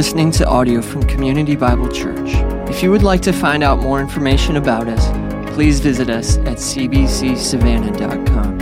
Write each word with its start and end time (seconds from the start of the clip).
listening 0.00 0.30
to 0.30 0.46
audio 0.46 0.80
from 0.80 1.02
Community 1.02 1.54
Bible 1.54 1.86
Church. 1.86 2.30
If 2.70 2.82
you 2.82 2.90
would 2.90 3.02
like 3.02 3.20
to 3.20 3.34
find 3.34 3.62
out 3.62 3.80
more 3.80 4.00
information 4.00 4.56
about 4.56 4.88
us, 4.88 5.06
please 5.54 5.78
visit 5.78 6.08
us 6.08 6.38
at 6.38 6.56
cbcsavannah.com. 6.56 8.60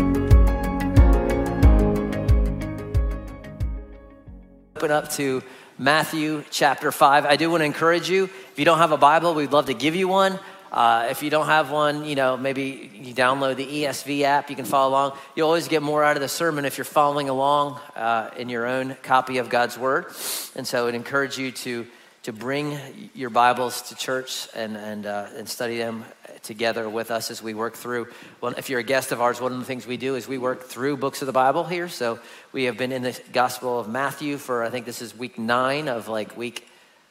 Open 4.75 4.91
up 4.91 5.09
to 5.13 5.45
Matthew 5.79 6.43
chapter 6.51 6.91
5. 6.91 7.25
I 7.25 7.37
do 7.37 7.51
want 7.51 7.61
to 7.61 7.67
encourage 7.67 8.11
you, 8.11 8.25
if 8.25 8.55
you 8.57 8.65
don't 8.65 8.79
have 8.79 8.91
a 8.91 8.99
Bible, 8.99 9.33
we'd 9.33 9.53
love 9.53 9.67
to 9.67 9.75
give 9.75 9.95
you 9.95 10.09
one. 10.09 10.41
Uh, 10.71 11.09
if 11.11 11.23
you 11.23 11.31
don't 11.31 11.47
have 11.47 11.71
one, 11.71 12.05
you 12.05 12.15
know, 12.15 12.37
maybe 12.37 12.91
you 12.95 13.15
download 13.15 13.57
the 13.57 13.67
ESV 13.67 14.23
app, 14.23 14.51
you 14.51 14.57
can 14.57 14.65
follow 14.65 14.91
along. 14.91 15.19
You 15.35 15.45
always 15.45 15.69
get 15.69 15.83
more 15.83 16.05
out 16.05 16.17
of 16.17 16.23
the 16.23 16.29
sermon 16.29 16.65
if 16.65 16.77
you're 16.77 16.85
following 16.85 17.29
along 17.29 17.81
uh, 17.97 18.31
in 18.37 18.49
your 18.49 18.67
own 18.67 18.97
copy 19.03 19.39
of 19.39 19.49
God's 19.49 19.79
Word. 19.79 20.07
And 20.55 20.67
so 20.67 20.87
I'd 20.87 20.95
encourage 20.95 21.39
you 21.39 21.53
to, 21.53 21.87
to 22.25 22.33
bring 22.33 22.79
your 23.15 23.31
Bibles 23.31 23.83
to 23.89 23.95
church 23.95 24.49
and, 24.55 24.77
and, 24.77 25.07
uh, 25.07 25.29
and 25.37 25.49
study 25.49 25.79
them 25.79 26.05
together 26.43 26.89
with 26.89 27.11
us 27.11 27.31
as 27.31 27.43
we 27.43 27.55
work 27.55 27.75
through. 27.75 28.09
Well, 28.41 28.55
if 28.57 28.71
you're 28.71 28.81
a 28.81 28.85
guest 28.85 29.13
of 29.13 29.21
ours, 29.21 29.41
one 29.41 29.53
of 29.53 29.59
the 29.59 29.65
things 29.65 29.87
we 29.87 29.97
do 29.97 30.17
is 30.17 30.29
we 30.29 30.39
work 30.39 30.65
through 30.65 30.99
books 30.99 31.23
of 31.23 31.27
the 31.27 31.33
Bible 31.33 31.65
here. 31.65 31.89
So 31.89 32.19
we 32.53 32.65
have 32.65 32.77
been 32.77 32.93
in 32.93 33.03
the 33.03 33.19
Gospel 33.33 33.79
of 33.79 33.89
Matthew 33.89 34.37
for, 34.37 34.63
I 34.63 34.71
think 34.71 34.87
this 34.87 35.03
is 35.03 35.17
week 35.17 35.39
nine 35.39 35.89
of 35.89 36.09
like 36.09 36.37
week 36.37 36.67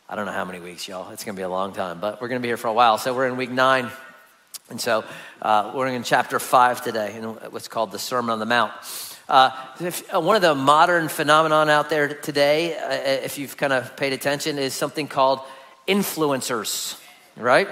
I 0.10 0.16
don't 0.16 0.26
know 0.26 0.32
how 0.32 0.46
many 0.46 0.62
weeks, 0.62 0.88
y'all. 0.88 1.12
It's 1.12 1.26
going 1.26 1.36
to 1.36 1.40
be 1.40 1.44
a 1.44 1.50
long 1.50 1.74
time, 1.74 2.00
but 2.00 2.22
we're 2.22 2.30
going 2.30 2.40
to 2.40 2.42
be 2.42 2.48
here 2.48 2.56
for 2.56 2.68
a 2.68 2.74
while. 2.74 2.98
So 2.98 3.14
we're 3.14 3.28
in 3.28 3.36
week 3.36 3.52
nine. 3.52 3.92
And 4.70 4.80
so 4.80 5.04
uh, 5.42 5.74
we're 5.76 5.88
in 5.88 6.02
chapter 6.04 6.40
five 6.40 6.82
today, 6.82 7.18
in 7.18 7.24
what's 7.24 7.68
called 7.68 7.92
the 7.92 8.00
Sermon 8.00 8.30
on 8.30 8.40
the 8.40 8.46
Mount. 8.46 8.72
Uh, 9.28 9.52
if, 9.82 10.16
uh, 10.16 10.22
one 10.22 10.38
of 10.38 10.42
the 10.42 10.56
modern 10.56 11.10
phenomenon 11.10 11.70
out 11.70 11.90
there 11.90 12.08
today, 12.08 12.78
uh, 12.78 13.26
if 13.26 13.38
you've 13.38 13.58
kind 13.58 13.74
of 13.74 13.98
paid 13.98 14.14
attention, 14.14 14.58
is 14.58 14.74
something 14.74 15.10
called 15.10 15.42
influencers, 15.90 16.98
right? 17.36 17.68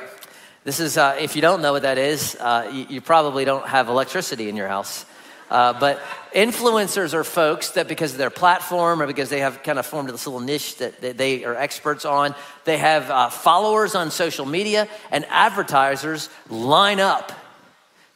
This 0.65 0.81
is, 0.81 0.97
uh, 0.97 1.15
if 1.17 1.37
you 1.37 1.41
don't 1.41 1.61
know 1.61 1.71
what 1.71 1.83
that 1.83 1.97
is, 1.97 2.35
uh, 2.35 2.69
you, 2.69 2.85
you 2.89 3.01
probably 3.01 3.45
don't 3.45 3.65
have 3.65 3.87
electricity 3.87 4.49
in 4.49 4.57
your 4.57 4.67
house. 4.67 5.05
Uh, 5.49 5.79
but 5.79 6.01
influencers 6.33 7.13
are 7.13 7.23
folks 7.23 7.71
that, 7.71 7.87
because 7.87 8.11
of 8.13 8.17
their 8.17 8.29
platform 8.29 9.01
or 9.01 9.07
because 9.07 9.29
they 9.29 9.39
have 9.39 9.61
kind 9.63 9.77
of 9.77 9.85
formed 9.85 10.09
this 10.09 10.25
little 10.25 10.39
niche 10.39 10.77
that, 10.77 11.17
they 11.17 11.45
are 11.45 11.55
experts 11.55 12.03
on, 12.05 12.33
they 12.63 12.77
have 12.77 13.09
uh, 13.09 13.29
followers 13.29 13.95
on 13.95 14.11
social 14.11 14.45
media, 14.45 14.87
and 15.11 15.25
advertisers 15.29 16.29
line 16.49 16.99
up 16.99 17.31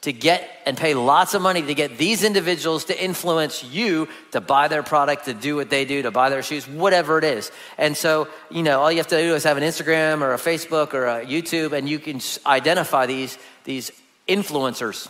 to 0.01 0.13
get 0.13 0.49
and 0.65 0.77
pay 0.77 0.93
lots 0.93 1.33
of 1.33 1.41
money 1.41 1.61
to 1.61 1.73
get 1.73 1.97
these 1.97 2.23
individuals 2.23 2.85
to 2.85 3.03
influence 3.03 3.63
you 3.65 4.07
to 4.31 4.39
buy 4.39 4.69
their 4.69 4.81
product, 4.81 5.25
to 5.25 5.33
do 5.33 5.57
what 5.57 5.69
they 5.69 5.83
do, 5.83 6.01
to 6.01 6.11
buy 6.11 6.29
their 6.29 6.41
shoes, 6.41 6.67
whatever 6.67 7.17
it 7.17 7.25
is. 7.25 7.51
And 7.77 7.97
so, 7.97 8.29
you 8.49 8.63
know, 8.63 8.79
all 8.79 8.89
you 8.89 8.99
have 8.99 9.07
to 9.07 9.17
do 9.17 9.35
is 9.35 9.43
have 9.43 9.57
an 9.57 9.63
Instagram 9.63 10.21
or 10.21 10.33
a 10.33 10.37
Facebook 10.37 10.93
or 10.93 11.05
a 11.05 11.25
YouTube, 11.25 11.73
and 11.73 11.87
you 11.89 11.99
can 11.99 12.21
identify 12.45 13.07
these, 13.07 13.37
these 13.65 13.91
influencers. 14.27 15.09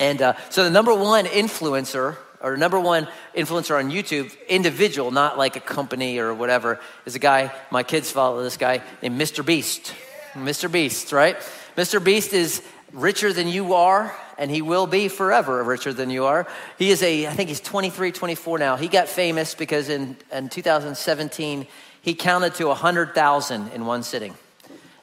And 0.00 0.22
uh, 0.22 0.32
so 0.48 0.64
the 0.64 0.70
number 0.70 0.94
one 0.94 1.26
influencer, 1.26 2.16
or 2.40 2.56
number 2.56 2.80
one 2.80 3.06
influencer 3.36 3.78
on 3.78 3.90
YouTube, 3.90 4.34
individual, 4.48 5.10
not 5.10 5.36
like 5.36 5.56
a 5.56 5.60
company 5.60 6.18
or 6.18 6.32
whatever, 6.32 6.80
is 7.04 7.14
a 7.14 7.18
guy, 7.18 7.52
my 7.70 7.82
kids 7.82 8.10
follow 8.10 8.42
this 8.42 8.56
guy 8.56 8.82
named 9.02 9.20
Mr. 9.20 9.44
Beast. 9.44 9.94
Mr. 10.32 10.72
Beast, 10.72 11.12
right? 11.12 11.36
Mr. 11.76 12.02
Beast 12.02 12.32
is 12.32 12.62
richer 12.94 13.30
than 13.34 13.46
you 13.46 13.74
are, 13.74 14.16
and 14.38 14.50
he 14.50 14.62
will 14.62 14.86
be 14.86 15.08
forever 15.08 15.62
richer 15.62 15.92
than 15.92 16.08
you 16.08 16.24
are. 16.24 16.48
He 16.78 16.90
is 16.90 17.02
a, 17.02 17.26
I 17.26 17.32
think 17.34 17.50
he's 17.50 17.60
23, 17.60 18.10
24 18.10 18.58
now. 18.58 18.76
He 18.76 18.88
got 18.88 19.06
famous 19.06 19.54
because 19.54 19.90
in, 19.90 20.16
in 20.32 20.48
2017, 20.48 21.66
he 22.00 22.14
counted 22.14 22.54
to 22.54 22.68
100,000 22.68 23.68
in 23.72 23.84
one 23.84 24.02
sitting. 24.02 24.34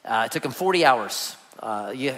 Uh, 0.04 0.24
it 0.26 0.32
took 0.32 0.44
him 0.44 0.50
40 0.50 0.84
hours. 0.84 1.36
Uh, 1.60 1.92
you, 1.94 2.16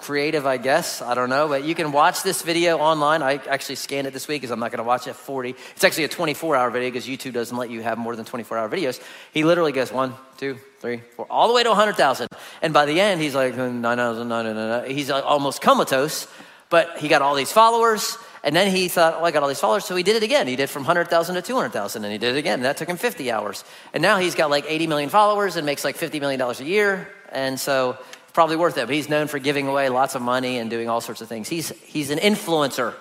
creative, 0.00 0.46
I 0.46 0.56
guess. 0.56 1.02
I 1.02 1.14
don't 1.14 1.28
know. 1.28 1.48
But 1.48 1.64
you 1.64 1.74
can 1.74 1.92
watch 1.92 2.22
this 2.22 2.42
video 2.42 2.78
online. 2.78 3.22
I 3.22 3.34
actually 3.34 3.76
scanned 3.76 4.06
it 4.06 4.12
this 4.12 4.28
week 4.28 4.40
because 4.42 4.50
I'm 4.50 4.60
not 4.60 4.70
going 4.70 4.78
to 4.78 4.84
watch 4.84 5.06
it 5.06 5.14
40. 5.14 5.54
It's 5.74 5.84
actually 5.84 6.04
a 6.04 6.08
24 6.08 6.56
hour 6.56 6.70
video 6.70 6.88
because 6.90 7.06
YouTube 7.06 7.32
doesn't 7.32 7.56
let 7.56 7.70
you 7.70 7.82
have 7.82 7.98
more 7.98 8.14
than 8.16 8.24
24 8.24 8.58
hour 8.58 8.68
videos. 8.68 9.02
He 9.32 9.44
literally 9.44 9.72
goes 9.72 9.92
one, 9.92 10.14
two, 10.36 10.58
three, 10.80 11.02
four, 11.16 11.26
all 11.30 11.48
the 11.48 11.54
way 11.54 11.62
to 11.62 11.70
100,000. 11.70 12.28
And 12.62 12.72
by 12.72 12.86
the 12.86 13.00
end, 13.00 13.20
he's 13.20 13.34
like, 13.34 13.54
hmm, 13.54 13.80
9,000, 13.80 14.90
He's 14.90 15.10
almost 15.10 15.60
comatose, 15.60 16.28
but 16.70 16.98
he 16.98 17.08
got 17.08 17.22
all 17.22 17.34
these 17.34 17.52
followers. 17.52 18.18
And 18.46 18.54
then 18.54 18.70
he 18.70 18.86
thought, 18.86 19.16
oh, 19.18 19.24
I 19.24 19.32
got 19.32 19.42
all 19.42 19.48
these 19.48 19.58
followers. 19.58 19.84
So 19.84 19.96
he 19.96 20.04
did 20.04 20.14
it 20.14 20.22
again. 20.22 20.46
He 20.46 20.54
did 20.54 20.70
from 20.70 20.82
100,000 20.82 21.34
to 21.34 21.42
200,000 21.42 22.04
and 22.04 22.12
he 22.12 22.18
did 22.18 22.36
it 22.36 22.38
again. 22.38 22.62
That 22.62 22.76
took 22.76 22.88
him 22.88 22.96
50 22.96 23.32
hours. 23.32 23.64
And 23.92 24.02
now 24.02 24.18
he's 24.18 24.36
got 24.36 24.50
like 24.50 24.64
80 24.68 24.86
million 24.86 25.10
followers 25.10 25.56
and 25.56 25.66
makes 25.66 25.82
like 25.84 25.96
$50 25.96 26.20
million 26.20 26.40
a 26.40 26.52
year. 26.62 27.08
And 27.32 27.58
so 27.58 27.98
probably 28.36 28.56
worth 28.56 28.76
it, 28.76 28.84
but 28.84 28.94
he's 28.94 29.08
known 29.08 29.28
for 29.28 29.38
giving 29.38 29.66
away 29.66 29.88
lots 29.88 30.14
of 30.14 30.20
money 30.20 30.58
and 30.58 30.68
doing 30.68 30.90
all 30.90 31.00
sorts 31.00 31.22
of 31.22 31.26
things. 31.26 31.48
He's, 31.48 31.70
he's 31.84 32.10
an 32.10 32.18
influencer. 32.18 32.92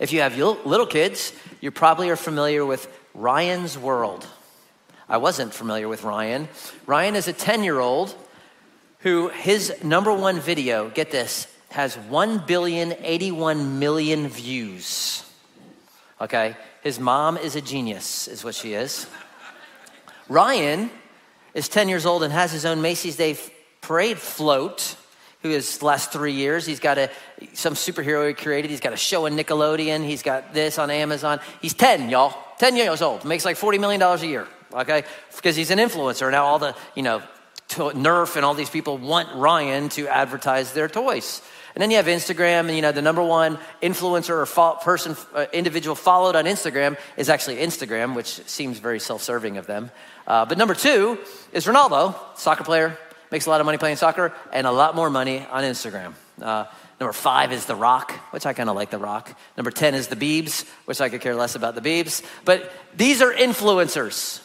If 0.00 0.12
you 0.12 0.22
have 0.22 0.36
little 0.36 0.84
kids, 0.84 1.32
you 1.60 1.70
probably 1.70 2.10
are 2.10 2.16
familiar 2.16 2.66
with 2.66 2.92
Ryan's 3.14 3.78
World. 3.78 4.26
I 5.08 5.18
wasn't 5.18 5.54
familiar 5.54 5.86
with 5.86 6.02
Ryan. 6.02 6.48
Ryan 6.86 7.14
is 7.14 7.28
a 7.28 7.32
10 7.32 7.62
year 7.62 7.78
old 7.78 8.16
who 8.98 9.28
his 9.28 9.72
number 9.84 10.12
one 10.12 10.40
video, 10.40 10.90
get 10.90 11.12
this, 11.12 11.46
has 11.68 11.96
1 11.96 12.46
billion 12.48 12.94
81 13.02 13.78
million 13.78 14.26
views. 14.26 15.24
Okay? 16.20 16.56
His 16.82 16.98
mom 16.98 17.36
is 17.36 17.54
a 17.54 17.60
genius, 17.60 18.26
is 18.26 18.42
what 18.42 18.56
she 18.56 18.74
is. 18.74 19.06
Ryan 20.28 20.90
is 21.54 21.68
10 21.68 21.88
years 21.88 22.04
old 22.04 22.24
and 22.24 22.32
has 22.32 22.50
his 22.50 22.64
own 22.64 22.82
Macy's 22.82 23.14
Day 23.14 23.38
parade 23.86 24.18
float 24.18 24.96
who 25.42 25.50
is 25.50 25.82
last 25.82 26.12
three 26.12 26.32
years. 26.32 26.66
He's 26.66 26.80
got 26.80 26.98
a 26.98 27.10
some 27.52 27.74
superhero 27.74 28.26
he 28.26 28.34
created. 28.34 28.70
He's 28.70 28.80
got 28.80 28.92
a 28.92 28.96
show 28.96 29.26
in 29.26 29.36
nickelodeon. 29.36 30.04
He's 30.04 30.22
got 30.22 30.52
this 30.52 30.78
on 30.78 30.90
amazon. 30.90 31.40
He's 31.62 31.74
10 31.74 32.10
y'all. 32.10 32.34
10 32.58 32.76
years 32.76 33.02
old. 33.02 33.24
Makes 33.24 33.44
like 33.44 33.56
40 33.56 33.78
million 33.78 34.00
dollars 34.00 34.22
a 34.22 34.26
year 34.26 34.46
okay? 34.72 35.04
Because 35.34 35.56
he's 35.56 35.70
an 35.70 35.78
influencer. 35.78 36.30
Now 36.30 36.44
all 36.44 36.58
the 36.58 36.74
you 36.94 37.02
know 37.02 37.22
nerf 37.68 38.36
and 38.36 38.44
all 38.44 38.54
these 38.54 38.70
people 38.70 38.96
want 38.96 39.34
ryan 39.34 39.88
to 39.90 40.06
advertise 40.08 40.72
their 40.72 40.88
toys. 40.88 41.42
And 41.74 41.82
then 41.82 41.90
you 41.90 41.96
have 41.96 42.06
instagram 42.06 42.68
and 42.68 42.76
you 42.76 42.82
know 42.82 42.92
the 42.92 43.02
number 43.02 43.22
one 43.22 43.58
influencer 43.82 44.30
or 44.30 44.46
fo- 44.46 44.76
person 44.76 45.16
uh, 45.34 45.46
individual 45.52 45.96
followed 45.96 46.36
on 46.36 46.44
instagram 46.44 46.96
is 47.16 47.28
actually 47.28 47.56
instagram 47.56 48.14
which 48.14 48.28
seems 48.46 48.78
very 48.78 49.00
self-serving 49.00 49.56
of 49.56 49.66
them. 49.66 49.90
Uh, 50.26 50.44
but 50.44 50.58
number 50.58 50.74
two 50.74 51.18
is 51.52 51.66
ronaldo 51.66 52.14
soccer 52.36 52.64
player 52.64 52.98
makes 53.30 53.46
a 53.46 53.50
lot 53.50 53.60
of 53.60 53.66
money 53.66 53.78
playing 53.78 53.96
soccer, 53.96 54.32
and 54.52 54.66
a 54.66 54.72
lot 54.72 54.94
more 54.94 55.10
money 55.10 55.46
on 55.50 55.64
Instagram. 55.64 56.14
Uh, 56.40 56.66
number 57.00 57.12
five 57.12 57.52
is 57.52 57.66
The 57.66 57.74
Rock, 57.74 58.12
which 58.32 58.46
I 58.46 58.52
kind 58.52 58.68
of 58.68 58.76
like 58.76 58.90
The 58.90 58.98
Rock. 58.98 59.36
Number 59.56 59.70
10 59.70 59.94
is 59.94 60.08
The 60.08 60.16
Beebs, 60.16 60.66
which 60.84 61.00
I 61.00 61.08
could 61.08 61.20
care 61.20 61.34
less 61.34 61.54
about 61.54 61.74
The 61.74 61.80
Beebs. 61.80 62.24
But 62.44 62.70
these 62.94 63.22
are 63.22 63.32
influencers. 63.32 64.42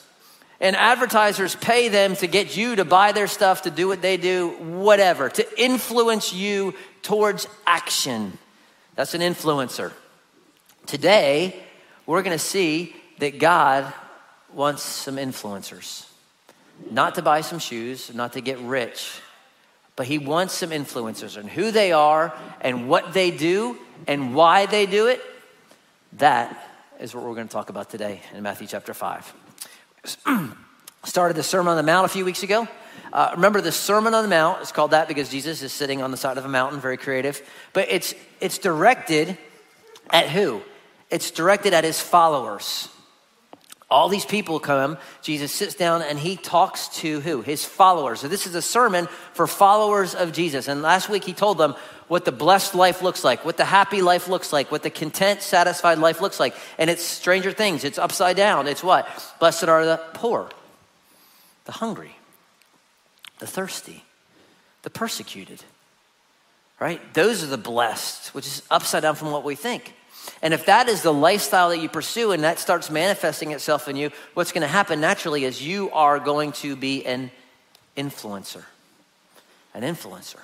And 0.60 0.76
advertisers 0.76 1.56
pay 1.56 1.90
them 1.90 2.16
to 2.18 2.28
get 2.28 2.56
you 2.56 2.76
to 2.76 2.86
buy 2.86 3.14
their 3.14 3.28
stuff, 3.28 3.64
to 3.64 3.72
do 3.72 3.88
what 3.88 4.02
they 4.02 4.18
do, 4.18 4.50
whatever, 4.50 5.28
to 5.30 5.62
influence 5.62 6.34
you 6.34 6.76
towards 7.02 7.48
action. 7.66 8.38
That's 8.96 9.16
an 9.16 9.22
influencer. 9.22 9.92
Today, 10.86 11.56
we're 12.06 12.22
going 12.22 12.38
to 12.38 12.44
see 12.44 12.96
that 13.20 13.40
God 13.40 13.92
wants 14.54 14.84
some 14.84 15.16
influencers 15.16 16.11
not 16.90 17.16
to 17.16 17.22
buy 17.22 17.42
some 17.42 17.60
shoes, 17.60 18.14
not 18.14 18.34
to 18.34 18.42
get 18.42 18.60
rich, 18.60 19.20
but 19.96 20.08
he 20.08 20.18
wants 20.18 20.54
some 20.54 20.72
influencers 20.72 21.38
and 21.38 21.50
who 21.50 21.72
they 21.72 21.92
are 21.92 22.34
and 22.62 22.90
what 22.90 23.14
they 23.14 23.32
do 23.32 23.78
and 24.08 24.34
why 24.34 24.66
they 24.66 24.86
do 24.86 25.08
it. 25.08 25.22
That 26.14 26.58
is 27.00 27.14
what 27.14 27.24
we're 27.24 27.36
going 27.36 27.48
to 27.48 27.54
talk 27.54 27.70
about 27.70 27.90
today 27.90 28.22
in 28.34 28.44
Matthew 28.44 28.68
chapter 28.68 28.94
5. 28.94 29.34
Started 31.04 31.36
the 31.36 31.44
Sermon 31.44 31.72
on 31.72 31.78
the 31.78 31.84
Mount 31.84 32.06
a 32.06 32.10
few 32.10 32.26
weeks 32.26 32.44
ago. 32.44 32.68
Uh, 33.14 33.32
remember, 33.36 33.60
the 33.60 33.72
Sermon 33.72 34.14
on 34.14 34.24
the 34.24 34.30
Mount 34.30 34.62
is 34.62 34.72
called 34.72 34.92
that 34.92 35.08
because 35.08 35.30
Jesus 35.30 35.62
is 35.62 35.74
sitting 35.74 36.02
on 36.02 36.12
the 36.12 36.18
side 36.18 36.38
of 36.38 36.46
a 36.46 36.50
mountain, 36.50 36.80
very 36.80 36.98
creative. 36.98 37.42
But 37.74 37.90
it's, 37.90 38.14
it's 38.40 38.58
directed 38.58 39.38
at 40.10 40.30
who? 40.30 40.62
It's 41.10 41.32
directed 41.32 41.74
at 41.74 41.84
his 41.84 42.00
followers. 42.00 42.88
All 43.92 44.08
these 44.08 44.26
people 44.26 44.62
come, 44.62 44.98
Jesus 45.22 45.52
sits 45.52 45.76
down 45.76 46.02
and 46.02 46.18
he 46.18 46.38
talks 46.38 46.88
to 47.00 47.20
who? 47.20 47.42
His 47.42 47.66
followers. 47.66 48.22
So 48.22 48.30
this 48.30 48.48
is 48.48 48.56
a 48.56 48.62
sermon 48.62 49.08
for 49.34 49.48
followers 49.48 50.16
of 50.16 50.32
Jesus. 50.32 50.70
And 50.70 50.82
last 50.82 51.10
week 51.10 51.26
he 51.26 51.34
told 51.34 51.58
them 51.58 51.76
what 52.08 52.24
the 52.24 52.32
blessed 52.32 52.74
life 52.74 53.02
looks 53.02 53.26
like, 53.26 53.44
what 53.44 53.58
the 53.58 53.66
happy 53.66 54.02
life 54.02 54.30
looks 54.30 54.54
like, 54.54 54.72
what 54.72 54.82
the 54.82 54.90
content, 54.90 55.42
satisfied 55.42 55.98
life 55.98 56.22
looks 56.22 56.40
like. 56.40 56.56
And 56.78 56.90
it's 56.90 57.04
stranger 57.04 57.52
things. 57.52 57.84
It's 57.84 57.98
upside 57.98 58.38
down. 58.38 58.68
It's 58.68 58.84
what? 58.84 59.10
Blessed 59.40 59.66
are 59.66 59.86
the 59.86 59.98
poor, 60.14 60.50
the 61.66 61.74
hungry, 61.74 62.16
the 63.40 63.48
thirsty, 63.48 64.06
the 64.84 64.90
persecuted. 64.90 65.64
Right? 66.80 67.02
Those 67.14 67.44
are 67.44 67.48
the 67.48 67.58
blessed, 67.58 68.34
which 68.34 68.48
is 68.48 68.64
upside 68.72 69.04
down 69.04 69.16
from 69.16 69.32
what 69.32 69.44
we 69.44 69.56
think. 69.56 69.94
And 70.42 70.54
if 70.54 70.66
that 70.66 70.88
is 70.88 71.02
the 71.02 71.14
lifestyle 71.14 71.70
that 71.70 71.80
you 71.80 71.90
pursue 71.90 72.32
and 72.32 72.44
that 72.44 72.60
starts 72.60 72.90
manifesting 72.90 73.52
itself 73.52 73.88
in 73.88 73.96
you, 73.96 74.12
what's 74.34 74.52
going 74.52 74.62
to 74.62 74.68
happen 74.68 75.02
naturally 75.02 75.46
is 75.46 75.62
you 75.62 75.92
are 75.92 76.20
going 76.20 76.52
to 76.54 76.76
be 76.76 77.06
an 77.06 77.32
influencer. 77.96 78.64
An 79.74 79.84
influencer, 79.84 80.40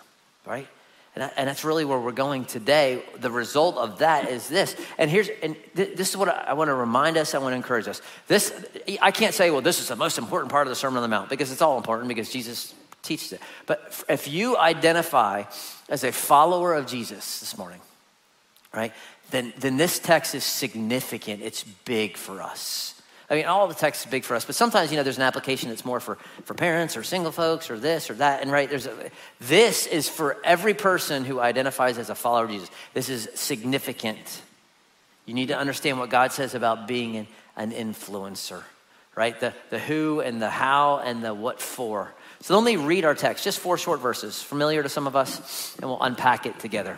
right? 0.45 0.67
And, 1.15 1.31
and 1.35 1.47
that's 1.49 1.63
really 1.63 1.83
where 1.83 1.99
we're 1.99 2.11
going 2.11 2.45
today. 2.45 3.01
The 3.19 3.31
result 3.31 3.77
of 3.77 3.99
that 3.99 4.29
is 4.29 4.47
this. 4.47 4.75
And 4.97 5.09
here's, 5.09 5.29
and 5.41 5.55
th- 5.75 5.97
this 5.97 6.09
is 6.09 6.17
what 6.17 6.29
I, 6.29 6.45
I 6.49 6.53
want 6.53 6.67
to 6.69 6.75
remind 6.75 7.17
us, 7.17 7.33
I 7.33 7.39
want 7.39 7.53
to 7.53 7.57
encourage 7.57 7.87
us. 7.87 8.01
This, 8.27 8.53
I 9.01 9.11
can't 9.11 9.33
say, 9.33 9.49
well, 9.49 9.61
this 9.61 9.79
is 9.79 9.87
the 9.87 9.95
most 9.95 10.17
important 10.19 10.51
part 10.51 10.67
of 10.67 10.69
the 10.69 10.75
Sermon 10.75 10.97
on 10.97 11.01
the 11.01 11.07
Mount 11.07 11.29
because 11.29 11.51
it's 11.51 11.61
all 11.61 11.77
important 11.77 12.07
because 12.07 12.29
Jesus 12.29 12.73
teaches 13.01 13.33
it. 13.33 13.41
But 13.65 14.05
if 14.07 14.27
you 14.27 14.57
identify 14.57 15.43
as 15.89 16.03
a 16.03 16.11
follower 16.11 16.75
of 16.75 16.85
Jesus 16.85 17.39
this 17.39 17.57
morning, 17.57 17.79
right, 18.77 18.93
then, 19.31 19.53
then 19.59 19.77
this 19.77 19.99
text 19.99 20.35
is 20.35 20.43
significant. 20.43 21.41
It's 21.41 21.63
big 21.63 22.17
for 22.17 22.41
us. 22.41 22.93
I 23.29 23.35
mean, 23.35 23.45
all 23.45 23.67
the 23.67 23.73
text 23.73 24.05
is 24.05 24.11
big 24.11 24.23
for 24.23 24.35
us, 24.35 24.45
but 24.45 24.55
sometimes, 24.55 24.89
you 24.89 24.95
know, 24.95 25.03
there's 25.03 25.17
an 25.17 25.23
application 25.23 25.67
that's 25.67 25.83
more 25.83 25.99
for, 25.99 26.17
for 26.45 26.53
parents 26.53 26.95
or 26.95 27.03
single 27.03 27.33
folks 27.33 27.69
or 27.69 27.77
this 27.77 28.09
or 28.09 28.13
that. 28.15 28.41
And 28.41 28.49
right, 28.49 28.69
there's 28.69 28.85
a, 28.85 29.11
this 29.41 29.85
is 29.85 30.07
for 30.07 30.37
every 30.45 30.73
person 30.73 31.25
who 31.25 31.41
identifies 31.41 31.97
as 31.97 32.09
a 32.09 32.15
follower 32.15 32.45
of 32.45 32.51
Jesus. 32.51 32.71
This 32.93 33.09
is 33.09 33.27
significant. 33.33 34.41
You 35.25 35.33
need 35.33 35.49
to 35.49 35.57
understand 35.57 35.99
what 35.99 36.09
God 36.09 36.31
says 36.31 36.55
about 36.55 36.87
being 36.87 37.17
an, 37.17 37.27
an 37.57 37.71
influencer, 37.71 38.63
right? 39.13 39.37
The, 39.37 39.53
the 39.71 39.79
who 39.79 40.21
and 40.21 40.41
the 40.41 40.49
how 40.49 40.99
and 40.99 41.21
the 41.21 41.33
what 41.33 41.59
for. 41.59 42.13
So 42.39 42.55
let 42.57 42.63
me 42.63 42.77
read 42.77 43.03
our 43.03 43.15
text, 43.15 43.43
just 43.43 43.59
four 43.59 43.77
short 43.77 43.99
verses, 43.99 44.41
familiar 44.41 44.83
to 44.83 44.89
some 44.89 45.05
of 45.05 45.17
us, 45.17 45.75
and 45.81 45.89
we'll 45.89 46.01
unpack 46.01 46.45
it 46.45 46.59
together. 46.59 46.97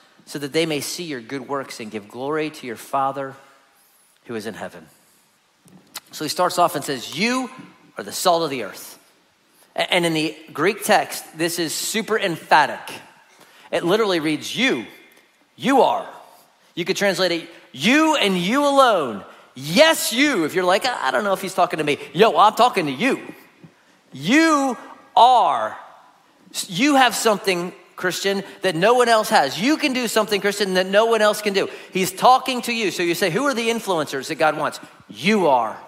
so 0.25 0.39
that 0.39 0.53
they 0.53 0.65
may 0.65 0.79
see 0.79 1.03
your 1.03 1.21
good 1.21 1.47
works 1.47 1.79
and 1.79 1.91
give 1.91 2.07
glory 2.07 2.49
to 2.49 2.67
your 2.67 2.75
Father 2.75 3.35
who 4.25 4.35
is 4.35 4.45
in 4.45 4.53
heaven. 4.53 4.85
So 6.11 6.25
he 6.25 6.29
starts 6.29 6.57
off 6.57 6.75
and 6.75 6.83
says, 6.83 7.17
You 7.17 7.49
are 7.97 8.03
the 8.03 8.11
salt 8.11 8.43
of 8.43 8.49
the 8.49 8.63
earth. 8.63 8.97
And 9.75 10.05
in 10.05 10.13
the 10.13 10.35
Greek 10.51 10.83
text, 10.83 11.37
this 11.37 11.57
is 11.57 11.73
super 11.73 12.19
emphatic. 12.19 12.93
It 13.71 13.83
literally 13.83 14.19
reads, 14.19 14.55
You, 14.55 14.85
you 15.55 15.81
are. 15.81 16.07
You 16.75 16.85
could 16.85 16.97
translate 16.97 17.31
it, 17.31 17.49
You 17.71 18.15
and 18.15 18.37
you 18.37 18.65
alone. 18.65 19.23
Yes, 19.53 20.13
you. 20.13 20.45
If 20.45 20.53
you're 20.53 20.63
like, 20.63 20.85
I 20.85 21.11
don't 21.11 21.23
know 21.23 21.33
if 21.33 21.41
he's 21.41 21.53
talking 21.53 21.77
to 21.77 21.83
me. 21.83 21.97
Yo, 22.13 22.37
I'm 22.37 22.55
talking 22.55 22.85
to 22.85 22.91
you. 22.91 23.19
You 24.13 24.77
are. 25.15 25.77
You 26.67 26.95
have 26.95 27.15
something, 27.15 27.73
Christian, 28.01 28.43
that 28.63 28.75
no 28.75 28.95
one 28.95 29.07
else 29.07 29.29
has. 29.29 29.61
You 29.61 29.77
can 29.77 29.93
do 29.93 30.09
something, 30.09 30.41
Christian, 30.41 30.73
that 30.73 30.87
no 30.87 31.05
one 31.05 31.21
else 31.21 31.41
can 31.41 31.53
do. 31.53 31.69
He's 31.93 32.11
talking 32.11 32.61
to 32.63 32.73
you. 32.73 32.91
So 32.91 33.03
you 33.03 33.15
say, 33.15 33.29
Who 33.29 33.45
are 33.45 33.53
the 33.53 33.69
influencers 33.69 34.27
that 34.27 34.35
God 34.35 34.57
wants? 34.57 34.81
You 35.07 35.47
are. 35.47 35.79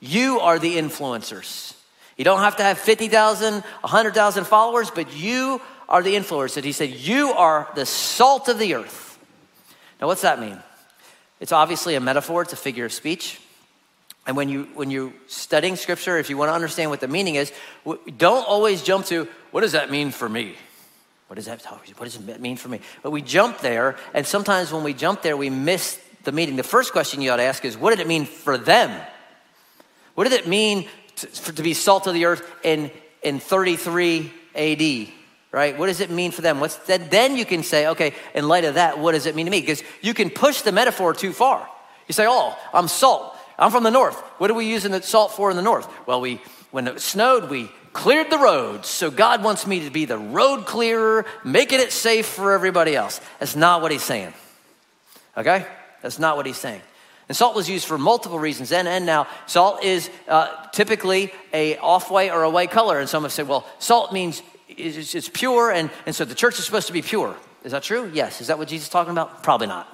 You 0.00 0.40
are 0.40 0.58
the 0.58 0.76
influencers. 0.76 1.74
You 2.16 2.24
don't 2.24 2.40
have 2.40 2.56
to 2.56 2.62
have 2.62 2.78
50,000, 2.78 3.52
100,000 3.52 4.44
followers, 4.44 4.90
but 4.90 5.14
you 5.14 5.60
are 5.88 6.02
the 6.02 6.14
influencers. 6.14 6.56
And 6.56 6.64
He 6.64 6.72
said, 6.72 6.90
You 6.90 7.32
are 7.32 7.68
the 7.74 7.84
salt 7.84 8.48
of 8.48 8.58
the 8.58 8.74
earth. 8.74 9.18
Now, 10.00 10.06
what's 10.06 10.22
that 10.22 10.40
mean? 10.40 10.58
It's 11.40 11.52
obviously 11.52 11.94
a 11.94 12.00
metaphor, 12.00 12.42
it's 12.42 12.52
a 12.52 12.56
figure 12.56 12.86
of 12.86 12.92
speech. 12.92 13.40
And 14.26 14.36
when, 14.36 14.48
you, 14.48 14.68
when 14.74 14.90
you're 14.90 15.12
studying 15.26 15.76
scripture, 15.76 16.18
if 16.18 16.28
you 16.30 16.36
want 16.36 16.50
to 16.50 16.54
understand 16.54 16.90
what 16.90 17.00
the 17.00 17.08
meaning 17.08 17.36
is, 17.36 17.52
don't 18.18 18.46
always 18.46 18.82
jump 18.82 19.06
to, 19.06 19.26
what 19.50 19.62
does 19.62 19.72
that 19.72 19.90
mean 19.90 20.10
for 20.10 20.28
me? 20.28 20.54
What 21.30 21.36
does 21.36 21.46
that, 21.46 21.64
what 21.64 22.06
does 22.06 22.16
it 22.16 22.40
mean 22.40 22.56
for 22.56 22.68
me? 22.68 22.80
But 23.04 23.12
we 23.12 23.22
jump 23.22 23.60
there, 23.60 23.94
and 24.14 24.26
sometimes 24.26 24.72
when 24.72 24.82
we 24.82 24.92
jump 24.92 25.22
there, 25.22 25.36
we 25.36 25.48
miss 25.48 25.96
the 26.24 26.32
meeting. 26.32 26.56
The 26.56 26.64
first 26.64 26.90
question 26.90 27.22
you 27.22 27.30
ought 27.30 27.36
to 27.36 27.44
ask 27.44 27.64
is, 27.64 27.78
what 27.78 27.90
did 27.90 28.00
it 28.00 28.08
mean 28.08 28.24
for 28.24 28.58
them? 28.58 29.00
What 30.16 30.24
did 30.24 30.32
it 30.32 30.48
mean 30.48 30.88
to, 31.14 31.28
for, 31.28 31.52
to 31.52 31.62
be 31.62 31.72
salt 31.72 32.08
of 32.08 32.14
the 32.14 32.24
earth 32.24 32.42
in, 32.64 32.90
in 33.22 33.38
33 33.38 34.32
AD? 34.56 35.08
Right? 35.52 35.78
What 35.78 35.86
does 35.86 36.00
it 36.00 36.10
mean 36.10 36.32
for 36.32 36.42
them? 36.42 36.58
What's 36.58 36.74
that? 36.88 37.12
Then 37.12 37.36
you 37.36 37.44
can 37.44 37.62
say, 37.62 37.86
okay, 37.86 38.12
in 38.34 38.48
light 38.48 38.64
of 38.64 38.74
that, 38.74 38.98
what 38.98 39.12
does 39.12 39.26
it 39.26 39.36
mean 39.36 39.46
to 39.46 39.52
me? 39.52 39.60
Because 39.60 39.84
you 40.00 40.14
can 40.14 40.30
push 40.30 40.62
the 40.62 40.72
metaphor 40.72 41.14
too 41.14 41.32
far. 41.32 41.64
You 42.08 42.12
say, 42.12 42.26
oh, 42.28 42.58
I'm 42.74 42.88
salt. 42.88 43.36
I'm 43.56 43.70
from 43.70 43.84
the 43.84 43.92
north. 43.92 44.16
What 44.38 44.50
are 44.50 44.54
we 44.54 44.66
using 44.66 44.90
the 44.90 45.00
salt 45.00 45.30
for 45.30 45.48
in 45.48 45.56
the 45.56 45.62
north? 45.62 45.88
Well, 46.08 46.20
we 46.20 46.40
when 46.70 46.86
it 46.86 47.00
snowed, 47.00 47.50
we 47.50 47.70
cleared 47.92 48.30
the 48.30 48.38
roads. 48.38 48.88
So 48.88 49.10
God 49.10 49.42
wants 49.42 49.66
me 49.66 49.84
to 49.84 49.90
be 49.90 50.04
the 50.04 50.18
road 50.18 50.66
clearer, 50.66 51.26
making 51.44 51.80
it 51.80 51.92
safe 51.92 52.26
for 52.26 52.52
everybody 52.52 52.94
else. 52.94 53.20
That's 53.38 53.56
not 53.56 53.82
what 53.82 53.92
he's 53.92 54.02
saying. 54.02 54.32
Okay? 55.36 55.66
That's 56.02 56.18
not 56.18 56.36
what 56.36 56.46
he's 56.46 56.56
saying. 56.56 56.80
And 57.28 57.36
salt 57.36 57.54
was 57.54 57.70
used 57.70 57.86
for 57.86 57.96
multiple 57.96 58.40
reasons 58.40 58.70
then 58.70 58.86
and 58.86 59.06
now. 59.06 59.28
Salt 59.46 59.84
is 59.84 60.10
uh, 60.26 60.66
typically 60.72 61.32
a 61.52 61.78
off-white 61.78 62.32
or 62.32 62.42
a 62.42 62.50
white 62.50 62.72
color. 62.72 62.98
And 62.98 63.08
some 63.08 63.22
have 63.22 63.32
said, 63.32 63.46
well, 63.46 63.64
salt 63.78 64.12
means 64.12 64.42
it's, 64.68 65.14
it's 65.14 65.28
pure, 65.28 65.70
and, 65.70 65.90
and 66.06 66.14
so 66.14 66.24
the 66.24 66.34
church 66.34 66.58
is 66.58 66.64
supposed 66.64 66.88
to 66.88 66.92
be 66.92 67.02
pure. 67.02 67.36
Is 67.62 67.72
that 67.72 67.82
true? 67.82 68.10
Yes. 68.12 68.40
Is 68.40 68.48
that 68.48 68.58
what 68.58 68.68
Jesus 68.68 68.86
is 68.86 68.92
talking 68.92 69.12
about? 69.12 69.42
Probably 69.42 69.66
not. 69.66 69.86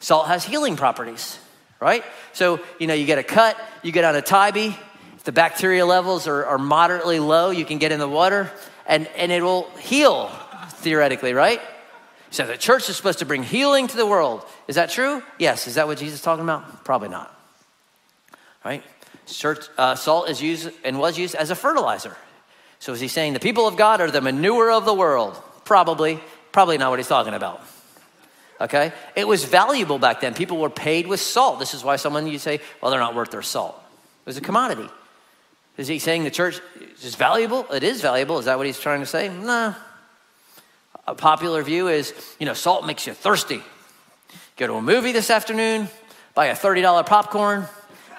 Salt 0.00 0.28
has 0.28 0.44
healing 0.44 0.76
properties, 0.76 1.38
right? 1.80 2.04
So, 2.32 2.60
you 2.78 2.86
know, 2.86 2.94
you 2.94 3.06
get 3.06 3.18
a 3.18 3.22
cut, 3.22 3.58
you 3.82 3.92
get 3.92 4.04
on 4.04 4.14
a 4.16 4.22
Tybee, 4.22 4.76
the 5.24 5.32
bacteria 5.32 5.84
levels 5.84 6.26
are, 6.26 6.44
are 6.46 6.58
moderately 6.58 7.18
low, 7.18 7.50
you 7.50 7.64
can 7.64 7.78
get 7.78 7.92
in 7.92 7.98
the 7.98 8.08
water, 8.08 8.50
and, 8.86 9.06
and 9.16 9.32
it 9.32 9.42
will 9.42 9.68
heal, 9.78 10.30
theoretically, 10.68 11.32
right? 11.32 11.60
So 12.30 12.46
the 12.46 12.56
church 12.56 12.88
is 12.88 12.96
supposed 12.96 13.20
to 13.20 13.26
bring 13.26 13.42
healing 13.44 13.86
to 13.86 13.96
the 13.96 14.06
world. 14.06 14.44
Is 14.66 14.74
that 14.74 14.90
true? 14.90 15.22
Yes. 15.38 15.68
Is 15.68 15.76
that 15.76 15.86
what 15.86 15.98
Jesus 15.98 16.18
is 16.18 16.20
talking 16.20 16.42
about? 16.42 16.84
Probably 16.84 17.08
not. 17.08 17.32
Right? 18.64 18.82
Church, 19.26 19.68
uh, 19.78 19.94
salt 19.94 20.28
is 20.28 20.42
used 20.42 20.68
and 20.82 20.98
was 20.98 21.16
used 21.16 21.36
as 21.36 21.50
a 21.50 21.54
fertilizer. 21.54 22.16
So 22.80 22.92
is 22.92 22.98
he 22.98 23.06
saying 23.06 23.34
the 23.34 23.40
people 23.40 23.68
of 23.68 23.76
God 23.76 24.00
are 24.00 24.10
the 24.10 24.20
manure 24.20 24.72
of 24.72 24.84
the 24.84 24.92
world? 24.92 25.40
Probably. 25.64 26.18
Probably 26.50 26.76
not 26.76 26.90
what 26.90 26.98
he's 26.98 27.06
talking 27.06 27.34
about. 27.34 27.62
Okay? 28.60 28.92
It 29.14 29.28
was 29.28 29.44
valuable 29.44 30.00
back 30.00 30.20
then. 30.20 30.34
People 30.34 30.58
were 30.58 30.70
paid 30.70 31.06
with 31.06 31.20
salt. 31.20 31.60
This 31.60 31.72
is 31.72 31.84
why 31.84 31.94
someone 31.96 32.26
you 32.26 32.40
say, 32.40 32.60
well, 32.82 32.90
they're 32.90 32.98
not 32.98 33.14
worth 33.14 33.30
their 33.30 33.42
salt. 33.42 33.80
It 34.22 34.26
was 34.26 34.36
a 34.38 34.40
commodity. 34.40 34.88
Is 35.76 35.88
he 35.88 35.98
saying 35.98 36.24
the 36.24 36.30
church 36.30 36.60
is 37.02 37.14
valuable? 37.16 37.66
It 37.72 37.82
is 37.82 38.00
valuable. 38.00 38.38
Is 38.38 38.44
that 38.44 38.56
what 38.56 38.66
he's 38.66 38.78
trying 38.78 39.00
to 39.00 39.06
say? 39.06 39.28
No, 39.28 39.74
a 41.06 41.14
popular 41.14 41.62
view 41.62 41.88
is, 41.88 42.14
you 42.38 42.46
know, 42.46 42.54
salt 42.54 42.86
makes 42.86 43.06
you 43.06 43.12
thirsty. 43.12 43.62
Go 44.56 44.66
to 44.66 44.74
a 44.74 44.82
movie 44.82 45.12
this 45.12 45.30
afternoon, 45.30 45.88
buy 46.34 46.46
a 46.46 46.56
$30 46.56 47.06
popcorn, 47.06 47.66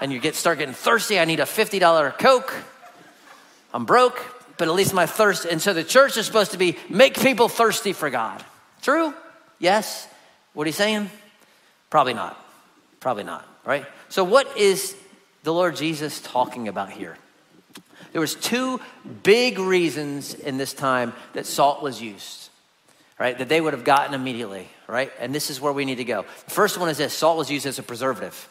and 0.01 0.11
you 0.11 0.19
get 0.19 0.35
start 0.35 0.59
getting 0.59 0.73
thirsty. 0.73 1.19
I 1.19 1.25
need 1.25 1.39
a 1.39 1.45
$50 1.45 2.17
Coke. 2.19 2.53
I'm 3.73 3.85
broke, 3.85 4.21
but 4.57 4.67
at 4.67 4.73
least 4.73 4.93
my 4.93 5.05
thirst. 5.05 5.45
And 5.45 5.61
so 5.61 5.73
the 5.73 5.83
church 5.83 6.17
is 6.17 6.25
supposed 6.25 6.51
to 6.51 6.57
be 6.57 6.77
make 6.89 7.19
people 7.19 7.49
thirsty 7.49 7.93
for 7.93 8.09
God. 8.09 8.43
True? 8.81 9.13
Yes. 9.59 10.07
What 10.53 10.63
are 10.63 10.67
you 10.67 10.73
saying? 10.73 11.09
Probably 11.89 12.13
not. 12.13 12.39
Probably 12.99 13.23
not, 13.23 13.47
right? 13.65 13.85
So 14.09 14.23
what 14.23 14.57
is 14.57 14.95
the 15.43 15.53
Lord 15.53 15.75
Jesus 15.75 16.19
talking 16.21 16.67
about 16.67 16.91
here? 16.91 17.17
There 18.15 18.21
was 18.21 18.35
two 18.35 18.79
big 19.23 19.59
reasons 19.59 20.33
in 20.33 20.55
this 20.55 20.71
time 20.71 21.11
that 21.33 21.45
salt 21.45 21.83
was 21.83 22.01
used 22.01 22.45
right, 23.19 23.37
that 23.37 23.49
they 23.49 23.61
would 23.61 23.73
have 23.73 23.83
gotten 23.83 24.13
immediately, 24.13 24.67
right? 24.87 25.11
And 25.19 25.33
this 25.33 25.49
is 25.49 25.61
where 25.61 25.73
we 25.73 25.85
need 25.85 25.95
to 25.95 26.03
go. 26.03 26.25
The 26.45 26.51
first 26.51 26.77
one 26.77 26.89
is 26.89 26.97
this 26.97 27.13
salt 27.13 27.37
was 27.37 27.49
used 27.49 27.65
as 27.65 27.79
a 27.79 27.83
preservative. 27.83 28.49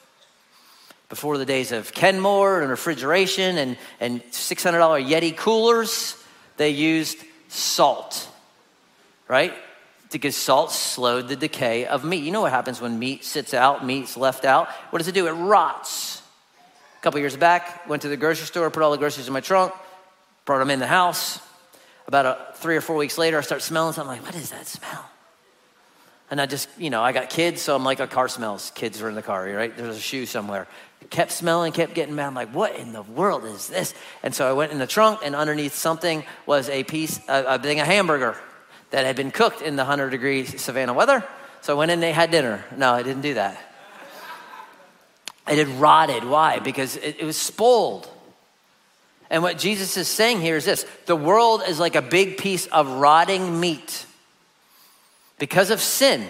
Before 1.09 1.37
the 1.38 1.44
days 1.44 1.71
of 1.71 1.92
Kenmore 1.92 2.61
and 2.61 2.71
refrigeration 2.71 3.59
and, 3.59 3.76
and 4.00 4.23
$600 4.25 5.06
Yeti 5.06 5.37
coolers, 5.37 6.16
they 6.56 6.71
used 6.71 7.18
salt, 7.49 8.28
right? 9.28 9.52
Because 10.11 10.35
salt 10.35 10.73
slowed 10.73 11.28
the 11.28 11.37
decay 11.37 11.87
of 11.87 12.04
meat. 12.04 12.25
You 12.25 12.30
know 12.30 12.40
what 12.40 12.52
happens 12.52 12.80
when 12.80 12.99
meat 12.99 13.25
sits 13.25 13.52
out, 13.52 13.85
meat's 13.85 14.16
left 14.16 14.44
out? 14.44 14.68
What 14.90 14.99
does 14.99 15.09
it 15.09 15.14
do? 15.14 15.26
It 15.26 15.33
rots. 15.33 16.23
A 17.04 17.12
couple 17.12 17.20
years 17.20 17.37
back, 17.37 17.87
went 17.87 18.00
to 18.00 18.08
the 18.08 18.16
grocery 18.16 18.46
store, 18.46 18.70
put 18.70 18.82
all 18.82 18.90
the 18.90 18.96
groceries 18.96 19.26
in 19.26 19.34
my 19.34 19.40
trunk, 19.40 19.75
brought 20.46 20.61
them 20.61 20.70
in 20.70 20.78
the 20.78 20.87
house, 20.87 21.38
about 22.06 22.25
a, 22.25 22.54
three 22.54 22.78
or 22.78 22.80
four 22.80 22.96
weeks 22.96 23.18
later, 23.18 23.37
I 23.37 23.42
start 23.42 23.61
smelling 23.61 23.92
something. 23.92 24.16
I'm 24.16 24.23
like, 24.23 24.32
what 24.32 24.40
is 24.40 24.49
that 24.52 24.66
smell? 24.66 25.04
And 26.30 26.40
I 26.40 26.46
just, 26.46 26.66
you 26.78 26.88
know, 26.88 27.02
I 27.02 27.12
got 27.12 27.28
kids, 27.28 27.61
so 27.61 27.76
I'm 27.76 27.84
like, 27.84 28.00
a 28.00 28.06
car 28.06 28.26
smells. 28.28 28.73
Kids 28.75 29.02
are 29.02 29.11
in 29.11 29.16
the 29.16 29.23
car, 29.23 29.44
right? 29.44 29.76
There's 29.76 29.99
a 29.99 30.00
shoe 30.00 30.25
somewhere. 30.25 30.66
Kept 31.11 31.30
smelling, 31.30 31.73
kept 31.73 31.92
getting 31.92 32.14
mad. 32.14 32.28
I'm 32.28 32.34
like, 32.34 32.54
what 32.54 32.75
in 32.75 32.94
the 32.94 33.02
world 33.02 33.44
is 33.44 33.68
this? 33.68 33.92
And 34.23 34.34
so 34.34 34.49
I 34.49 34.54
went 34.54 34.73
in 34.73 34.78
the 34.78 34.87
trunk, 34.87 35.20
and 35.23 35.34
underneath 35.34 35.75
something 35.75 36.25
was 36.46 36.70
a 36.70 36.84
piece, 36.84 37.20
a, 37.28 37.44
a 37.44 37.58
thing 37.58 37.80
of 37.80 37.87
hamburger 37.87 38.34
that 38.92 39.04
had 39.04 39.14
been 39.14 39.30
cooked 39.30 39.61
in 39.61 39.76
the 39.76 39.82
100 39.82 40.08
degree 40.08 40.46
Savannah 40.46 40.94
weather. 40.94 41.23
So 41.61 41.75
I 41.75 41.78
went 41.78 41.90
in, 41.90 42.00
they 42.00 42.12
had 42.12 42.30
dinner. 42.30 42.64
No, 42.75 42.94
I 42.94 43.02
didn't 43.02 43.20
do 43.20 43.34
that. 43.34 43.74
It 45.48 45.58
had 45.58 45.68
rotted. 45.68 46.24
Why? 46.24 46.58
Because 46.58 46.96
it, 46.96 47.16
it 47.20 47.24
was 47.24 47.36
spoiled. 47.36 48.08
And 49.30 49.42
what 49.42 49.58
Jesus 49.58 49.96
is 49.96 50.08
saying 50.08 50.40
here 50.40 50.56
is 50.56 50.64
this 50.64 50.86
the 51.06 51.16
world 51.16 51.62
is 51.66 51.78
like 51.80 51.96
a 51.96 52.02
big 52.02 52.38
piece 52.38 52.66
of 52.66 52.88
rotting 52.88 53.60
meat 53.60 54.06
because 55.38 55.70
of 55.70 55.80
sin. 55.80 56.28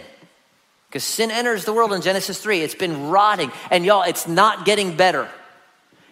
Because 0.88 1.04
sin 1.04 1.30
enters 1.30 1.64
the 1.64 1.72
world 1.72 1.92
in 1.92 2.02
Genesis 2.02 2.40
3, 2.40 2.60
it's 2.60 2.74
been 2.74 3.08
rotting. 3.08 3.50
And 3.70 3.84
y'all, 3.84 4.02
it's 4.02 4.28
not 4.28 4.64
getting 4.64 4.96
better. 4.96 5.28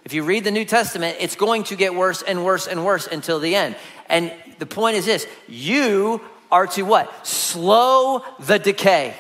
If 0.04 0.12
you 0.12 0.24
read 0.24 0.42
the 0.42 0.50
New 0.50 0.64
Testament, 0.64 1.18
it's 1.20 1.36
going 1.36 1.64
to 1.64 1.76
get 1.76 1.94
worse 1.94 2.22
and 2.22 2.44
worse 2.44 2.66
and 2.66 2.84
worse 2.84 3.06
until 3.06 3.38
the 3.38 3.54
end. 3.54 3.76
And 4.08 4.32
the 4.58 4.66
point 4.66 4.96
is 4.96 5.06
this 5.06 5.26
you 5.48 6.20
are 6.50 6.66
to 6.68 6.82
what? 6.82 7.26
Slow 7.26 8.24
the 8.40 8.58
decay. 8.58 9.14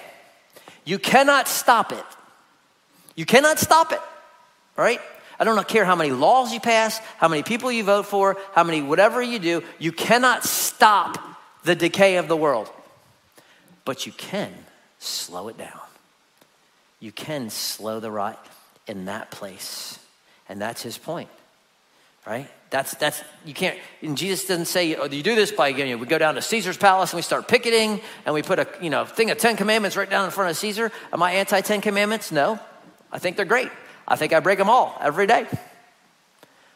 You 0.84 0.98
cannot 0.98 1.46
stop 1.46 1.92
it. 1.92 2.04
You 3.14 3.26
cannot 3.26 3.58
stop 3.58 3.92
it, 3.92 4.00
right? 4.76 5.00
I 5.38 5.44
don't 5.44 5.66
care 5.66 5.84
how 5.84 5.96
many 5.96 6.10
laws 6.10 6.52
you 6.52 6.60
pass, 6.60 6.98
how 7.18 7.28
many 7.28 7.42
people 7.42 7.72
you 7.72 7.84
vote 7.84 8.06
for, 8.06 8.36
how 8.54 8.64
many 8.64 8.80
whatever 8.80 9.20
you 9.20 9.38
do, 9.38 9.62
you 9.78 9.92
cannot 9.92 10.44
stop 10.44 11.18
the 11.64 11.74
decay 11.74 12.16
of 12.16 12.28
the 12.28 12.36
world. 12.36 12.70
But 13.84 14.06
you 14.06 14.12
can 14.12 14.52
slow 14.98 15.48
it 15.48 15.58
down. 15.58 15.80
You 17.00 17.10
can 17.10 17.50
slow 17.50 17.98
the 17.98 18.10
rot 18.10 18.44
in 18.86 19.06
that 19.06 19.30
place. 19.30 19.98
And 20.48 20.60
that's 20.60 20.82
his 20.82 20.98
point, 20.98 21.28
right? 22.26 22.48
That's, 22.70 22.94
that's, 22.94 23.22
you 23.44 23.52
can't, 23.52 23.78
and 24.00 24.16
Jesus 24.16 24.46
doesn't 24.46 24.66
say, 24.66 24.94
oh, 24.94 25.06
you 25.06 25.22
do 25.22 25.34
this 25.34 25.50
by, 25.50 25.68
you 25.68 25.84
know, 25.84 25.96
we 25.96 26.06
go 26.06 26.18
down 26.18 26.36
to 26.36 26.42
Caesar's 26.42 26.76
palace 26.76 27.12
and 27.12 27.18
we 27.18 27.22
start 27.22 27.48
picketing 27.48 28.00
and 28.24 28.34
we 28.34 28.42
put 28.42 28.58
a, 28.58 28.68
you 28.80 28.90
know, 28.90 29.04
thing 29.04 29.30
of 29.30 29.38
10 29.38 29.56
commandments 29.56 29.96
right 29.96 30.08
down 30.08 30.24
in 30.24 30.30
front 30.30 30.50
of 30.50 30.56
Caesar. 30.56 30.92
Am 31.12 31.22
I 31.22 31.32
anti 31.32 31.60
10 31.60 31.80
commandments? 31.80 32.30
No. 32.30 32.60
I 33.12 33.18
think 33.18 33.36
they're 33.36 33.44
great. 33.44 33.70
I 34.08 34.16
think 34.16 34.32
I 34.32 34.40
break 34.40 34.58
them 34.58 34.70
all 34.70 34.98
every 35.00 35.26
day. 35.26 35.46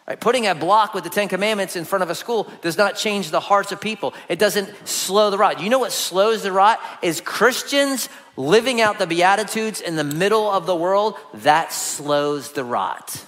Right, 0.06 0.20
putting 0.20 0.46
a 0.46 0.54
block 0.54 0.94
with 0.94 1.02
the 1.02 1.10
Ten 1.10 1.26
Commandments 1.26 1.74
in 1.74 1.84
front 1.84 2.04
of 2.04 2.10
a 2.10 2.14
school 2.14 2.48
does 2.62 2.76
not 2.76 2.94
change 2.94 3.32
the 3.32 3.40
hearts 3.40 3.72
of 3.72 3.80
people. 3.80 4.14
It 4.28 4.38
doesn't 4.38 4.72
slow 4.86 5.30
the 5.30 5.38
rot. 5.38 5.60
You 5.60 5.68
know 5.68 5.80
what 5.80 5.90
slows 5.90 6.44
the 6.44 6.52
rot? 6.52 6.78
Is 7.02 7.20
Christians 7.20 8.08
living 8.36 8.80
out 8.80 8.98
the 8.98 9.06
Beatitudes 9.06 9.80
in 9.80 9.96
the 9.96 10.04
middle 10.04 10.50
of 10.50 10.66
the 10.66 10.76
world. 10.76 11.16
That 11.34 11.72
slows 11.72 12.52
the 12.52 12.64
rot. 12.64 13.24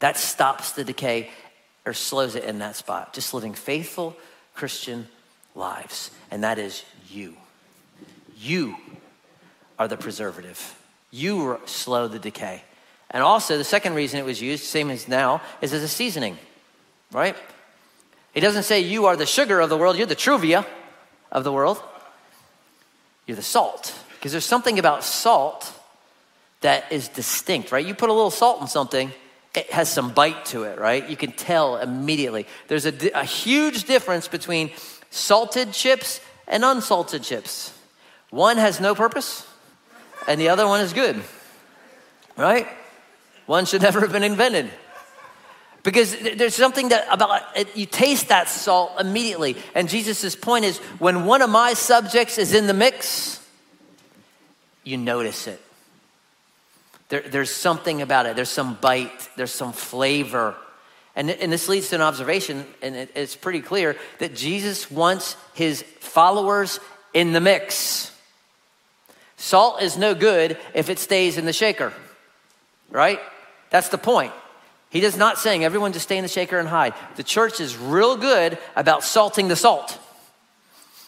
That 0.00 0.16
stops 0.16 0.72
the 0.72 0.84
decay 0.84 1.30
or 1.84 1.92
slows 1.92 2.34
it 2.34 2.44
in 2.44 2.58
that 2.58 2.76
spot. 2.76 3.12
Just 3.12 3.32
living 3.32 3.54
faithful 3.54 4.16
Christian 4.54 5.08
lives. 5.54 6.10
And 6.30 6.44
that 6.44 6.58
is 6.58 6.84
you. 7.10 7.36
You 8.38 8.76
are 9.78 9.88
the 9.88 9.96
preservative. 9.96 10.75
You 11.10 11.60
slow 11.66 12.08
the 12.08 12.18
decay. 12.18 12.62
And 13.10 13.22
also, 13.22 13.56
the 13.56 13.64
second 13.64 13.94
reason 13.94 14.18
it 14.18 14.24
was 14.24 14.42
used, 14.42 14.64
same 14.64 14.90
as 14.90 15.08
now, 15.08 15.40
is 15.60 15.72
as 15.72 15.82
a 15.82 15.88
seasoning, 15.88 16.38
right? 17.12 17.36
He 18.34 18.40
doesn't 18.40 18.64
say 18.64 18.80
you 18.80 19.06
are 19.06 19.16
the 19.16 19.26
sugar 19.26 19.60
of 19.60 19.70
the 19.70 19.76
world, 19.76 19.96
you're 19.96 20.06
the 20.06 20.16
truvia 20.16 20.66
of 21.30 21.44
the 21.44 21.52
world. 21.52 21.82
You're 23.26 23.36
the 23.36 23.42
salt. 23.42 23.94
Because 24.14 24.32
there's 24.32 24.44
something 24.44 24.78
about 24.78 25.04
salt 25.04 25.72
that 26.60 26.90
is 26.90 27.08
distinct, 27.08 27.72
right? 27.72 27.84
You 27.84 27.94
put 27.94 28.10
a 28.10 28.12
little 28.12 28.30
salt 28.30 28.60
in 28.60 28.66
something, 28.66 29.12
it 29.54 29.70
has 29.70 29.90
some 29.90 30.12
bite 30.12 30.44
to 30.46 30.64
it, 30.64 30.78
right? 30.78 31.08
You 31.08 31.16
can 31.16 31.32
tell 31.32 31.76
immediately. 31.76 32.46
There's 32.68 32.86
a, 32.86 32.92
a 33.14 33.24
huge 33.24 33.84
difference 33.84 34.28
between 34.28 34.70
salted 35.10 35.72
chips 35.72 36.20
and 36.46 36.64
unsalted 36.64 37.22
chips. 37.22 37.72
One 38.30 38.58
has 38.58 38.80
no 38.80 38.94
purpose, 38.94 39.46
and 40.26 40.40
the 40.40 40.48
other 40.48 40.66
one 40.66 40.80
is 40.80 40.92
good, 40.92 41.22
right? 42.36 42.66
One 43.46 43.64
should 43.64 43.82
never 43.82 44.00
have 44.00 44.12
been 44.12 44.24
invented. 44.24 44.70
Because 45.82 46.16
there's 46.18 46.56
something 46.56 46.88
that 46.88 47.06
about 47.10 47.42
it, 47.56 47.76
you 47.76 47.86
taste 47.86 48.28
that 48.28 48.48
salt 48.48 48.92
immediately. 48.98 49.56
And 49.72 49.88
Jesus' 49.88 50.34
point 50.34 50.64
is 50.64 50.78
when 50.98 51.26
one 51.26 51.42
of 51.42 51.50
my 51.50 51.74
subjects 51.74 52.38
is 52.38 52.54
in 52.54 52.66
the 52.66 52.74
mix, 52.74 53.40
you 54.82 54.96
notice 54.96 55.46
it. 55.46 55.60
There, 57.08 57.20
there's 57.20 57.52
something 57.52 58.02
about 58.02 58.26
it. 58.26 58.34
There's 58.34 58.48
some 58.48 58.74
bite, 58.74 59.28
there's 59.36 59.52
some 59.52 59.72
flavor. 59.72 60.56
And, 61.14 61.30
and 61.30 61.52
this 61.52 61.68
leads 61.68 61.90
to 61.90 61.94
an 61.94 62.02
observation, 62.02 62.66
and 62.82 62.96
it, 62.96 63.12
it's 63.14 63.36
pretty 63.36 63.60
clear 63.60 63.96
that 64.18 64.34
Jesus 64.34 64.90
wants 64.90 65.36
his 65.54 65.82
followers 66.00 66.80
in 67.14 67.32
the 67.32 67.40
mix. 67.40 68.10
Salt 69.36 69.82
is 69.82 69.96
no 69.96 70.14
good 70.14 70.58
if 70.74 70.88
it 70.88 70.98
stays 70.98 71.38
in 71.38 71.44
the 71.44 71.52
shaker, 71.52 71.92
right? 72.90 73.20
That's 73.70 73.88
the 73.88 73.98
point. 73.98 74.32
He 74.90 75.02
is 75.02 75.16
not 75.16 75.38
saying 75.38 75.64
everyone 75.64 75.92
just 75.92 76.06
stay 76.06 76.16
in 76.16 76.22
the 76.22 76.28
shaker 76.28 76.58
and 76.58 76.68
hide. 76.68 76.94
The 77.16 77.22
church 77.22 77.60
is 77.60 77.76
real 77.76 78.16
good 78.16 78.56
about 78.76 79.04
salting 79.04 79.48
the 79.48 79.56
salt. 79.56 79.98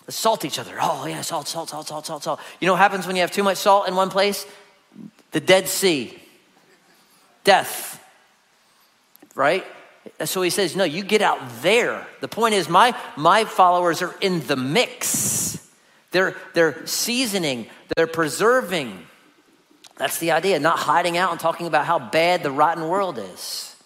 Let's 0.06 0.16
salt 0.16 0.44
each 0.44 0.58
other. 0.58 0.76
Oh, 0.80 1.06
yeah, 1.06 1.20
salt, 1.20 1.48
salt, 1.48 1.70
salt, 1.70 1.86
salt, 1.86 2.06
salt, 2.06 2.22
salt. 2.22 2.40
You 2.60 2.66
know 2.66 2.72
what 2.72 2.80
happens 2.80 3.06
when 3.06 3.16
you 3.16 3.22
have 3.22 3.30
too 3.30 3.42
much 3.42 3.58
salt 3.58 3.88
in 3.88 3.94
one 3.94 4.10
place? 4.10 4.46
The 5.30 5.40
Dead 5.40 5.68
Sea, 5.68 6.18
death, 7.44 8.02
right? 9.34 9.64
So 10.24 10.42
he 10.42 10.50
says, 10.50 10.74
no, 10.74 10.84
you 10.84 11.02
get 11.02 11.22
out 11.22 11.38
there. 11.60 12.06
The 12.20 12.28
point 12.28 12.54
is, 12.54 12.68
my, 12.68 12.98
my 13.16 13.44
followers 13.44 14.00
are 14.00 14.14
in 14.20 14.46
the 14.46 14.56
mix. 14.56 15.67
They're, 16.10 16.36
they're 16.54 16.86
seasoning, 16.86 17.66
they're 17.96 18.06
preserving. 18.06 19.06
That's 19.96 20.18
the 20.18 20.30
idea, 20.30 20.58
not 20.60 20.78
hiding 20.78 21.16
out 21.16 21.32
and 21.32 21.40
talking 21.40 21.66
about 21.66 21.84
how 21.84 21.98
bad 21.98 22.42
the 22.42 22.50
rotten 22.50 22.88
world 22.88 23.18
is. 23.18 23.76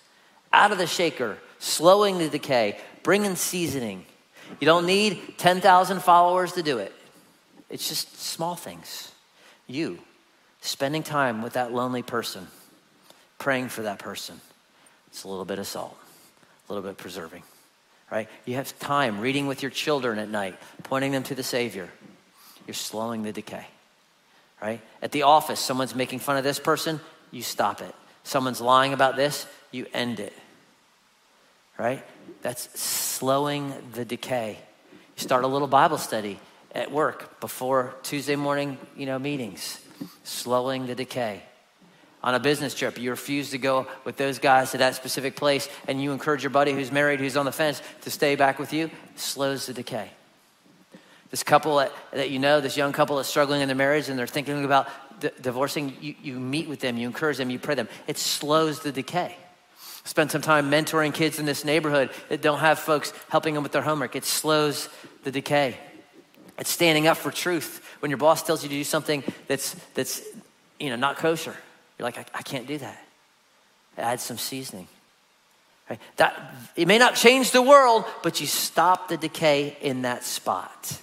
Out 0.53 0.71
of 0.71 0.79
the 0.79 0.87
shaker, 0.87 1.39
slowing 1.59 2.19
the 2.19 2.29
decay, 2.29 2.79
bringing 3.03 3.35
seasoning. 3.35 4.05
You 4.61 4.67
don't 4.67 4.87
need 4.87 5.39
10,000 5.39 6.03
followers 6.03 6.53
to 6.53 6.63
do 6.63 6.79
it. 6.79 6.93
It's 7.71 7.89
just 7.89 8.21
small 8.21 8.55
things. 8.55 9.11
You 9.67 9.99
spending 10.61 11.03
time 11.03 11.43
with 11.43 11.55
that 11.55 11.73
lonely 11.73 12.03
person, 12.03 12.47
praying 13.39 13.69
for 13.69 13.83
that 13.83 13.99
person. 13.99 14.41
It's 15.09 15.25
a 15.25 15.29
little 15.29 15.45
bit 15.45 15.59
of 15.59 15.67
salt, 15.67 15.97
a 16.69 16.73
little 16.73 16.89
bit 16.89 16.97
preserving, 16.97 17.43
right? 18.11 18.29
You 18.45 18.55
have 18.55 18.79
time 18.79 19.21
reading 19.21 19.47
with 19.47 19.63
your 19.63 19.71
children 19.71 20.19
at 20.19 20.29
night, 20.29 20.57
pointing 20.85 21.13
them 21.13 21.23
to 21.25 21.35
the 21.35 21.43
Savior. 21.43 21.89
You're 22.67 22.75
slowing 22.75 23.23
the 23.23 23.33
decay 23.33 23.67
right? 24.63 24.81
At 25.03 25.13
the 25.13 25.25
office, 25.25 25.61
someone's 25.61 25.95
making 25.95 26.21
fun 26.21 26.37
of 26.37 26.45
this 26.45 26.61
person, 26.61 27.01
you 27.33 27.43
stop 27.43 27.81
it. 27.81 27.95
Someone's 28.23 28.61
lying 28.61 28.93
about 28.93 29.17
this, 29.17 29.47
you 29.73 29.87
end 29.93 30.21
it, 30.21 30.33
right? 31.77 32.05
That's 32.43 32.81
slowing 32.81 33.75
the 33.95 34.05
decay. 34.05 34.59
You 35.17 35.23
start 35.23 35.43
a 35.43 35.49
little 35.49 35.67
Bible 35.67 35.99
study 35.99 36.39
at 36.75 36.93
work 36.93 37.41
before 37.41 37.95
Tuesday 38.05 38.37
morning, 38.37 38.79
you 38.97 39.07
know, 39.07 39.19
meetings, 39.19 39.81
slowing 40.23 40.87
the 40.87 40.95
decay. 40.95 41.43
On 42.23 42.37
a 42.37 42.41
business 42.41 42.73
trip, 42.73 42.99
you 43.01 43.11
refuse 43.11 43.51
to 43.51 43.59
go 43.59 43.89
with 44.05 44.17
those 44.17 44.39
guys 44.39 44.71
to 44.71 44.79
that 44.79 44.95
specific 44.95 45.35
place, 45.35 45.69
and 45.89 46.01
you 46.01 46.13
encourage 46.13 46.45
your 46.45 46.51
buddy 46.51 46.73
who's 46.73 46.93
married, 46.93 47.19
who's 47.19 47.37
on 47.37 47.47
the 47.47 47.53
fence, 47.53 47.83
to 48.03 48.11
stay 48.13 48.37
back 48.37 48.61
with 48.61 48.73
you, 48.73 48.93
slows 49.17 49.67
the 49.67 49.75
decay 49.75 50.09
this 51.33 51.43
couple 51.43 51.79
that, 51.79 51.93
that 52.13 52.31
you 52.31 52.39
know, 52.39 52.61
this 52.61 52.77
young 52.77 52.93
couple 52.93 53.17
that's 53.17 53.29
struggling 53.29 53.63
in 53.63 53.69
their 53.69 53.75
marriage 53.75 54.09
and 54.09 54.19
they're 54.19 54.27
thinking 54.27 54.65
about 54.65 54.87
d- 55.19 55.31
divorcing, 55.41 55.97
you, 56.01 56.15
you 56.23 56.39
meet 56.39 56.69
with 56.69 56.79
them, 56.79 56.99
you 56.99 57.07
encourage 57.07 57.39
them, 57.39 57.49
you 57.49 57.59
pray 57.59 57.75
them. 57.75 57.89
It 58.07 58.19
slows 58.19 58.81
the 58.81 58.93
decay. 58.93 59.35
Spend 60.05 60.31
some 60.31 60.43
time 60.43 60.71
mentoring 60.71 61.15
kids 61.15 61.39
in 61.39 61.47
this 61.47 61.65
neighborhood 61.65 62.11
that 62.29 62.43
don't 62.43 62.59
have 62.59 62.79
folks 62.79 63.15
helping 63.31 63.55
them 63.55 63.63
with 63.63 63.73
their 63.73 63.83
homework. 63.83 64.15
It 64.15 64.27
slows 64.27 64.91
the 65.25 65.31
decay. 65.31 65.79
It's 66.59 66.71
standing 66.71 67.07
up 67.07 67.17
for 67.17 67.31
truth. 67.31 67.83
When 68.01 68.11
your 68.11 68.19
boss 68.19 68.43
tells 68.43 68.63
you 68.63 68.69
to 68.69 68.75
do 68.75 68.85
something 68.85 69.25
that's, 69.47 69.75
that's 69.95 70.21
you 70.79 70.91
know, 70.91 70.97
not 70.97 71.17
kosher, 71.17 71.57
you're 71.99 72.05
like, 72.05 72.19
I, 72.19 72.27
I 72.35 72.43
can't 72.43 72.67
do 72.67 72.77
that. 72.77 73.03
Add 73.97 74.21
some 74.21 74.37
seasoning. 74.37 74.87
Right? 75.89 76.01
That, 76.17 76.55
it 76.77 76.87
may 76.87 76.99
not 76.99 77.15
change 77.15 77.53
the 77.53 77.63
world, 77.63 78.05
but 78.23 78.39
you 78.39 78.47
stop 78.47 79.09
the 79.09 79.17
decay 79.17 79.79
in 79.81 80.03
that 80.03 80.25
spot. 80.25 80.99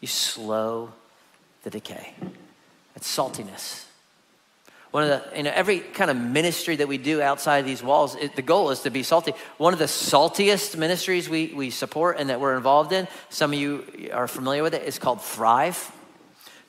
You 0.00 0.08
slow 0.08 0.92
the 1.62 1.70
decay. 1.70 2.14
It's 2.94 3.16
saltiness. 3.16 3.84
One 4.90 5.02
of 5.04 5.10
the, 5.10 5.36
you 5.36 5.42
know, 5.42 5.52
every 5.54 5.80
kind 5.80 6.10
of 6.10 6.16
ministry 6.16 6.76
that 6.76 6.88
we 6.88 6.96
do 6.96 7.20
outside 7.20 7.66
these 7.66 7.82
walls, 7.82 8.14
it, 8.14 8.36
the 8.36 8.42
goal 8.42 8.70
is 8.70 8.80
to 8.80 8.90
be 8.90 9.02
salty. 9.02 9.34
One 9.58 9.74
of 9.74 9.78
the 9.78 9.84
saltiest 9.84 10.78
ministries 10.78 11.28
we, 11.28 11.52
we 11.54 11.68
support 11.68 12.16
and 12.18 12.30
that 12.30 12.40
we're 12.40 12.56
involved 12.56 12.92
in, 12.92 13.06
some 13.28 13.52
of 13.52 13.58
you 13.58 14.10
are 14.14 14.26
familiar 14.26 14.62
with 14.62 14.74
it, 14.74 14.84
is 14.84 14.98
called 14.98 15.20
Thrive. 15.20 15.92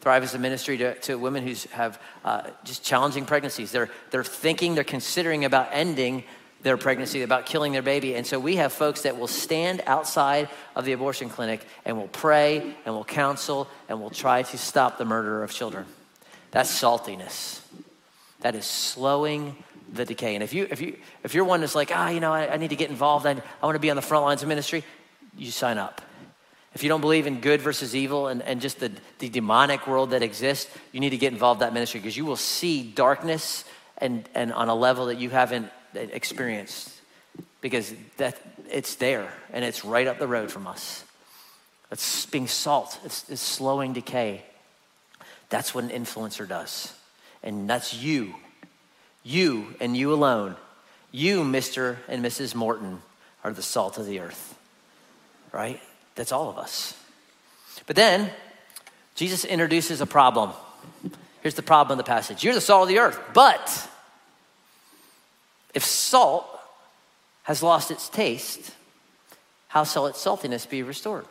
Thrive 0.01 0.23
is 0.23 0.33
a 0.33 0.39
ministry 0.39 0.77
to, 0.77 0.95
to 0.99 1.15
women 1.15 1.47
who 1.47 1.55
have 1.71 2.01
uh, 2.25 2.49
just 2.65 2.83
challenging 2.83 3.25
pregnancies. 3.25 3.71
They're, 3.71 3.89
they're 4.11 4.23
thinking, 4.23 4.75
they're 4.75 4.83
considering 4.83 5.45
about 5.45 5.69
ending 5.71 6.25
their 6.61 6.77
pregnancy, 6.77 7.21
about 7.21 7.45
killing 7.45 7.71
their 7.71 7.81
baby. 7.81 8.15
And 8.15 8.27
so 8.27 8.39
we 8.39 8.57
have 8.57 8.73
folks 8.73 9.03
that 9.03 9.17
will 9.17 9.27
stand 9.27 9.81
outside 9.85 10.49
of 10.75 10.85
the 10.85 10.91
abortion 10.91 11.29
clinic 11.29 11.65
and 11.85 11.97
will 11.97 12.09
pray 12.09 12.75
and 12.85 12.93
will 12.93 13.05
counsel 13.05 13.67
and 13.87 14.01
will 14.01 14.09
try 14.09 14.43
to 14.43 14.57
stop 14.57 14.97
the 14.97 15.05
murder 15.05 15.43
of 15.43 15.51
children. 15.51 15.85
That's 16.51 16.69
saltiness. 16.69 17.61
That 18.41 18.55
is 18.55 18.65
slowing 18.65 19.55
the 19.91 20.05
decay. 20.05 20.35
And 20.35 20.43
if 20.43 20.53
you 20.53 20.67
if 20.69 20.81
you 20.81 20.97
if 21.23 21.33
you're 21.33 21.45
one 21.45 21.61
that's 21.61 21.75
like, 21.75 21.91
ah, 21.93 22.09
you 22.09 22.19
know, 22.19 22.33
I, 22.33 22.53
I 22.53 22.57
need 22.57 22.69
to 22.69 22.75
get 22.75 22.89
involved, 22.89 23.25
I, 23.25 23.31
I 23.31 23.65
want 23.65 23.75
to 23.75 23.79
be 23.79 23.89
on 23.89 23.95
the 23.95 24.01
front 24.01 24.25
lines 24.25 24.41
of 24.41 24.47
ministry, 24.47 24.83
you 25.37 25.51
sign 25.51 25.77
up. 25.77 26.01
If 26.73 26.83
you 26.83 26.89
don't 26.89 27.01
believe 27.01 27.25
in 27.25 27.41
good 27.41 27.61
versus 27.61 27.95
evil 27.95 28.27
and, 28.27 28.41
and 28.43 28.61
just 28.61 28.79
the, 28.79 28.91
the 29.17 29.29
demonic 29.29 29.87
world 29.87 30.11
that 30.11 30.21
exists, 30.21 30.71
you 30.91 30.99
need 30.99 31.09
to 31.09 31.17
get 31.17 31.33
involved 31.33 31.61
in 31.61 31.67
that 31.67 31.73
ministry 31.73 31.99
because 31.99 32.15
you 32.15 32.25
will 32.25 32.35
see 32.35 32.83
darkness 32.83 33.65
and, 33.97 34.29
and 34.35 34.53
on 34.53 34.69
a 34.69 34.75
level 34.75 35.07
that 35.07 35.17
you 35.17 35.31
haven't 35.31 35.71
experienced 35.93 36.91
because 37.61 37.93
that 38.17 38.39
it's 38.69 38.95
there 38.95 39.31
and 39.51 39.65
it's 39.65 39.83
right 39.83 40.07
up 40.07 40.19
the 40.19 40.27
road 40.27 40.51
from 40.51 40.67
us. 40.67 41.03
It's 41.91 42.25
being 42.27 42.47
salt, 42.47 42.99
it's, 43.03 43.29
it's 43.29 43.41
slowing 43.41 43.93
decay. 43.93 44.43
That's 45.49 45.73
what 45.73 45.83
an 45.83 45.89
influencer 45.89 46.47
does. 46.47 46.93
And 47.41 47.69
that's 47.69 47.93
you. 47.93 48.35
You 49.23 49.75
and 49.79 49.97
you 49.97 50.13
alone. 50.13 50.55
You, 51.11 51.41
Mr. 51.41 51.97
and 52.07 52.23
Mrs. 52.23 52.53
Morton, 52.53 53.01
are 53.43 53.51
the 53.51 53.63
salt 53.63 53.97
of 53.97 54.05
the 54.05 54.19
earth. 54.19 54.55
Right? 55.51 55.81
That's 56.15 56.31
all 56.31 56.49
of 56.49 56.57
us. 56.59 56.95
But 57.87 57.95
then, 57.95 58.29
Jesus 59.15 59.43
introduces 59.43 60.01
a 60.01 60.05
problem. 60.05 60.51
Here's 61.41 61.55
the 61.55 61.63
problem 61.63 61.93
in 61.93 61.97
the 61.97 62.03
passage 62.03 62.43
You're 62.43 62.53
the 62.53 62.61
salt 62.61 62.83
of 62.83 62.89
the 62.89 62.99
earth, 62.99 63.19
but 63.33 63.88
if 65.73 65.83
salt 65.83 66.47
has 67.43 67.63
lost 67.63 67.91
its 67.91 68.09
taste, 68.09 68.71
how 69.69 69.83
shall 69.83 70.07
its 70.07 70.23
saltiness 70.23 70.69
be 70.69 70.83
restored? 70.83 71.25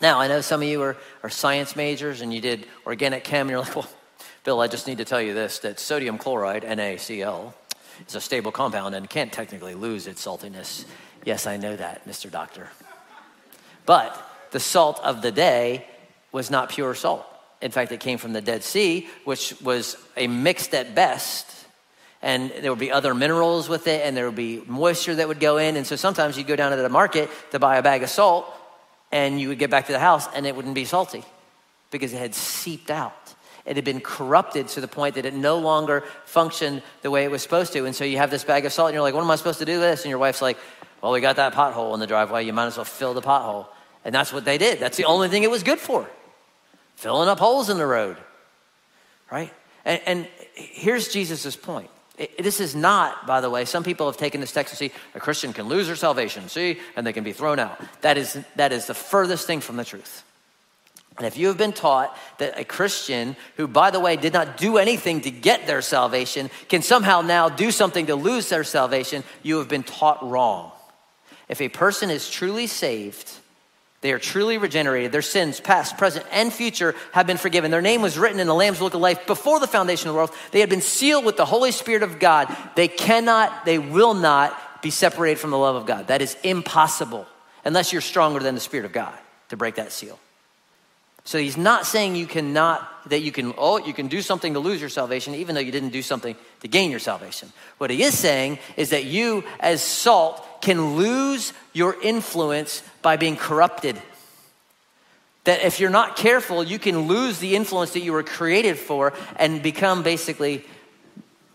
Now, 0.00 0.20
I 0.20 0.28
know 0.28 0.40
some 0.40 0.62
of 0.62 0.68
you 0.68 0.82
are, 0.82 0.96
are 1.22 1.30
science 1.30 1.76
majors 1.76 2.20
and 2.20 2.34
you 2.34 2.40
did 2.40 2.66
organic 2.86 3.24
chem, 3.24 3.42
and 3.42 3.50
you're 3.50 3.60
like, 3.60 3.76
well, 3.76 3.88
Bill, 4.44 4.60
I 4.60 4.66
just 4.66 4.86
need 4.86 4.98
to 4.98 5.04
tell 5.04 5.22
you 5.22 5.34
this 5.34 5.60
that 5.60 5.80
sodium 5.80 6.18
chloride, 6.18 6.62
NaCl, 6.64 7.54
is 8.06 8.14
a 8.14 8.20
stable 8.20 8.52
compound 8.52 8.94
and 8.94 9.08
can't 9.08 9.32
technically 9.32 9.74
lose 9.74 10.06
its 10.06 10.24
saltiness. 10.24 10.84
Yes, 11.24 11.46
I 11.46 11.56
know 11.56 11.74
that, 11.76 12.06
Mr. 12.06 12.30
Doctor. 12.30 12.68
But 13.86 14.20
the 14.50 14.60
salt 14.60 15.00
of 15.02 15.22
the 15.22 15.32
day 15.32 15.86
was 16.32 16.50
not 16.50 16.68
pure 16.68 16.94
salt. 16.94 17.26
In 17.62 17.70
fact, 17.70 17.92
it 17.92 18.00
came 18.00 18.18
from 18.18 18.32
the 18.32 18.40
Dead 18.40 18.62
Sea, 18.62 19.08
which 19.24 19.54
was 19.62 19.96
a 20.16 20.26
mixed 20.26 20.74
at 20.74 20.94
best. 20.94 21.63
And 22.24 22.50
there 22.50 22.72
would 22.72 22.80
be 22.80 22.90
other 22.90 23.12
minerals 23.14 23.68
with 23.68 23.86
it, 23.86 24.00
and 24.04 24.16
there 24.16 24.24
would 24.24 24.34
be 24.34 24.62
moisture 24.66 25.14
that 25.14 25.28
would 25.28 25.40
go 25.40 25.58
in. 25.58 25.76
And 25.76 25.86
so 25.86 25.94
sometimes 25.94 26.38
you'd 26.38 26.46
go 26.46 26.56
down 26.56 26.70
to 26.70 26.78
the 26.78 26.88
market 26.88 27.28
to 27.50 27.58
buy 27.58 27.76
a 27.76 27.82
bag 27.82 28.02
of 28.02 28.08
salt, 28.08 28.46
and 29.12 29.38
you 29.38 29.48
would 29.48 29.58
get 29.58 29.68
back 29.70 29.86
to 29.86 29.92
the 29.92 29.98
house, 29.98 30.26
and 30.34 30.46
it 30.46 30.56
wouldn't 30.56 30.74
be 30.74 30.86
salty 30.86 31.22
because 31.90 32.14
it 32.14 32.18
had 32.18 32.34
seeped 32.34 32.90
out. 32.90 33.34
It 33.66 33.76
had 33.76 33.84
been 33.84 34.00
corrupted 34.00 34.68
to 34.68 34.80
the 34.80 34.88
point 34.88 35.16
that 35.16 35.26
it 35.26 35.34
no 35.34 35.58
longer 35.58 36.02
functioned 36.24 36.82
the 37.02 37.10
way 37.10 37.24
it 37.24 37.30
was 37.30 37.42
supposed 37.42 37.74
to. 37.74 37.84
And 37.84 37.94
so 37.94 38.04
you 38.04 38.16
have 38.16 38.30
this 38.30 38.42
bag 38.42 38.64
of 38.64 38.72
salt, 38.72 38.88
and 38.88 38.94
you're 38.94 39.02
like, 39.02 39.12
what 39.12 39.22
am 39.22 39.30
I 39.30 39.36
supposed 39.36 39.58
to 39.58 39.66
do 39.66 39.72
with 39.72 39.82
this? 39.82 40.02
And 40.04 40.08
your 40.08 40.18
wife's 40.18 40.40
like, 40.40 40.56
well, 41.02 41.12
we 41.12 41.20
got 41.20 41.36
that 41.36 41.52
pothole 41.52 41.92
in 41.92 42.00
the 42.00 42.06
driveway. 42.06 42.46
You 42.46 42.54
might 42.54 42.68
as 42.68 42.78
well 42.78 42.86
fill 42.86 43.12
the 43.12 43.20
pothole. 43.20 43.66
And 44.02 44.14
that's 44.14 44.32
what 44.32 44.46
they 44.46 44.56
did. 44.56 44.80
That's 44.80 44.96
the 44.96 45.04
only 45.04 45.28
thing 45.28 45.42
it 45.42 45.50
was 45.50 45.62
good 45.62 45.78
for 45.78 46.08
filling 46.96 47.28
up 47.28 47.38
holes 47.38 47.68
in 47.68 47.76
the 47.76 47.86
road. 47.86 48.16
Right? 49.30 49.52
And, 49.84 50.00
and 50.06 50.28
here's 50.54 51.08
Jesus' 51.08 51.54
point. 51.54 51.90
This 52.38 52.60
is 52.60 52.76
not, 52.76 53.26
by 53.26 53.40
the 53.40 53.50
way, 53.50 53.64
some 53.64 53.82
people 53.82 54.06
have 54.06 54.16
taken 54.16 54.40
this 54.40 54.52
text 54.52 54.72
and 54.72 54.78
see 54.78 54.96
a 55.14 55.20
Christian 55.20 55.52
can 55.52 55.66
lose 55.66 55.88
their 55.88 55.96
salvation, 55.96 56.48
see, 56.48 56.78
and 56.94 57.04
they 57.04 57.12
can 57.12 57.24
be 57.24 57.32
thrown 57.32 57.58
out. 57.58 57.80
That 58.02 58.16
is, 58.16 58.38
that 58.54 58.72
is 58.72 58.86
the 58.86 58.94
furthest 58.94 59.46
thing 59.46 59.60
from 59.60 59.76
the 59.76 59.84
truth. 59.84 60.22
And 61.16 61.26
if 61.26 61.36
you 61.36 61.48
have 61.48 61.58
been 61.58 61.72
taught 61.72 62.16
that 62.38 62.58
a 62.58 62.64
Christian 62.64 63.36
who, 63.56 63.68
by 63.68 63.90
the 63.90 64.00
way, 64.00 64.16
did 64.16 64.32
not 64.32 64.56
do 64.56 64.78
anything 64.78 65.20
to 65.22 65.30
get 65.30 65.66
their 65.66 65.82
salvation 65.82 66.50
can 66.68 66.82
somehow 66.82 67.20
now 67.20 67.48
do 67.48 67.70
something 67.70 68.06
to 68.06 68.16
lose 68.16 68.48
their 68.48 68.64
salvation, 68.64 69.22
you 69.42 69.58
have 69.58 69.68
been 69.68 69.84
taught 69.84 70.28
wrong. 70.28 70.72
If 71.48 71.60
a 71.60 71.68
person 71.68 72.10
is 72.10 72.28
truly 72.28 72.66
saved, 72.66 73.30
they 74.04 74.12
are 74.12 74.18
truly 74.18 74.58
regenerated. 74.58 75.12
Their 75.12 75.22
sins, 75.22 75.60
past, 75.60 75.96
present, 75.96 76.26
and 76.30 76.52
future, 76.52 76.94
have 77.12 77.26
been 77.26 77.38
forgiven. 77.38 77.70
Their 77.70 77.80
name 77.80 78.02
was 78.02 78.18
written 78.18 78.38
in 78.38 78.46
the 78.46 78.54
Lamb's 78.54 78.78
Book 78.78 78.92
of 78.92 79.00
Life 79.00 79.26
before 79.26 79.58
the 79.60 79.66
foundation 79.66 80.08
of 80.08 80.12
the 80.12 80.18
world. 80.18 80.30
They 80.50 80.60
had 80.60 80.68
been 80.68 80.82
sealed 80.82 81.24
with 81.24 81.38
the 81.38 81.46
Holy 81.46 81.70
Spirit 81.70 82.02
of 82.02 82.18
God. 82.18 82.54
They 82.76 82.86
cannot, 82.86 83.64
they 83.64 83.78
will 83.78 84.12
not 84.12 84.82
be 84.82 84.90
separated 84.90 85.38
from 85.38 85.52
the 85.52 85.56
love 85.56 85.74
of 85.74 85.86
God. 85.86 86.08
That 86.08 86.20
is 86.20 86.36
impossible 86.42 87.26
unless 87.64 87.94
you're 87.94 88.02
stronger 88.02 88.40
than 88.40 88.54
the 88.54 88.60
Spirit 88.60 88.84
of 88.84 88.92
God 88.92 89.18
to 89.48 89.56
break 89.56 89.76
that 89.76 89.90
seal. 89.90 90.18
So 91.24 91.38
he's 91.38 91.56
not 91.56 91.86
saying 91.86 92.16
you 92.16 92.26
cannot, 92.26 93.08
that 93.08 93.20
you 93.20 93.32
can, 93.32 93.54
oh, 93.56 93.78
you 93.78 93.94
can 93.94 94.08
do 94.08 94.20
something 94.20 94.52
to 94.52 94.60
lose 94.60 94.80
your 94.80 94.90
salvation, 94.90 95.34
even 95.34 95.54
though 95.54 95.60
you 95.60 95.72
didn't 95.72 95.90
do 95.90 96.02
something 96.02 96.36
to 96.60 96.68
gain 96.68 96.90
your 96.90 97.00
salvation. 97.00 97.50
What 97.78 97.90
he 97.90 98.02
is 98.02 98.16
saying 98.16 98.58
is 98.76 98.90
that 98.90 99.04
you, 99.04 99.44
as 99.58 99.82
salt, 99.82 100.60
can 100.60 100.96
lose 100.96 101.54
your 101.72 102.00
influence 102.02 102.82
by 103.00 103.16
being 103.16 103.36
corrupted. 103.36 104.00
That 105.44 105.62
if 105.62 105.80
you're 105.80 105.90
not 105.90 106.16
careful, 106.16 106.62
you 106.62 106.78
can 106.78 107.06
lose 107.08 107.38
the 107.38 107.56
influence 107.56 107.92
that 107.92 108.00
you 108.00 108.12
were 108.12 108.22
created 108.22 108.78
for 108.78 109.14
and 109.36 109.62
become 109.62 110.02
basically 110.02 110.64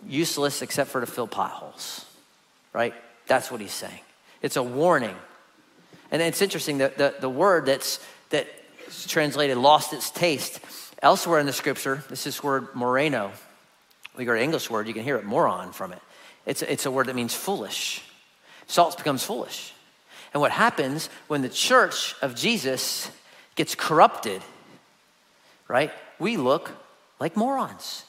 useless 0.08 0.64
except 0.64 0.90
for 0.90 1.00
to 1.00 1.08
fill 1.08 1.28
potholes. 1.28 2.06
Right? 2.74 2.94
That's 3.28 3.52
what 3.52 3.62
he's 3.62 3.74
saying. 3.74 4.02
It's 4.42 4.56
a 4.56 4.64
warning. 4.64 5.16
And 6.12 6.24
it's 6.24 6.42
interesting 6.42 6.80
that 6.80 6.98
the, 6.98 7.14
the 7.20 7.30
word 7.30 7.68
that's 7.68 8.00
that 8.32 8.48
it's 8.90 9.06
translated 9.06 9.58
lost 9.58 9.94
its 9.94 10.10
taste. 10.10 10.60
Elsewhere 11.02 11.40
in 11.40 11.46
the 11.46 11.54
scripture, 11.54 12.04
this 12.10 12.26
is 12.26 12.42
word 12.44 12.74
moraino. 12.74 13.32
We 14.18 14.26
got 14.26 14.34
an 14.34 14.42
English 14.42 14.70
word, 14.70 14.88
you 14.88 14.94
can 14.94 15.04
hear 15.04 15.18
it 15.18 15.26
moron 15.26 15.72
from 15.72 15.94
it. 15.94 16.02
It's, 16.46 16.64
it's 16.64 16.88
a 16.88 16.92
word 16.92 17.06
that 17.06 17.16
means 17.16 17.36
foolish. 17.36 18.04
Salt 18.68 18.98
becomes 18.98 19.24
foolish. 19.24 19.74
And 20.34 20.42
what 20.42 20.52
happens 20.52 21.10
when 21.28 21.44
the 21.44 21.50
church 21.50 22.16
of 22.22 22.36
Jesus 22.36 23.10
gets 23.56 23.76
corrupted, 23.76 24.42
right? 25.68 25.92
We 26.18 26.38
look 26.38 26.72
like 27.20 27.38
morons. 27.38 28.06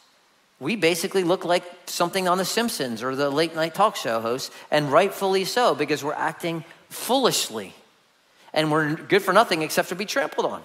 We 0.58 0.76
basically 0.76 1.24
look 1.24 1.44
like 1.44 1.64
something 1.86 2.26
on 2.26 2.38
The 2.38 2.44
Simpsons 2.44 3.02
or 3.02 3.14
the 3.14 3.30
late 3.30 3.54
night 3.54 3.74
talk 3.74 3.96
show 3.96 4.20
host, 4.20 4.50
and 4.70 4.90
rightfully 4.90 5.44
so, 5.44 5.74
because 5.74 6.02
we're 6.02 6.12
acting 6.14 6.64
foolishly 6.88 7.74
and 8.52 8.70
we're 8.70 8.94
good 8.94 9.22
for 9.22 9.32
nothing 9.32 9.62
except 9.62 9.88
to 9.90 9.94
be 9.94 10.04
trampled 10.04 10.46
on. 10.46 10.62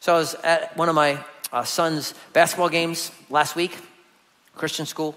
So 0.00 0.14
I 0.14 0.18
was 0.18 0.34
at 0.36 0.76
one 0.76 0.88
of 0.88 0.94
my 0.94 1.22
uh, 1.52 1.64
son's 1.64 2.14
basketball 2.32 2.68
games 2.68 3.12
last 3.28 3.56
week, 3.56 3.76
Christian 4.54 4.86
school 4.86 5.16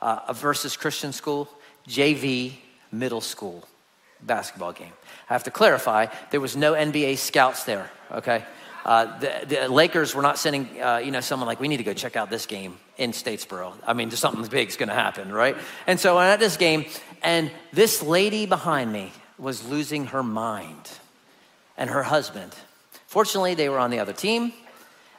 uh, 0.00 0.32
versus 0.32 0.76
Christian 0.76 1.12
school, 1.12 1.48
JV 1.88 2.52
middle 2.92 3.20
school 3.20 3.66
basketball 4.22 4.72
game. 4.72 4.92
I 5.28 5.32
have 5.32 5.44
to 5.44 5.50
clarify, 5.50 6.06
there 6.30 6.40
was 6.40 6.56
no 6.56 6.72
NBA 6.72 7.18
scouts 7.18 7.64
there, 7.64 7.90
okay? 8.12 8.44
Uh, 8.84 9.18
the, 9.18 9.46
the, 9.46 9.68
Lakers 9.68 10.14
were 10.14 10.22
not 10.22 10.38
sending, 10.38 10.80
uh, 10.80 10.98
you 10.98 11.10
know, 11.10 11.20
someone 11.20 11.48
like, 11.48 11.58
we 11.58 11.66
need 11.66 11.78
to 11.78 11.82
go 11.82 11.92
check 11.92 12.14
out 12.14 12.30
this 12.30 12.46
game 12.46 12.78
in 12.96 13.10
Statesboro. 13.10 13.72
I 13.84 13.92
mean, 13.94 14.10
just 14.10 14.22
something 14.22 14.46
big 14.46 14.68
is 14.68 14.76
going 14.76 14.88
to 14.88 14.94
happen, 14.94 15.32
right? 15.32 15.56
And 15.88 15.98
so 15.98 16.16
I'm 16.16 16.28
at 16.28 16.38
this 16.38 16.56
game, 16.56 16.84
and 17.22 17.50
this 17.72 18.02
lady 18.02 18.46
behind 18.46 18.92
me, 18.92 19.12
was 19.38 19.68
losing 19.68 20.06
her 20.06 20.22
mind, 20.22 20.90
and 21.76 21.90
her 21.90 22.02
husband. 22.02 22.54
Fortunately, 23.06 23.54
they 23.54 23.68
were 23.68 23.78
on 23.78 23.90
the 23.90 23.98
other 23.98 24.12
team, 24.12 24.52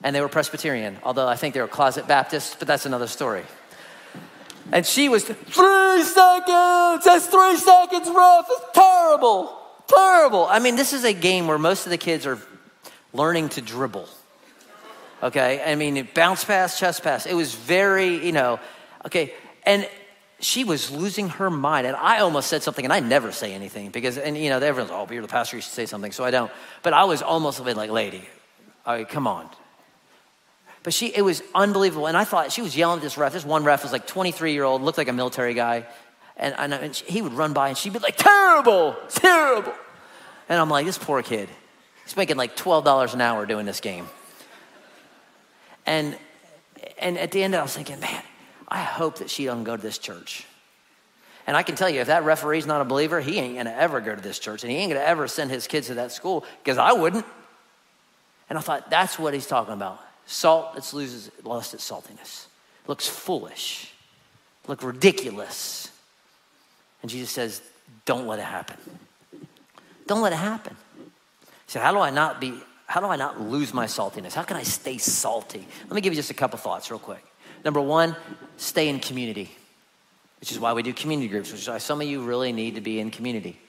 and 0.04 0.16
they 0.16 0.22
were 0.22 0.30
Presbyterian, 0.30 0.98
although 1.04 1.28
I 1.28 1.36
think 1.36 1.54
they 1.54 1.62
were 1.62 1.68
closet 1.68 2.08
Baptists, 2.08 2.56
but 2.58 2.68
that's 2.68 2.86
another 2.86 3.08
story. 3.08 3.44
And 4.72 4.86
she 4.86 5.08
was, 5.08 5.24
three 5.24 6.04
seconds, 6.04 7.06
that's 7.06 7.28
three 7.28 7.56
seconds 7.58 8.10
rough, 8.10 8.48
it's 8.50 8.66
terrible, 8.74 9.58
terrible. 9.88 10.46
I 10.46 10.60
mean, 10.60 10.76
this 10.76 10.94
is 10.94 11.04
a 11.04 11.14
game 11.14 11.48
where 11.48 11.58
most 11.58 11.86
of 11.86 11.92
the 11.92 11.98
kids 11.98 12.26
are 12.26 12.40
learning 13.14 13.50
to 13.50 13.62
dribble. 13.62 14.08
Okay, 15.24 15.64
I 15.66 15.76
mean, 15.76 16.08
bounce 16.14 16.44
pass, 16.44 16.80
chest 16.80 17.02
pass. 17.02 17.26
It 17.26 17.34
was 17.34 17.56
very, 17.56 18.24
you 18.26 18.32
know, 18.32 18.60
okay. 19.06 19.34
And 19.66 19.88
she 20.40 20.64
was 20.64 20.92
losing 20.92 21.30
her 21.30 21.50
mind. 21.50 21.88
And 21.88 21.96
I 21.96 22.20
almost 22.20 22.48
said 22.48 22.64
something, 22.64 22.86
and 22.86 22.94
I 22.94 23.00
never 23.00 23.32
say 23.32 23.54
anything 23.54 23.90
because, 23.90 24.18
and 24.18 24.38
you 24.38 24.50
know, 24.50 24.60
everyone's, 24.60 24.92
oh, 24.92 25.06
but 25.06 25.14
you're 25.14 25.22
the 25.22 25.28
pastor, 25.28 25.58
you 25.58 25.62
should 25.62 25.72
say 25.72 25.86
something. 25.86 26.12
So 26.12 26.24
I 26.24 26.32
don't. 26.32 26.52
But 26.84 26.94
I 26.94 27.06
was 27.06 27.22
almost 27.22 27.60
a 27.60 27.64
bit 27.64 27.76
like, 27.76 27.90
lady, 27.90 28.28
come 29.10 29.28
on. 29.28 29.50
But 30.84 30.94
she, 30.94 31.08
it 31.08 31.22
was 31.22 31.44
unbelievable. 31.54 32.08
And 32.08 32.16
I 32.16 32.24
thought 32.24 32.52
she 32.52 32.62
was 32.62 32.78
yelling 32.78 33.00
at 33.00 33.04
this 33.04 33.18
ref. 33.18 33.34
This 33.34 33.44
one 33.44 33.64
ref 33.64 33.84
was 33.84 33.92
like 33.92 34.08
23 34.08 34.54
year 34.54 34.64
old, 34.64 34.82
looked 34.82 34.98
like 34.98 35.10
a 35.10 35.14
military 35.14 35.54
guy. 35.54 35.86
And, 36.38 36.56
and, 36.58 36.74
and 36.74 36.96
he 36.96 37.22
would 37.22 37.34
run 37.34 37.52
by 37.52 37.70
and 37.70 37.78
she'd 37.78 37.94
be 37.94 38.00
like, 38.00 38.16
terrible, 38.16 38.96
terrible. 39.10 39.74
And 40.48 40.60
I'm 40.60 40.70
like, 40.70 40.86
this 40.86 40.98
poor 40.98 41.22
kid. 41.24 41.50
He's 42.06 42.16
making 42.16 42.38
like 42.38 42.56
$12 42.56 43.14
an 43.14 43.20
hour 43.20 43.46
doing 43.46 43.66
this 43.66 43.82
game. 43.82 44.08
And, 45.86 46.18
and 47.00 47.18
at 47.18 47.32
the 47.32 47.44
end, 47.44 47.56
I 47.56 47.64
was 47.64 47.76
thinking, 47.76 48.00
man, 48.00 48.24
I 48.68 48.80
hope 48.80 49.20
that 49.20 49.30
she 49.30 49.46
doesn't 49.46 49.64
go 49.64 49.76
to 49.76 49.82
this 49.82 49.98
church. 49.98 50.46
And 51.46 51.56
I 51.56 51.64
can 51.64 51.76
tell 51.76 51.90
you, 51.90 52.02
if 52.02 52.08
that 52.08 52.24
referee's 52.26 52.66
not 52.66 52.82
a 52.82 52.86
believer, 52.86 53.22
he 53.22 53.38
ain't 53.38 53.56
gonna 53.56 53.72
ever 53.72 54.02
go 54.02 54.14
to 54.14 54.22
this 54.22 54.38
church 54.38 54.64
and 54.64 54.72
he 54.72 54.78
ain't 54.78 54.92
gonna 54.92 55.06
ever 55.06 55.30
send 55.30 55.50
his 55.50 55.66
kids 55.66 55.88
to 55.88 55.94
that 55.96 56.12
school 56.12 56.44
because 56.62 56.78
I 56.78 56.92
wouldn't. 56.92 57.26
And 58.50 58.60
I 58.60 58.62
thought, 58.62 58.90
that's 58.90 59.18
what 59.18 59.34
he's 59.34 59.48
talking 59.48 59.74
about. 59.74 60.02
Salt, 60.26 60.78
it 60.78 60.94
loses, 60.94 61.32
lost 61.44 61.74
its 61.74 61.90
saltiness. 61.90 62.48
looks 62.86 63.08
foolish, 63.08 63.94
look 64.68 64.84
ridiculous. 64.84 65.90
And 67.02 67.10
Jesus 67.10 67.30
says, 67.30 67.62
don't 68.06 68.28
let 68.28 68.40
it 68.40 68.46
happen. 68.46 68.78
Don't 70.06 70.22
let 70.22 70.34
it 70.34 70.38
happen. 70.38 70.76
He 71.06 71.72
said, 71.72 71.82
how 71.82 71.92
do 71.92 72.00
I 72.00 72.10
not 72.10 72.42
be, 72.42 72.54
how 72.88 73.00
do 73.00 73.08
I 73.08 73.16
not 73.16 73.40
lose 73.40 73.74
my 73.74 73.86
saltiness? 73.86 74.34
How 74.34 74.44
can 74.44 74.58
I 74.58 74.64
stay 74.64 74.98
salty? 74.98 75.66
Let 75.84 75.92
me 75.94 76.02
give 76.02 76.14
you 76.14 76.18
just 76.18 76.32
a 76.32 76.34
couple 76.34 76.58
thoughts 76.58 76.90
real 76.90 77.00
quick. 77.00 77.24
Number 77.64 77.82
one, 77.82 78.16
stay 78.58 78.90
in 78.90 79.00
community 79.00 79.52
which 80.40 80.52
is 80.52 80.60
why 80.60 80.74
we 80.74 80.84
do 80.84 80.94
community 80.94 81.28
groups, 81.28 81.52
which 81.52 81.62
is 81.62 81.68
why 81.68 81.78
some 81.78 82.02
of 82.02 82.08
you 82.08 82.22
really 82.22 82.52
need 82.52 82.76
to 82.76 82.82
be 82.82 83.00
in 83.00 83.12
community. 83.12 83.60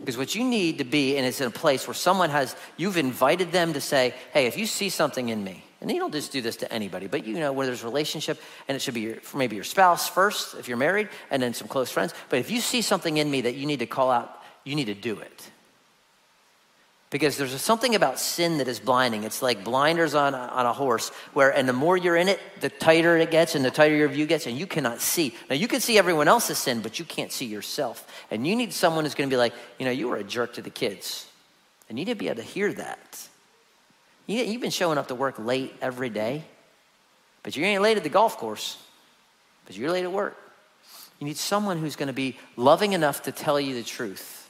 Because 0.00 0.16
what 0.16 0.34
you 0.34 0.42
need 0.42 0.78
to 0.78 0.84
be, 0.84 1.16
and 1.16 1.24
it's 1.24 1.40
in 1.40 1.46
a 1.46 1.52
place 1.52 1.86
where 1.86 1.94
someone 1.94 2.30
has, 2.30 2.56
you've 2.76 2.96
invited 2.96 3.52
them 3.52 3.74
to 3.74 3.80
say, 3.80 4.12
hey, 4.32 4.46
if 4.46 4.58
you 4.58 4.66
see 4.66 4.88
something 4.88 5.28
in 5.28 5.44
me, 5.44 5.62
and 5.80 5.90
you 5.90 6.00
don't 6.00 6.12
just 6.12 6.32
do 6.32 6.40
this 6.40 6.56
to 6.56 6.72
anybody, 6.72 7.06
but 7.06 7.26
you 7.26 7.34
know 7.38 7.52
where 7.52 7.66
there's 7.66 7.84
relationship, 7.84 8.40
and 8.66 8.74
it 8.74 8.80
should 8.80 8.94
be 8.94 9.02
your, 9.02 9.16
maybe 9.36 9.54
your 9.54 9.64
spouse 9.64 10.08
first 10.08 10.54
if 10.56 10.66
you're 10.66 10.78
married, 10.78 11.08
and 11.30 11.40
then 11.40 11.54
some 11.54 11.68
close 11.68 11.90
friends. 11.90 12.12
But 12.28 12.40
if 12.40 12.50
you 12.50 12.60
see 12.60 12.82
something 12.82 13.18
in 13.18 13.30
me 13.30 13.42
that 13.42 13.54
you 13.54 13.66
need 13.66 13.80
to 13.80 13.86
call 13.86 14.10
out, 14.10 14.42
you 14.64 14.74
need 14.74 14.86
to 14.86 14.94
do 14.94 15.18
it 15.18 15.50
because 17.14 17.36
there's 17.36 17.62
something 17.62 17.94
about 17.94 18.18
sin 18.18 18.58
that 18.58 18.66
is 18.66 18.80
blinding. 18.80 19.22
It's 19.22 19.40
like 19.40 19.62
blinders 19.62 20.16
on 20.16 20.34
a, 20.34 20.36
on 20.36 20.66
a 20.66 20.72
horse, 20.72 21.10
where, 21.32 21.56
and 21.56 21.68
the 21.68 21.72
more 21.72 21.96
you're 21.96 22.16
in 22.16 22.28
it, 22.28 22.40
the 22.58 22.68
tighter 22.68 23.16
it 23.16 23.30
gets, 23.30 23.54
and 23.54 23.64
the 23.64 23.70
tighter 23.70 23.94
your 23.94 24.08
view 24.08 24.26
gets, 24.26 24.48
and 24.48 24.58
you 24.58 24.66
cannot 24.66 25.00
see. 25.00 25.32
Now, 25.48 25.54
you 25.54 25.68
can 25.68 25.78
see 25.78 25.96
everyone 25.96 26.26
else's 26.26 26.58
sin, 26.58 26.80
but 26.82 26.98
you 26.98 27.04
can't 27.04 27.30
see 27.30 27.46
yourself. 27.46 28.04
And 28.32 28.44
you 28.44 28.56
need 28.56 28.72
someone 28.72 29.04
who's 29.04 29.14
going 29.14 29.30
to 29.30 29.32
be 29.32 29.38
like, 29.38 29.54
you 29.78 29.84
know, 29.84 29.92
you 29.92 30.08
were 30.08 30.16
a 30.16 30.24
jerk 30.24 30.54
to 30.54 30.62
the 30.62 30.70
kids. 30.70 31.28
And 31.88 31.96
you 31.96 32.04
need 32.04 32.10
to 32.10 32.18
be 32.18 32.26
able 32.26 32.42
to 32.42 32.48
hear 32.48 32.72
that. 32.72 33.28
You, 34.26 34.42
you've 34.42 34.60
been 34.60 34.72
showing 34.72 34.98
up 34.98 35.06
to 35.06 35.14
work 35.14 35.38
late 35.38 35.72
every 35.80 36.10
day, 36.10 36.42
but 37.44 37.56
you 37.56 37.64
ain't 37.64 37.80
late 37.80 37.96
at 37.96 38.02
the 38.02 38.08
golf 38.08 38.38
course, 38.38 38.76
but 39.66 39.76
you're 39.76 39.92
late 39.92 40.02
at 40.02 40.10
work. 40.10 40.36
You 41.20 41.28
need 41.28 41.36
someone 41.36 41.78
who's 41.78 41.94
going 41.94 42.08
to 42.08 42.12
be 42.12 42.36
loving 42.56 42.92
enough 42.92 43.22
to 43.22 43.30
tell 43.30 43.60
you 43.60 43.76
the 43.76 43.84
truth 43.84 44.43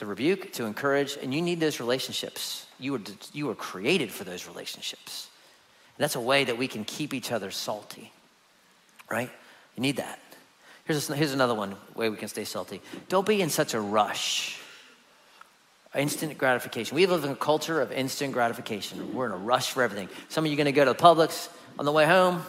to 0.00 0.06
rebuke, 0.06 0.52
to 0.54 0.64
encourage, 0.64 1.16
and 1.22 1.32
you 1.32 1.42
need 1.42 1.60
those 1.60 1.78
relationships. 1.78 2.66
You 2.78 2.92
were, 2.92 3.00
you 3.34 3.46
were 3.46 3.54
created 3.54 4.10
for 4.10 4.24
those 4.24 4.46
relationships. 4.46 5.28
And 5.96 6.02
that's 6.02 6.16
a 6.16 6.20
way 6.20 6.44
that 6.44 6.56
we 6.56 6.68
can 6.68 6.84
keep 6.84 7.12
each 7.12 7.30
other 7.30 7.50
salty, 7.50 8.10
right? 9.10 9.30
You 9.76 9.82
need 9.82 9.96
that. 9.96 10.18
Here's, 10.86 11.08
a, 11.10 11.14
here's 11.14 11.34
another 11.34 11.54
one 11.54 11.76
way 11.94 12.08
we 12.08 12.16
can 12.16 12.28
stay 12.28 12.44
salty. 12.44 12.80
Don't 13.08 13.26
be 13.26 13.42
in 13.42 13.50
such 13.50 13.74
a 13.74 13.80
rush. 13.80 14.58
Instant 15.94 16.38
gratification. 16.38 16.94
We 16.94 17.04
live 17.04 17.24
in 17.24 17.30
a 17.30 17.36
culture 17.36 17.80
of 17.82 17.92
instant 17.92 18.32
gratification. 18.32 19.12
We're 19.12 19.26
in 19.26 19.32
a 19.32 19.36
rush 19.36 19.70
for 19.70 19.82
everything. 19.82 20.08
Some 20.30 20.44
of 20.44 20.50
you 20.50 20.56
are 20.56 20.56
going 20.56 20.64
to 20.64 20.72
go 20.72 20.86
to 20.86 20.92
the 20.92 20.98
Publix 20.98 21.50
on 21.78 21.84
the 21.84 21.92
way 21.92 22.06
home, 22.06 22.42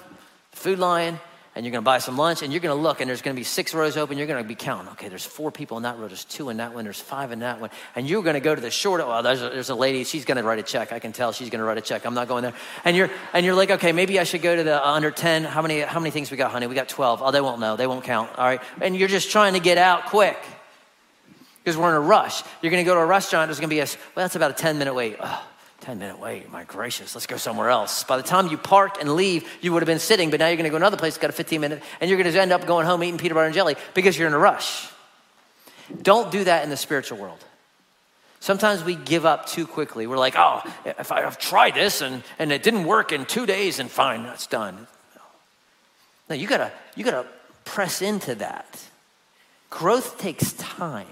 Food 0.52 0.80
Lion, 0.80 1.20
and 1.54 1.66
you're 1.66 1.72
going 1.72 1.84
to 1.84 1.86
buy 1.86 1.98
some 1.98 2.18
lunch 2.18 2.42
and 2.44 2.54
you're 2.54 2.62
going 2.62 2.76
to 2.76 2.82
look 2.82 3.02
and 3.02 3.10
there's 3.10 3.22
going 3.22 3.36
to 3.36 3.40
be 3.40 3.44
six 3.44 3.74
rows 3.74 3.98
open 3.98 4.18
you're 4.18 4.28
going 4.28 4.42
to 4.42 4.48
be 4.48 4.56
counting. 4.56 4.90
Okay 4.94 5.10
there's 5.10 5.26
four 5.26 5.52
people 5.52 5.78
in 5.78 5.84
that 5.84 5.98
row 5.98 6.08
there's 6.08 6.24
two 6.24 6.50
in 6.50 6.58
that 6.58 6.74
one 6.74 6.86
there's 6.86 7.00
five 7.00 7.32
in 7.32 7.40
that 7.40 7.60
one. 7.60 7.70
And 7.96 8.10
you're 8.10 8.24
going 8.24 8.36
to 8.36 8.40
go 8.40 8.56
to 8.56 8.62
the 8.62 8.72
short 8.72 9.06
well 9.06 9.22
there's 9.22 9.42
a, 9.42 9.50
there's 9.50 9.70
a 9.70 9.76
lady 9.76 10.04
she's 10.04 10.26
going 10.26 10.38
to 10.38 10.44
write 10.44 10.60
a 10.60 10.64
check 10.64 10.94
i 10.94 11.00
can 11.00 11.12
tell 11.12 11.32
she's 11.34 11.50
going 11.50 11.60
to 11.60 11.66
write 11.66 11.78
a 11.78 11.82
check 11.82 12.06
i'm 12.06 12.14
not 12.14 12.28
going 12.28 12.44
there. 12.44 12.54
And 12.86 12.96
you're 12.96 13.10
and 13.34 13.46
you're 13.46 13.56
like 13.56 13.72
okay 13.72 13.92
maybe 13.92 14.20
i 14.20 14.24
should 14.24 14.42
go 14.42 14.56
to 14.56 14.64
the 14.64 14.86
uh, 14.86 14.92
under 14.92 15.12
10 15.12 15.44
how 15.44 15.62
many 15.62 15.82
how 15.82 16.00
many 16.00 16.12
things 16.12 16.32
we 16.32 16.38
got 16.38 16.52
honey? 16.52 16.68
We 16.68 16.76
got 16.76 16.90
12 16.90 17.22
oh 17.22 17.32
they 17.32 17.42
won't 17.42 17.60
know 17.60 17.76
they 17.76 17.88
won't 17.88 18.04
count 18.04 18.32
all 18.38 18.46
right? 18.46 18.62
And 18.80 18.96
you're 18.96 19.10
just 19.10 19.32
trying 19.32 19.54
to 19.54 19.60
get 19.60 19.78
out 19.78 20.06
quick 20.06 20.38
because 21.64 21.78
we're 21.78 21.90
in 21.90 21.96
a 21.96 22.00
rush. 22.00 22.42
You're 22.62 22.72
going 22.72 22.84
to 22.84 22.90
go 22.90 22.96
to 22.96 23.02
a 23.02 23.06
restaurant 23.06 23.50
there's 23.50 23.60
going 23.60 23.70
to 23.70 23.76
be 23.76 23.82
a 23.82 23.88
well 24.16 24.24
that's 24.24 24.36
about 24.36 24.52
a 24.52 24.56
10 24.56 24.78
minute 24.78 24.94
wait. 24.94 25.18
Oh, 25.20 25.48
10 25.82 25.98
minute 25.98 26.20
wait, 26.20 26.52
my 26.52 26.64
gracious, 26.64 27.16
let's 27.16 27.26
go 27.26 27.38
somewhere 27.38 27.70
else. 27.70 28.04
By 28.04 28.18
the 28.18 28.24
time 28.24 28.48
you 28.48 28.58
park 28.58 28.98
and 29.02 29.16
leave, 29.16 29.50
you 29.62 29.74
would 29.74 29.82
have 29.82 29.88
been 29.88 30.00
sitting, 30.00 30.30
but 30.30 30.40
now 30.40 30.48
you're 30.48 30.58
gonna 30.58 30.70
go 30.70 30.76
another 30.76 30.98
place, 30.98 31.18
got 31.18 31.32
a 31.32 31.34
15 31.34 31.60
minute, 31.60 31.84
and 32.00 32.10
you're 32.10 32.22
gonna 32.22 32.36
end 32.38 32.52
up 32.52 32.68
going 32.68 32.86
home 32.86 33.04
eating 33.04 33.18
peanut 33.18 33.34
butter 33.34 33.48
and 33.48 33.56
jelly 33.56 33.76
because 33.96 34.18
you're 34.18 34.28
in 34.28 34.34
a 34.34 34.40
rush. 34.40 34.88
Don't 36.02 36.32
do 36.32 36.44
that 36.44 36.64
in 36.64 36.70
the 36.70 36.78
spiritual 36.78 37.18
world. 37.18 37.44
Sometimes 38.40 38.84
we 38.84 38.96
give 38.96 39.26
up 39.26 39.48
too 39.48 39.68
quickly. 39.68 40.08
We're 40.08 40.18
like, 40.18 40.36
oh, 40.36 40.62
if 40.86 41.12
I, 41.12 41.22
have 41.22 41.38
tried 41.38 41.76
this 41.76 42.02
and, 42.02 42.24
and 42.40 42.52
it 42.52 42.64
didn't 42.64 42.86
work 42.86 43.12
in 43.12 43.26
two 43.26 43.46
days, 43.46 43.80
and 43.80 43.90
fine, 43.90 44.24
that's 44.24 44.48
done. 44.48 44.88
No, 46.30 46.36
you 46.36 46.48
gotta, 46.48 46.72
you 46.96 47.04
gotta 47.04 47.28
press 47.66 48.02
into 48.02 48.36
that. 48.36 48.84
Growth 49.70 50.20
takes 50.20 50.54
time. 50.54 51.08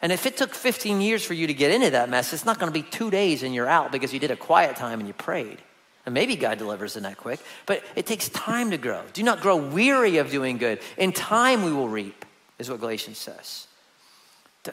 And 0.00 0.12
if 0.12 0.26
it 0.26 0.36
took 0.36 0.54
15 0.54 1.00
years 1.00 1.24
for 1.24 1.34
you 1.34 1.48
to 1.48 1.54
get 1.54 1.72
into 1.72 1.90
that 1.90 2.08
mess, 2.08 2.32
it's 2.32 2.44
not 2.44 2.58
going 2.58 2.72
to 2.72 2.78
be 2.78 2.88
two 2.88 3.10
days 3.10 3.42
and 3.42 3.54
you're 3.54 3.66
out 3.66 3.90
because 3.90 4.12
you 4.12 4.20
did 4.20 4.30
a 4.30 4.36
quiet 4.36 4.76
time 4.76 5.00
and 5.00 5.08
you 5.08 5.14
prayed. 5.14 5.58
And 6.06 6.14
maybe 6.14 6.36
God 6.36 6.58
delivers 6.58 6.96
in 6.96 7.02
that 7.02 7.16
quick, 7.16 7.40
but 7.66 7.82
it 7.96 8.06
takes 8.06 8.28
time 8.30 8.70
to 8.70 8.78
grow. 8.78 9.02
Do 9.12 9.22
not 9.22 9.40
grow 9.40 9.56
weary 9.56 10.18
of 10.18 10.30
doing 10.30 10.56
good. 10.56 10.80
In 10.96 11.12
time 11.12 11.64
we 11.64 11.72
will 11.72 11.88
reap, 11.88 12.24
is 12.58 12.70
what 12.70 12.80
Galatians 12.80 13.18
says. 13.18 13.66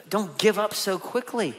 Don't 0.08 0.36
give 0.38 0.58
up 0.58 0.74
so 0.74 0.98
quickly. 0.98 1.54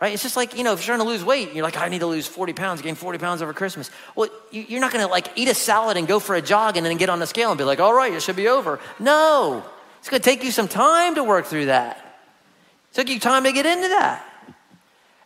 Right? 0.00 0.12
It's 0.12 0.22
just 0.22 0.36
like, 0.36 0.56
you 0.56 0.64
know, 0.64 0.72
if 0.72 0.80
you're 0.80 0.96
trying 0.96 1.06
to 1.06 1.10
lose 1.10 1.24
weight, 1.24 1.52
you're 1.54 1.62
like, 1.62 1.76
I 1.76 1.88
need 1.88 2.00
to 2.00 2.06
lose 2.06 2.26
40 2.26 2.52
pounds, 2.52 2.82
gain 2.82 2.94
40 2.94 3.18
pounds 3.18 3.42
over 3.42 3.52
Christmas. 3.52 3.90
Well, 4.16 4.28
you're 4.50 4.80
not 4.80 4.92
going 4.92 5.04
to 5.04 5.10
like 5.10 5.28
eat 5.36 5.48
a 5.48 5.54
salad 5.54 5.96
and 5.96 6.08
go 6.08 6.18
for 6.18 6.34
a 6.34 6.42
jog 6.42 6.76
and 6.76 6.84
then 6.84 6.96
get 6.96 7.08
on 7.08 7.20
the 7.20 7.26
scale 7.26 7.50
and 7.50 7.58
be 7.58 7.64
like, 7.64 7.80
all 7.80 7.94
right, 7.94 8.12
it 8.12 8.22
should 8.22 8.36
be 8.36 8.48
over. 8.48 8.80
No, 8.98 9.64
it's 10.00 10.08
going 10.10 10.20
to 10.20 10.24
take 10.24 10.42
you 10.42 10.50
some 10.50 10.68
time 10.68 11.14
to 11.14 11.24
work 11.24 11.46
through 11.46 11.66
that. 11.66 12.03
Took 12.94 13.08
you 13.08 13.20
time 13.20 13.44
to 13.44 13.52
get 13.52 13.66
into 13.66 13.88
that. 13.88 14.24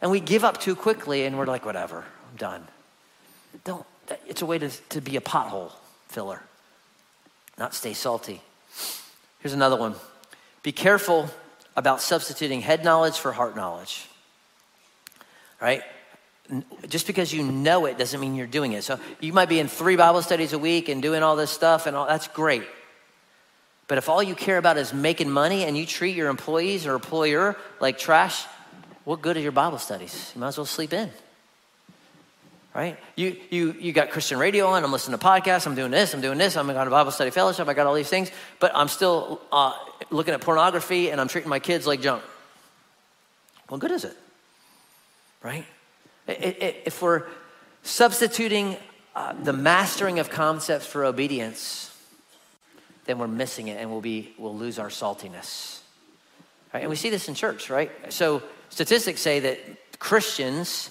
And 0.00 0.10
we 0.10 0.20
give 0.20 0.44
up 0.44 0.60
too 0.60 0.74
quickly 0.74 1.24
and 1.24 1.38
we're 1.38 1.46
like, 1.46 1.64
whatever, 1.64 1.98
I'm 2.30 2.36
done. 2.36 2.66
Don't, 3.64 3.84
it's 4.26 4.42
a 4.42 4.46
way 4.46 4.58
to, 4.58 4.68
to 4.90 5.00
be 5.00 5.16
a 5.16 5.20
pothole 5.20 5.72
filler, 6.08 6.42
not 7.58 7.74
stay 7.74 7.92
salty. 7.92 8.40
Here's 9.40 9.52
another 9.52 9.76
one 9.76 9.94
be 10.62 10.72
careful 10.72 11.30
about 11.76 12.00
substituting 12.00 12.60
head 12.60 12.84
knowledge 12.84 13.18
for 13.18 13.32
heart 13.32 13.54
knowledge. 13.54 14.08
Right? 15.60 15.82
Just 16.88 17.06
because 17.06 17.32
you 17.32 17.42
know 17.42 17.86
it 17.86 17.98
doesn't 17.98 18.20
mean 18.20 18.34
you're 18.34 18.46
doing 18.46 18.72
it. 18.72 18.82
So 18.82 18.98
you 19.20 19.32
might 19.32 19.48
be 19.48 19.60
in 19.60 19.68
three 19.68 19.96
Bible 19.96 20.22
studies 20.22 20.52
a 20.52 20.58
week 20.58 20.88
and 20.88 21.02
doing 21.02 21.22
all 21.22 21.36
this 21.36 21.50
stuff, 21.50 21.86
and 21.86 21.94
all, 21.94 22.06
that's 22.06 22.28
great. 22.28 22.64
But 23.88 23.96
if 23.96 24.08
all 24.08 24.22
you 24.22 24.34
care 24.34 24.58
about 24.58 24.76
is 24.76 24.92
making 24.92 25.30
money 25.30 25.64
and 25.64 25.76
you 25.76 25.86
treat 25.86 26.14
your 26.14 26.28
employees 26.28 26.86
or 26.86 26.94
employer 26.94 27.56
like 27.80 27.98
trash, 27.98 28.44
what 29.04 29.22
good 29.22 29.38
are 29.38 29.40
your 29.40 29.52
Bible 29.52 29.78
studies? 29.78 30.30
You 30.34 30.42
might 30.42 30.48
as 30.48 30.58
well 30.58 30.66
sleep 30.66 30.92
in. 30.92 31.10
Right? 32.74 32.98
You, 33.16 33.34
you, 33.50 33.74
you 33.80 33.92
got 33.92 34.10
Christian 34.10 34.38
radio 34.38 34.66
on, 34.66 34.84
I'm 34.84 34.92
listening 34.92 35.18
to 35.18 35.24
podcasts, 35.24 35.66
I'm 35.66 35.74
doing 35.74 35.90
this, 35.90 36.12
I'm 36.12 36.20
doing 36.20 36.36
this, 36.36 36.56
I'm 36.56 36.66
going 36.66 36.84
to 36.84 36.90
Bible 36.90 37.10
study 37.10 37.30
fellowship, 37.30 37.66
I 37.66 37.72
got 37.72 37.86
all 37.86 37.94
these 37.94 38.10
things, 38.10 38.30
but 38.60 38.70
I'm 38.74 38.88
still 38.88 39.40
uh, 39.50 39.72
looking 40.10 40.34
at 40.34 40.42
pornography 40.42 41.10
and 41.10 41.20
I'm 41.20 41.26
treating 41.26 41.48
my 41.48 41.58
kids 41.58 41.86
like 41.86 42.02
junk. 42.02 42.22
What 43.68 43.80
good 43.80 43.90
is 43.90 44.04
it? 44.04 44.16
Right? 45.42 45.64
If 46.26 47.00
we're 47.00 47.24
substituting 47.82 48.76
uh, 49.16 49.32
the 49.42 49.54
mastering 49.54 50.18
of 50.18 50.28
concepts 50.28 50.86
for 50.86 51.06
obedience, 51.06 51.87
then 53.08 53.18
we're 53.18 53.26
missing 53.26 53.68
it 53.68 53.80
and 53.80 53.90
we'll, 53.90 54.02
be, 54.02 54.34
we'll 54.36 54.54
lose 54.54 54.78
our 54.78 54.90
saltiness. 54.90 55.80
Right? 56.74 56.80
And 56.80 56.90
we 56.90 56.96
see 56.96 57.08
this 57.08 57.26
in 57.26 57.34
church, 57.34 57.70
right? 57.70 57.90
So 58.12 58.42
statistics 58.68 59.22
say 59.22 59.40
that 59.40 59.58
Christians 59.98 60.90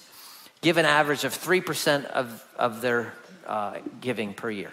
give 0.60 0.78
an 0.78 0.84
average 0.84 1.22
of 1.22 1.32
3% 1.32 2.06
of, 2.06 2.44
of 2.58 2.80
their 2.80 3.14
uh, 3.46 3.76
giving 4.00 4.34
per 4.34 4.50
year, 4.50 4.72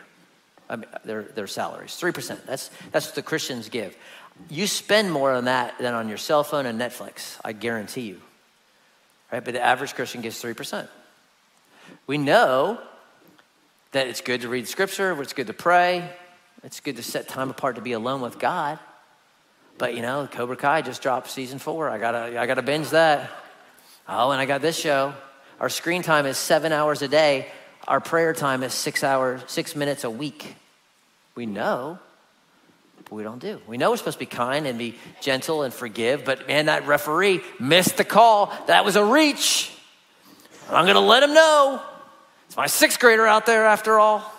I 0.68 0.78
mean, 0.78 0.88
their, 1.06 1.22
their 1.22 1.46
salaries. 1.46 1.92
3%. 1.92 2.48
That's, 2.48 2.72
that's 2.92 3.06
what 3.06 3.16
the 3.16 3.22
Christians 3.22 3.70
give. 3.70 3.96
You 4.50 4.66
spend 4.66 5.12
more 5.12 5.32
on 5.32 5.46
that 5.46 5.78
than 5.78 5.94
on 5.94 6.10
your 6.10 6.18
cell 6.18 6.44
phone 6.44 6.66
and 6.66 6.82
Netflix, 6.82 7.40
I 7.46 7.54
guarantee 7.54 8.08
you. 8.08 8.22
Right? 9.32 9.46
But 9.46 9.54
the 9.54 9.64
average 9.64 9.94
Christian 9.94 10.22
gives 10.22 10.42
3%. 10.42 10.88
We 12.08 12.18
know 12.18 12.80
that 13.92 14.08
it's 14.08 14.22
good 14.22 14.42
to 14.42 14.50
read 14.50 14.68
scripture, 14.68 15.22
it's 15.22 15.34
good 15.34 15.48
to 15.48 15.54
pray, 15.54 16.10
it's 16.66 16.80
good 16.80 16.96
to 16.96 17.04
set 17.04 17.28
time 17.28 17.52
apart 17.52 17.76
to 17.76 17.82
be 17.82 17.92
alone 17.92 18.22
with 18.22 18.40
God. 18.40 18.80
But 19.78 19.96
you 19.96 20.02
know, 20.02 20.28
Cobra 20.32 20.56
Kai 20.56 20.82
just 20.82 21.02
dropped 21.02 21.30
season 21.30 21.60
four. 21.60 21.90
I 21.90 22.00
gotta, 22.00 22.40
I 22.40 22.48
gotta 22.48 22.64
binge 22.64 22.90
that. 22.90 23.30
Oh, 24.10 24.32
and 24.32 24.42
I 24.42 24.46
got 24.46 24.62
this 24.62 24.76
show. 24.76 25.14
Our 25.60 25.70
screen 25.70 26.02
time 26.02 26.26
is 26.26 26.38
seven 26.38 26.72
hours 26.72 27.04
a 27.04 27.08
day. 27.08 27.48
Our 27.88 28.00
prayer 28.00 28.34
time 28.34 28.64
is 28.64 28.74
six 28.74 29.04
hours, 29.04 29.42
six 29.46 29.76
minutes 29.76 30.04
a 30.04 30.10
week. 30.10 30.56
We 31.36 31.46
know, 31.46 32.00
but 33.04 33.12
we 33.12 33.22
don't 33.22 33.40
do. 33.40 33.62
We 33.68 33.78
know 33.78 33.92
we're 33.92 33.98
supposed 33.98 34.18
to 34.18 34.26
be 34.26 34.26
kind 34.26 34.66
and 34.66 34.80
be 34.80 34.96
gentle 35.22 35.62
and 35.62 35.74
forgive, 35.74 36.26
but 36.26 36.48
man, 36.48 36.66
that 36.66 36.88
referee 36.88 37.42
missed 37.60 37.98
the 37.98 38.04
call. 38.04 38.52
That 38.66 38.84
was 38.84 38.96
a 38.96 39.06
reach. 39.06 39.72
I'm 40.72 40.88
gonna 40.88 41.00
let 41.00 41.22
him 41.22 41.36
know. 41.36 41.80
It's 42.48 42.58
my 42.58 42.68
sixth 42.68 43.00
grader 43.00 43.28
out 43.28 43.46
there 43.46 43.68
after 43.68 44.00
all. 44.00 44.32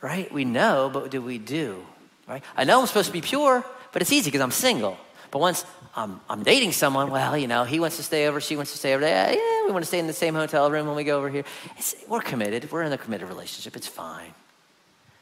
Right? 0.00 0.32
We 0.32 0.44
know, 0.44 0.90
but 0.92 1.02
what 1.02 1.10
do 1.10 1.20
we 1.20 1.38
do? 1.38 1.84
Right? 2.26 2.42
I 2.56 2.64
know 2.64 2.80
I'm 2.80 2.86
supposed 2.86 3.08
to 3.08 3.12
be 3.12 3.20
pure, 3.20 3.64
but 3.92 4.02
it's 4.02 4.12
easy 4.12 4.30
because 4.30 4.42
I'm 4.42 4.50
single. 4.50 4.96
But 5.30 5.40
once 5.40 5.64
I'm, 5.96 6.20
I'm 6.28 6.42
dating 6.42 6.72
someone, 6.72 7.10
well, 7.10 7.36
you 7.36 7.48
know, 7.48 7.64
he 7.64 7.80
wants 7.80 7.96
to 7.96 8.02
stay 8.02 8.26
over, 8.26 8.40
she 8.40 8.56
wants 8.56 8.72
to 8.72 8.78
stay 8.78 8.94
over 8.94 9.00
there. 9.00 9.32
Yeah, 9.32 9.66
we 9.66 9.72
want 9.72 9.82
to 9.82 9.88
stay 9.88 9.98
in 9.98 10.06
the 10.06 10.12
same 10.12 10.34
hotel 10.34 10.70
room 10.70 10.86
when 10.86 10.96
we 10.96 11.04
go 11.04 11.18
over 11.18 11.28
here. 11.28 11.44
It's, 11.76 11.94
we're 12.06 12.20
committed. 12.20 12.70
We're 12.70 12.82
in 12.82 12.92
a 12.92 12.98
committed 12.98 13.28
relationship. 13.28 13.76
It's 13.76 13.88
fine. 13.88 14.32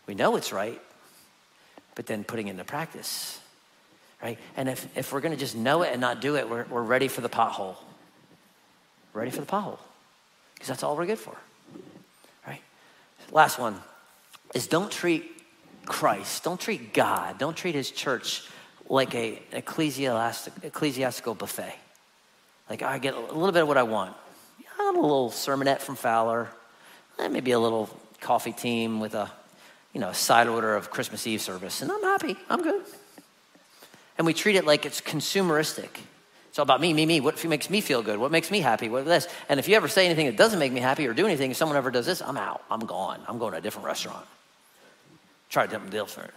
We 0.06 0.14
know 0.14 0.36
it's 0.36 0.52
right, 0.52 0.80
but 1.94 2.06
then 2.06 2.22
putting 2.22 2.48
it 2.48 2.52
into 2.52 2.64
practice, 2.64 3.40
right? 4.22 4.38
And 4.56 4.68
if, 4.68 4.86
if 4.96 5.12
we're 5.12 5.20
going 5.20 5.34
to 5.34 5.40
just 5.40 5.56
know 5.56 5.82
it 5.82 5.90
and 5.90 6.00
not 6.00 6.20
do 6.20 6.36
it, 6.36 6.48
we're, 6.48 6.64
we're 6.66 6.82
ready 6.82 7.08
for 7.08 7.22
the 7.22 7.28
pothole. 7.28 7.76
Ready 9.12 9.30
for 9.30 9.40
the 9.40 9.46
pothole. 9.46 9.78
Because 10.54 10.68
that's 10.68 10.82
all 10.82 10.96
we're 10.96 11.06
good 11.06 11.18
for, 11.18 11.36
right? 12.46 12.62
Last 13.32 13.58
one 13.58 13.80
is 14.56 14.66
don't 14.66 14.90
treat 14.90 15.30
Christ, 15.84 16.42
don't 16.42 16.58
treat 16.58 16.94
God, 16.94 17.38
don't 17.38 17.56
treat 17.56 17.74
his 17.74 17.90
church 17.90 18.42
like 18.88 19.14
a 19.14 19.40
ecclesiastical 19.52 21.34
buffet. 21.34 21.74
Like 22.70 22.82
I 22.82 22.98
get 22.98 23.14
a 23.14 23.20
little 23.20 23.52
bit 23.52 23.62
of 23.62 23.68
what 23.68 23.76
I 23.76 23.82
want. 23.84 24.16
a 24.78 24.92
little 24.92 25.30
sermonette 25.30 25.80
from 25.80 25.96
Fowler, 25.96 26.48
eh, 27.18 27.28
maybe 27.28 27.52
a 27.52 27.58
little 27.58 27.88
coffee 28.20 28.52
team 28.52 28.98
with 28.98 29.14
a 29.14 29.30
you 29.92 30.00
know 30.00 30.12
side 30.12 30.48
order 30.48 30.74
of 30.74 30.90
Christmas 30.90 31.26
Eve 31.26 31.42
service, 31.42 31.82
and 31.82 31.92
I'm 31.92 32.02
happy. 32.02 32.36
I'm 32.48 32.62
good. 32.62 32.82
And 34.18 34.26
we 34.26 34.32
treat 34.32 34.56
it 34.56 34.64
like 34.64 34.86
it's 34.86 35.02
consumeristic. 35.02 35.90
It's 36.48 36.58
all 36.58 36.62
about 36.62 36.80
me, 36.80 36.94
me, 36.94 37.04
me. 37.04 37.20
What 37.20 37.44
makes 37.44 37.68
me 37.68 37.82
feel 37.82 38.02
good? 38.02 38.18
What 38.18 38.30
makes 38.30 38.50
me 38.50 38.60
happy? 38.60 38.88
What 38.88 39.04
this? 39.04 39.28
And 39.50 39.60
if 39.60 39.68
you 39.68 39.76
ever 39.76 39.88
say 39.88 40.06
anything 40.06 40.24
that 40.24 40.38
doesn't 40.38 40.58
make 40.58 40.72
me 40.72 40.80
happy 40.80 41.06
or 41.06 41.12
do 41.12 41.26
anything, 41.26 41.50
if 41.50 41.58
someone 41.58 41.76
ever 41.76 41.90
does 41.90 42.06
this, 42.06 42.22
I'm 42.22 42.38
out. 42.38 42.64
I'm 42.70 42.80
gone. 42.80 43.20
I'm 43.28 43.38
going 43.38 43.52
to 43.52 43.58
a 43.58 43.60
different 43.60 43.86
restaurant. 43.86 44.24
Try 45.50 45.68
something 45.68 45.90
different. 45.90 46.32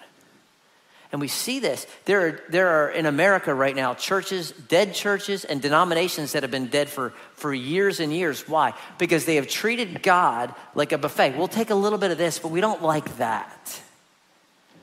And 1.12 1.20
we 1.20 1.28
see 1.28 1.60
this. 1.60 1.88
There 2.06 2.28
are, 2.28 2.42
there 2.50 2.68
are 2.68 2.90
in 2.90 3.08
America 3.08 3.52
right 3.52 3.76
now 3.76 3.96
churches, 3.96 4.52
dead 4.52 4.94
churches, 4.94 5.44
and 5.44 5.60
denominations 5.60 6.34
that 6.34 6.44
have 6.44 6.52
been 6.52 6.68
dead 6.68 6.88
for, 6.88 7.14
for 7.34 7.52
years 7.52 8.00
and 8.00 8.14
years. 8.14 8.48
Why? 8.48 8.74
Because 9.00 9.26
they 9.26 9.36
have 9.36 9.48
treated 9.48 10.04
God 10.04 10.54
like 10.76 10.92
a 10.92 11.00
buffet. 11.00 11.36
We'll 11.36 11.48
take 11.48 11.72
a 11.72 11.76
little 11.76 11.98
bit 11.98 12.12
of 12.12 12.20
this, 12.20 12.38
but 12.38 12.52
we 12.52 12.62
don't 12.62 12.84
like 12.84 13.18
that. 13.18 13.82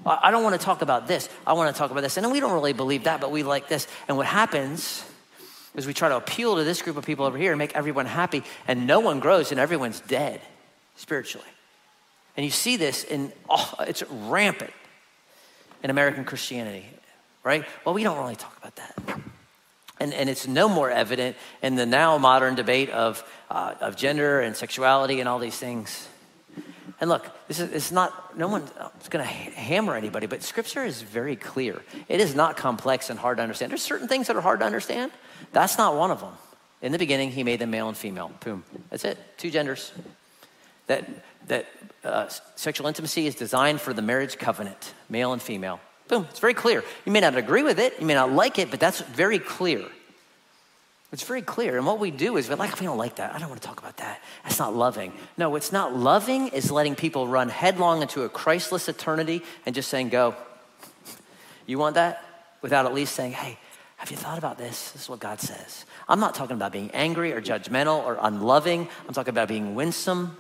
I 0.05 0.31
don't 0.31 0.43
want 0.43 0.59
to 0.59 0.65
talk 0.65 0.83
about 0.83 1.07
this. 1.07 1.29
I 1.47 1.53
want 1.55 1.75
to 1.75 1.79
talk 1.79 1.91
about 1.91 2.03
this. 2.03 2.17
And 2.17 2.31
we 2.31 2.41
don't 2.41 2.53
really 2.53 2.73
believe 2.73 3.05
that, 3.05 3.21
but 3.21 3.31
we 3.31 3.43
like 3.43 3.69
this. 3.69 3.87
And 4.09 4.17
what 4.17 4.27
happens 4.27 5.05
is 5.77 5.87
we 5.87 5.95
try 5.95 6.09
to 6.09 6.17
appeal 6.17 6.57
to 6.57 6.65
this 6.65 6.83
group 6.83 6.97
of 6.97 7.05
people 7.05 7.25
over 7.25 7.39
here 7.39 7.53
and 7.53 7.59
make 7.59 7.75
everyone 7.75 8.07
happy, 8.07 8.43
and 8.67 8.87
no 8.87 8.99
one 8.99 9.21
grows 9.21 9.51
and 9.53 9.61
everyone's 9.61 10.01
dead 10.01 10.41
spiritually. 10.97 11.47
And 12.37 12.45
you 12.45 12.51
see 12.51 12.77
this 12.77 13.05
in, 13.05 13.33
oh, 13.49 13.75
it's 13.81 14.03
rampant 14.11 14.73
in 15.83 15.91
American 15.91 16.25
Christianity, 16.25 16.87
right? 17.43 17.65
Well, 17.85 17.95
we 17.95 18.03
don't 18.03 18.19
really 18.19 18.37
talk 18.37 18.57
about 18.59 18.77
that. 18.77 19.21
And, 19.99 20.13
and 20.13 20.29
it's 20.29 20.47
no 20.47 20.69
more 20.69 20.91
evident 20.91 21.37
in 21.63 21.75
the 21.75 21.87
now 21.87 22.19
modern 22.19 22.55
debate 22.55 22.91
of, 22.91 23.25
uh, 23.51 23.75
of 23.81 23.97
gender 23.97 24.41
and 24.41 24.55
sexuality 24.55 25.21
and 25.21 25.29
all 25.29 25.39
these 25.39 25.57
things. 25.57 26.09
And 27.01 27.11
look, 27.11 27.27
this 27.49 27.61
is 27.61 27.71
it's 27.73 27.93
not, 27.93 28.37
no 28.39 28.49
one's 28.49 28.71
going 29.11 29.25
to 29.25 29.31
hammer 29.31 29.97
anybody, 29.97 30.27
but 30.27 30.43
scripture 30.43 30.85
is 30.85 31.03
very 31.03 31.37
clear. 31.37 31.83
It 32.09 32.21
is 32.21 32.35
not 32.35 32.57
complex 32.57 33.11
and 33.11 33.19
hard 33.19 33.39
to 33.39 33.43
understand. 33.43 33.71
There's 33.71 33.83
certain 33.83 34.09
things 34.09 34.27
that 34.27 34.37
are 34.37 34.41
hard 34.41 34.61
to 34.61 34.67
understand. 34.67 35.13
That's 35.53 35.79
not 35.79 35.97
one 35.97 36.11
of 36.11 36.21
them. 36.21 36.33
In 36.83 36.93
the 36.93 36.99
beginning, 36.99 37.31
he 37.31 37.43
made 37.43 37.59
them 37.59 37.71
male 37.71 37.89
and 37.89 37.97
female. 37.97 38.31
Boom. 38.41 38.65
That's 38.91 39.05
it. 39.05 39.19
Two 39.39 39.51
genders. 39.51 39.93
That, 40.87 41.09
that 41.49 41.67
uh, 42.05 42.29
sexual 42.57 42.87
intimacy 42.87 43.27
is 43.27 43.35
designed 43.35 43.81
for 43.81 43.93
the 43.93 44.03
marriage 44.03 44.39
covenant, 44.39 44.95
male 45.09 45.33
and 45.33 45.43
female. 45.43 45.81
Boom, 46.09 46.27
it's 46.31 46.39
very 46.39 46.55
clear. 46.55 46.85
You 47.05 47.13
may 47.13 47.21
not 47.21 47.37
agree 47.37 47.63
with 47.63 47.79
it, 47.79 47.99
you 48.01 48.07
may 48.07 48.15
not 48.15 48.33
like 48.33 48.59
it, 48.59 48.71
but 48.71 48.81
that's 48.81 49.01
very 49.01 49.39
clear. 49.39 49.85
It's 51.13 51.23
very 51.23 51.43
clear. 51.43 51.77
And 51.77 51.87
what 51.87 51.99
we 51.99 52.11
do 52.11 52.37
is 52.37 52.49
we're 52.49 52.57
like, 52.57 52.79
we 52.81 52.87
don't 52.87 52.99
like 52.99 53.17
that. 53.17 53.35
I 53.35 53.39
don't 53.39 53.49
want 53.49 53.61
to 53.63 53.67
talk 53.67 53.79
about 53.79 53.97
that. 53.99 54.21
That's 54.43 54.59
not 54.59 54.75
loving. 54.75 55.13
No, 55.39 55.51
what's 55.51 55.73
not 55.73 55.97
loving 55.97 56.49
is 56.49 56.71
letting 56.71 56.97
people 56.97 57.29
run 57.29 57.49
headlong 57.49 58.03
into 58.03 58.25
a 58.25 58.29
Christless 58.29 58.89
eternity 58.89 59.43
and 59.65 59.75
just 59.75 59.89
saying, 59.89 60.09
go. 60.09 60.35
You 61.65 61.79
want 61.79 61.95
that? 61.95 62.25
Without 62.61 62.87
at 62.87 62.95
least 62.95 63.15
saying, 63.15 63.33
hey, 63.33 63.57
have 63.97 64.11
you 64.11 64.17
thought 64.17 64.37
about 64.37 64.59
this? 64.59 64.91
This 64.93 65.03
is 65.03 65.09
what 65.09 65.21
God 65.21 65.41
says. 65.41 65.87
I'm 66.09 66.21
not 66.21 66.35
talking 66.35 66.57
about 66.57 66.73
being 66.73 66.91
angry 66.91 67.33
or 67.33 67.41
judgmental 67.41 68.05
or 68.05 68.19
unloving. 68.21 68.89
I'm 69.07 69.15
talking 69.15 69.33
about 69.33 69.49
being 69.49 69.75
winsome 69.75 70.37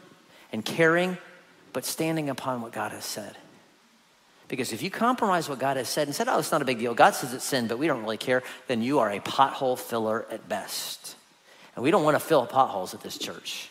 and 0.57 0.65
caring, 0.65 1.19
but 1.75 1.85
standing 1.85 2.31
upon 2.31 2.63
what 2.63 2.73
God 2.73 2.93
has 2.93 3.05
said. 3.05 3.37
Because 4.49 4.73
if 4.73 4.81
you 4.81 4.91
compromise 4.91 5.51
what 5.51 5.59
God 5.59 5.77
has 5.77 5.87
said 5.87 6.09
and 6.09 6.17
said, 6.17 6.29
oh, 6.29 6.39
it's 6.39 6.51
not 6.51 6.63
a 6.63 6.65
big 6.65 6.79
deal, 6.79 6.95
God 6.95 7.15
says 7.15 7.35
it's 7.35 7.45
sin, 7.45 7.67
but 7.67 7.79
we 7.79 7.87
don't 7.87 8.01
really 8.01 8.17
care, 8.17 8.43
then 8.67 8.81
you 8.81 9.01
are 9.01 9.11
a 9.11 9.21
pothole 9.21 9.79
filler 9.79 10.25
at 10.31 10.49
best. 10.49 11.15
And 11.75 11.83
we 11.83 11.91
don't 11.91 12.05
want 12.05 12.15
to 12.15 12.21
fill 12.21 12.47
potholes 12.47 12.95
at 12.95 13.03
this 13.03 13.19
church. 13.19 13.69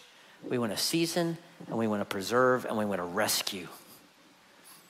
We 0.48 0.60
want 0.60 0.74
to 0.74 0.78
season 0.78 1.39
and 1.65 1.76
we 1.76 1.88
want 1.88 2.02
to 2.02 2.06
preserve 2.06 2.65
and 2.65 2.78
we 2.78 2.86
want 2.86 3.00
to 3.00 3.06
rescue. 3.06 3.67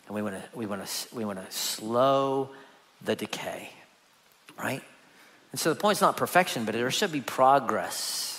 And 0.07 0.15
we 0.15 0.21
want 0.21 0.35
to, 0.35 0.43
we 0.53 0.65
want 0.65 0.85
to, 0.85 1.15
we 1.15 1.23
want 1.23 1.39
to 1.39 1.49
slow 1.55 2.49
the 3.01 3.15
decay, 3.15 3.69
right? 4.59 4.83
And 5.53 5.59
so 5.61 5.73
the 5.73 5.79
point's 5.79 6.01
not 6.01 6.17
perfection, 6.17 6.65
but 6.65 6.73
there 6.73 6.91
should 6.91 7.13
be 7.13 7.21
progress. 7.21 8.35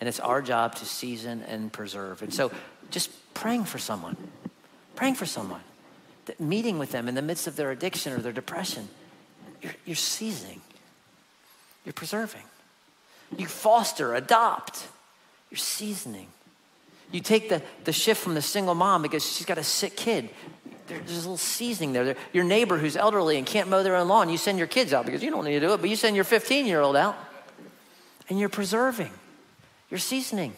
And 0.00 0.08
it's 0.08 0.20
our 0.20 0.40
job 0.40 0.76
to 0.76 0.84
season 0.84 1.42
and 1.42 1.72
preserve. 1.72 2.22
And 2.22 2.32
so 2.32 2.52
just 2.90 3.10
praying 3.34 3.64
for 3.64 3.78
someone, 3.78 4.16
praying 4.96 5.14
for 5.14 5.26
someone, 5.26 5.60
meeting 6.38 6.78
with 6.78 6.92
them 6.92 7.08
in 7.08 7.14
the 7.14 7.22
midst 7.22 7.46
of 7.46 7.56
their 7.56 7.70
addiction 7.70 8.12
or 8.12 8.18
their 8.18 8.32
depression, 8.32 8.88
you're, 9.62 9.74
you're 9.86 9.96
seasoning, 9.96 10.60
you're 11.84 11.92
preserving. 11.92 12.42
You 13.36 13.46
foster, 13.46 14.14
adopt, 14.14 14.86
you're 15.50 15.58
seasoning. 15.58 16.28
You 17.12 17.20
take 17.20 17.48
the, 17.48 17.62
the 17.84 17.92
shift 17.92 18.22
from 18.22 18.34
the 18.34 18.42
single 18.42 18.74
mom 18.74 19.02
because 19.02 19.24
she's 19.24 19.46
got 19.46 19.58
a 19.58 19.64
sick 19.64 19.96
kid. 19.96 20.28
There's 20.86 21.10
a 21.10 21.14
little 21.14 21.36
seasoning 21.36 21.92
there. 21.92 22.16
Your 22.32 22.44
neighbor 22.44 22.78
who's 22.78 22.96
elderly 22.96 23.36
and 23.36 23.46
can't 23.46 23.68
mow 23.68 23.82
their 23.82 23.96
own 23.96 24.08
lawn, 24.08 24.30
you 24.30 24.38
send 24.38 24.58
your 24.58 24.66
kids 24.66 24.92
out 24.92 25.04
because 25.04 25.22
you 25.22 25.30
don't 25.30 25.44
need 25.44 25.52
to 25.52 25.60
do 25.60 25.74
it, 25.74 25.80
but 25.80 25.90
you 25.90 25.96
send 25.96 26.16
your 26.16 26.24
15 26.24 26.66
year 26.66 26.80
old 26.80 26.96
out 26.96 27.16
and 28.28 28.38
you're 28.38 28.48
preserving, 28.48 29.10
you're 29.90 29.98
seasoning. 29.98 30.54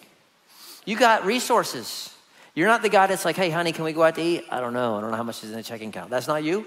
You 0.85 0.97
got 0.97 1.25
resources. 1.25 2.15
You're 2.55 2.69
not 2.69 2.83
the 2.83 2.89
guy 2.89 3.07
that's 3.07 3.25
like, 3.25 3.37
hey, 3.37 3.51
honey, 3.51 3.73
can 3.73 3.85
we 3.85 3.93
go 3.93 4.03
out 4.03 4.17
to 4.17 4.23
eat? 4.23 4.45
I 4.51 4.61
don't 4.61 4.73
know. 4.73 4.97
I 4.97 5.01
don't 5.01 5.11
know 5.11 5.17
how 5.17 5.23
much 5.23 5.43
is 5.45 5.51
in 5.51 5.57
the 5.57 5.63
checking 5.63 5.91
account. 5.91 6.11
That's 6.11 6.29
not 6.29 6.43
you. 6.43 6.67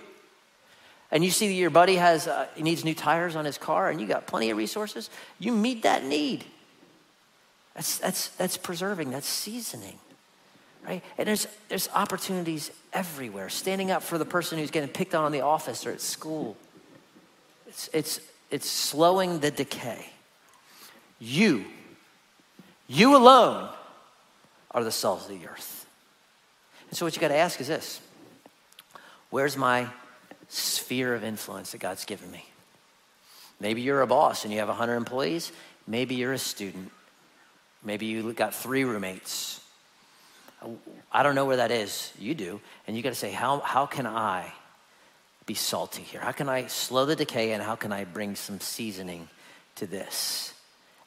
And 1.12 1.24
you 1.24 1.30
see 1.30 1.48
that 1.48 1.54
your 1.54 1.69
buddy 1.69 1.96
has 1.98 2.28
uh, 2.28 2.48
he 2.56 2.63
needs 2.63 2.84
new 2.84 2.96
tires 2.96 3.36
on 3.36 3.46
his 3.46 3.58
car, 3.58 3.89
and 3.89 4.02
you 4.02 4.08
got 4.08 4.26
plenty 4.26 4.50
of 4.50 4.58
resources. 4.58 5.10
You 5.39 5.54
meet 5.54 5.84
that 5.84 6.04
need. 6.04 6.43
That's 7.76 8.00
that's 8.00 8.30
that's 8.30 8.58
preserving. 8.58 9.12
That's 9.12 9.28
seasoning, 9.28 10.00
right? 10.88 11.04
And 11.19 11.28
there's 11.28 11.48
there's 11.69 11.88
opportunities 11.93 12.72
everywhere. 12.93 13.50
Standing 13.50 13.91
up 13.91 14.02
for 14.02 14.17
the 14.17 14.26
person 14.26 14.58
who's 14.58 14.72
getting 14.72 14.89
picked 14.89 15.13
on 15.13 15.28
in 15.28 15.32
the 15.32 15.41
office 15.41 15.86
or 15.86 15.91
at 15.91 16.02
school. 16.02 16.58
It's 17.67 17.89
it's 17.93 18.19
it's 18.50 18.69
slowing 18.69 19.39
the 19.39 19.52
decay. 19.52 20.06
You, 21.19 21.65
you 22.88 23.15
alone 23.15 23.69
are 24.74 24.84
the 24.84 24.92
salt 24.92 25.22
of 25.22 25.30
the 25.30 25.48
earth. 25.48 25.86
And 26.90 26.98
so, 26.98 27.06
what 27.06 27.16
you 27.16 27.22
got 27.22 27.30
to 27.30 27.38
ask 27.38 27.60
is 27.62 27.68
this 27.68 28.02
Where's 29.30 29.58
my 29.58 29.88
sphere 30.50 31.16
of 31.16 31.24
influence 31.24 31.72
that 31.72 31.80
God's 31.80 32.06
given 32.06 32.30
me? 32.32 32.46
Maybe 33.60 33.82
you're 33.82 34.02
a 34.02 34.08
boss 34.08 34.44
and 34.44 34.54
you 34.54 34.60
have 34.60 34.68
100 34.68 34.96
employees. 34.96 35.52
Maybe 35.88 36.16
you're 36.16 36.34
a 36.34 36.38
student. 36.38 36.92
Maybe 37.84 38.06
you 38.06 38.34
got 38.34 38.54
three 38.54 38.84
roommates. 38.84 39.60
I 41.12 41.24
don't 41.24 41.36
know 41.36 41.46
where 41.46 41.58
that 41.58 41.72
is. 41.72 42.14
You 42.18 42.36
do. 42.36 42.62
And 42.88 42.96
you 42.96 43.04
got 43.04 43.10
to 43.10 43.16
say, 43.16 43.32
how, 43.32 43.60
how 43.60 43.86
can 43.86 44.08
I 44.08 44.54
be 45.46 45.54
salty 45.54 46.04
here? 46.04 46.22
How 46.22 46.32
can 46.32 46.48
I 46.48 46.68
slow 46.68 47.06
the 47.06 47.16
decay 47.16 47.52
and 47.52 47.62
how 47.62 47.76
can 47.76 47.92
I 47.92 48.06
bring 48.06 48.36
some 48.36 48.60
seasoning 48.60 49.28
to 49.76 49.86
this? 49.86 50.54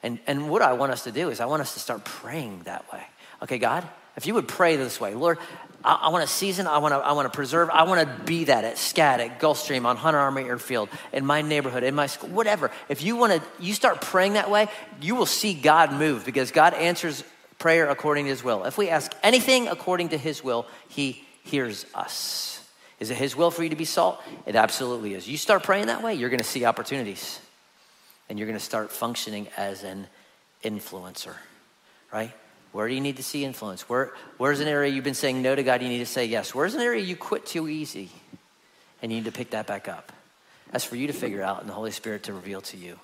And, 0.03 0.19
and 0.27 0.49
what 0.49 0.61
I 0.61 0.73
want 0.73 0.91
us 0.91 1.05
to 1.05 1.11
do 1.11 1.29
is, 1.29 1.39
I 1.39 1.45
want 1.45 1.61
us 1.61 1.73
to 1.73 1.79
start 1.79 2.05
praying 2.05 2.61
that 2.65 2.91
way. 2.93 3.03
Okay, 3.41 3.57
God, 3.57 3.87
if 4.15 4.25
you 4.25 4.33
would 4.33 4.47
pray 4.47 4.75
this 4.75 4.99
way, 4.99 5.13
Lord, 5.13 5.37
I, 5.83 5.93
I 6.03 6.09
want 6.09 6.27
to 6.27 6.33
season, 6.33 6.67
I 6.67 6.79
want 6.79 6.93
to, 6.93 6.97
I 6.97 7.11
want 7.13 7.31
to 7.31 7.35
preserve, 7.35 7.69
I 7.69 7.83
want 7.83 8.07
to 8.07 8.23
be 8.25 8.45
that 8.45 8.63
at 8.63 8.75
SCAD, 8.75 9.19
at 9.19 9.39
Gulfstream, 9.39 9.85
on 9.85 9.95
Hunter 9.95 10.19
Army 10.19 10.43
Airfield, 10.43 10.89
in 11.13 11.25
my 11.25 11.41
neighborhood, 11.41 11.83
in 11.83 11.95
my 11.95 12.07
school, 12.07 12.29
whatever. 12.29 12.71
If 12.89 13.03
you 13.03 13.15
want 13.15 13.33
to, 13.33 13.41
you 13.63 13.73
start 13.73 14.01
praying 14.01 14.33
that 14.33 14.49
way, 14.49 14.67
you 15.01 15.15
will 15.15 15.25
see 15.25 15.53
God 15.53 15.93
move 15.93 16.25
because 16.25 16.51
God 16.51 16.73
answers 16.73 17.23
prayer 17.59 17.89
according 17.89 18.25
to 18.25 18.29
His 18.29 18.43
will. 18.43 18.65
If 18.65 18.77
we 18.77 18.89
ask 18.89 19.11
anything 19.23 19.67
according 19.67 20.09
to 20.09 20.17
His 20.17 20.43
will, 20.43 20.65
He 20.89 21.23
hears 21.43 21.85
us. 21.93 22.67
Is 22.99 23.11
it 23.11 23.17
His 23.17 23.35
will 23.35 23.51
for 23.51 23.63
you 23.63 23.69
to 23.69 23.75
be 23.75 23.85
salt? 23.85 24.21
It 24.45 24.55
absolutely 24.55 25.13
is. 25.13 25.27
You 25.27 25.37
start 25.37 25.63
praying 25.63 25.87
that 25.87 26.03
way, 26.03 26.15
you're 26.15 26.29
going 26.29 26.39
to 26.39 26.43
see 26.43 26.65
opportunities, 26.65 27.39
and 28.29 28.39
you're 28.39 28.47
going 28.47 28.59
to 28.59 28.65
start 28.65 28.91
functioning 28.91 29.47
as 29.55 29.83
an 29.83 30.07
influencer, 30.63 31.35
right? 32.11 32.33
Where 32.71 32.87
do 32.87 32.93
you 32.93 33.01
need 33.01 33.17
to 33.17 33.23
see 33.23 33.43
influence? 33.43 33.89
Where, 33.89 34.11
where's 34.37 34.59
an 34.59 34.67
area 34.67 34.91
you've 34.91 35.03
been 35.03 35.13
saying 35.13 35.41
no 35.41 35.55
to 35.55 35.63
God, 35.63 35.81
you 35.81 35.89
need 35.89 35.99
to 35.99 36.05
say 36.05 36.25
yes? 36.25 36.53
Where's 36.53 36.75
an 36.75 36.81
area 36.81 37.03
you 37.03 37.15
quit 37.15 37.45
too 37.45 37.67
easy 37.67 38.09
and 39.01 39.11
you 39.11 39.19
need 39.19 39.25
to 39.25 39.31
pick 39.31 39.51
that 39.51 39.67
back 39.67 39.87
up? 39.87 40.11
That's 40.71 40.83
for 40.83 40.95
you 40.95 41.07
to 41.07 41.13
figure 41.13 41.41
out 41.41 41.61
and 41.61 41.69
the 41.69 41.73
Holy 41.73 41.91
Spirit 41.91 42.23
to 42.23 42.33
reveal 42.33 42.61
to 42.61 42.77
you. 42.77 42.99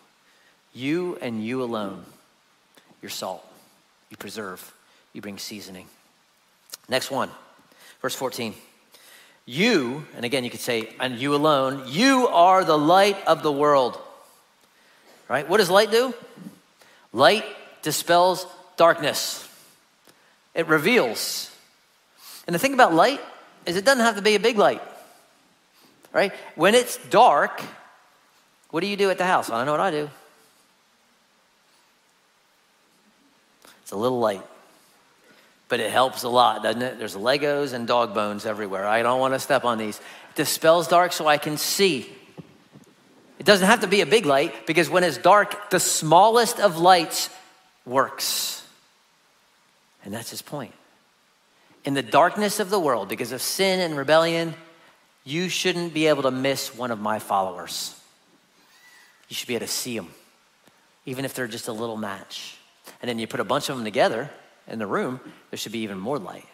You 0.74 1.18
and 1.22 1.44
you 1.44 1.64
alone, 1.64 2.04
your 3.02 3.10
salt, 3.10 3.46
you 4.10 4.18
preserve, 4.18 4.74
you 5.14 5.22
bring 5.22 5.38
seasoning. 5.38 5.88
Next 6.90 7.10
one, 7.10 7.30
verse 8.02 8.16
14. 8.16 8.54
You, 9.46 10.06
and 10.16 10.26
again 10.26 10.44
you 10.44 10.50
could 10.50 10.60
say, 10.60 10.90
and 11.00 11.18
you 11.18 11.36
alone, 11.36 11.84
you 11.88 12.28
are 12.28 12.64
the 12.64 12.78
light 12.78 13.18
of 13.28 13.44
the 13.44 13.52
world. 13.52 14.00
Right? 15.28 15.48
What 15.48 15.58
does 15.58 15.70
light 15.70 15.92
do? 15.92 16.14
Light 17.12 17.46
dispels 17.82 18.46
darkness, 18.78 19.48
it 20.54 20.68
reveals. 20.68 21.50
And 22.48 22.54
the 22.54 22.60
thing 22.60 22.74
about 22.74 22.94
light 22.94 23.22
is 23.66 23.78
it 23.78 23.86
doesn't 23.86 24.04
have 24.04 24.16
to 24.16 24.22
be 24.22 24.36
a 24.36 24.40
big 24.40 24.58
light. 24.58 24.82
Right? 26.12 26.32
When 26.56 26.76
it's 26.76 26.98
dark, 27.10 27.62
what 28.70 28.82
do 28.82 28.88
you 28.88 28.98
do 28.98 29.10
at 29.10 29.18
the 29.18 29.26
house? 29.26 29.50
I 29.50 29.58
don't 29.58 29.66
know 29.66 29.72
what 29.72 29.82
I 29.82 29.92
do. 29.92 30.10
It's 33.82 33.92
a 33.92 33.98
little 33.98 34.20
light 34.20 34.44
but 35.74 35.80
it 35.80 35.92
helps 35.92 36.22
a 36.22 36.30
lot, 36.30 36.62
doesn't 36.62 36.84
it? 36.84 37.00
There's 37.00 37.16
Legos 37.16 37.74
and 37.74 37.88
dog 37.88 38.14
bones 38.14 38.46
everywhere. 38.46 38.86
I 38.86 39.02
don't 39.02 39.20
want 39.20 39.34
to 39.34 39.40
step 39.40 39.66
on 39.66 39.80
these. 39.80 39.98
It 39.98 40.36
dispels 40.36 40.88
dark 40.88 41.14
so 41.14 41.26
I 41.26 41.40
can 41.40 41.58
see. 41.58 42.08
It 43.40 43.46
doesn't 43.48 43.66
have 43.66 43.82
to 43.82 43.88
be 43.88 44.02
a 44.02 44.06
big 44.06 44.28
light 44.28 44.68
because 44.68 44.88
when 44.88 45.04
it's 45.04 45.18
dark, 45.18 45.72
the 45.72 45.80
smallest 45.80 46.60
of 46.60 46.78
lights 46.78 47.32
works. 47.88 48.63
And 50.04 50.14
that's 50.14 50.30
his 50.30 50.42
point. 50.42 50.74
In 51.86 51.94
the 51.94 52.02
darkness 52.02 52.60
of 52.60 52.70
the 52.70 52.80
world, 52.80 53.10
because 53.10 53.32
of 53.32 53.42
sin 53.42 53.80
and 53.80 53.98
rebellion, 53.98 54.54
you 55.24 55.50
shouldn't 55.50 55.94
be 55.94 56.08
able 56.08 56.24
to 56.24 56.32
miss 56.32 56.76
one 56.76 56.92
of 56.92 57.00
my 57.00 57.20
followers. 57.20 58.00
You 59.30 59.36
should 59.36 59.48
be 59.48 59.56
able 59.56 59.66
to 59.66 59.72
see 59.72 59.98
them, 59.98 60.10
even 61.06 61.26
if 61.26 61.34
they're 61.34 61.48
just 61.48 61.68
a 61.68 61.74
little 61.74 61.98
match. 61.98 62.58
And 63.02 63.10
then 63.10 63.20
you 63.20 63.28
put 63.28 63.40
a 63.40 63.46
bunch 63.46 63.70
of 63.70 63.76
them 63.76 63.86
together 63.86 64.30
in 64.68 64.80
the 64.80 64.88
room, 64.88 65.20
there 65.50 65.58
should 65.58 65.72
be 65.72 65.80
even 65.80 66.00
more 66.00 66.18
light, 66.18 66.48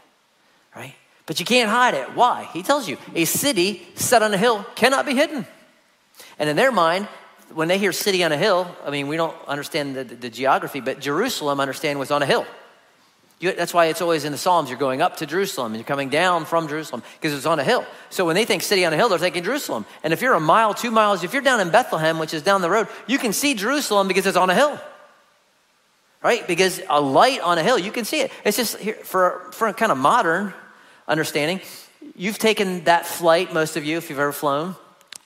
right? 0.75 0.95
But 1.27 1.39
you 1.39 1.45
can't 1.45 1.69
hide 1.69 1.93
it. 1.93 2.15
Why? 2.15 2.49
He 2.53 2.63
tells 2.63 2.89
you 2.89 2.97
a 3.13 3.25
city 3.25 3.87
set 3.93 4.23
on 4.23 4.33
a 4.33 4.37
hill 4.37 4.65
cannot 4.75 5.05
be 5.05 5.13
hidden. 5.13 5.45
And 6.39 6.49
in 6.49 6.55
their 6.55 6.71
mind, 6.71 7.07
when 7.53 7.67
they 7.67 7.77
hear 7.77 7.91
city 7.91 8.23
on 8.23 8.31
a 8.31 8.37
hill, 8.37 8.75
I 8.83 8.89
mean, 8.89 9.07
we 9.07 9.17
don't 9.17 9.35
understand 9.47 9.95
the, 9.95 10.03
the, 10.03 10.15
the 10.15 10.29
geography, 10.29 10.79
but 10.79 10.99
Jerusalem, 10.99 11.59
understand, 11.59 11.99
was 11.99 12.09
on 12.09 12.23
a 12.23 12.25
hill. 12.25 12.47
You, 13.39 13.53
that's 13.53 13.73
why 13.73 13.85
it's 13.85 14.01
always 14.01 14.25
in 14.25 14.31
the 14.31 14.37
Psalms, 14.37 14.69
you're 14.69 14.77
going 14.77 15.01
up 15.01 15.17
to 15.17 15.25
Jerusalem 15.25 15.71
and 15.71 15.79
you're 15.79 15.87
coming 15.87 16.09
down 16.09 16.45
from 16.45 16.67
Jerusalem 16.67 17.03
because 17.19 17.33
it's 17.33 17.45
on 17.45 17.57
a 17.57 17.63
hill. 17.63 17.85
So 18.09 18.25
when 18.25 18.35
they 18.35 18.43
think 18.43 18.63
city 18.63 18.83
on 18.85 18.91
a 18.91 18.97
hill, 18.97 19.07
they're 19.07 19.17
thinking 19.17 19.43
Jerusalem. 19.43 19.85
And 20.03 20.11
if 20.11 20.21
you're 20.21 20.33
a 20.33 20.41
mile, 20.41 20.73
two 20.73 20.91
miles, 20.91 21.23
if 21.23 21.31
you're 21.31 21.41
down 21.41 21.61
in 21.61 21.69
Bethlehem, 21.69 22.19
which 22.19 22.33
is 22.33 22.41
down 22.41 22.61
the 22.61 22.69
road, 22.69 22.87
you 23.07 23.17
can 23.17 23.31
see 23.31 23.53
Jerusalem 23.53 24.09
because 24.09 24.25
it's 24.25 24.37
on 24.37 24.49
a 24.49 24.55
hill 24.55 24.79
right? 26.21 26.45
Because 26.47 26.81
a 26.89 26.99
light 26.99 27.41
on 27.41 27.57
a 27.57 27.63
hill, 27.63 27.79
you 27.79 27.91
can 27.91 28.05
see 28.05 28.21
it. 28.21 28.31
It's 28.43 28.57
just 28.57 28.77
here, 28.77 28.95
for, 28.95 29.49
for 29.51 29.67
a 29.67 29.73
kind 29.73 29.91
of 29.91 29.97
modern 29.97 30.53
understanding, 31.07 31.61
you've 32.15 32.37
taken 32.37 32.83
that 32.85 33.05
flight, 33.05 33.53
most 33.53 33.77
of 33.77 33.85
you, 33.85 33.97
if 33.97 34.09
you've 34.09 34.19
ever 34.19 34.31
flown, 34.31 34.75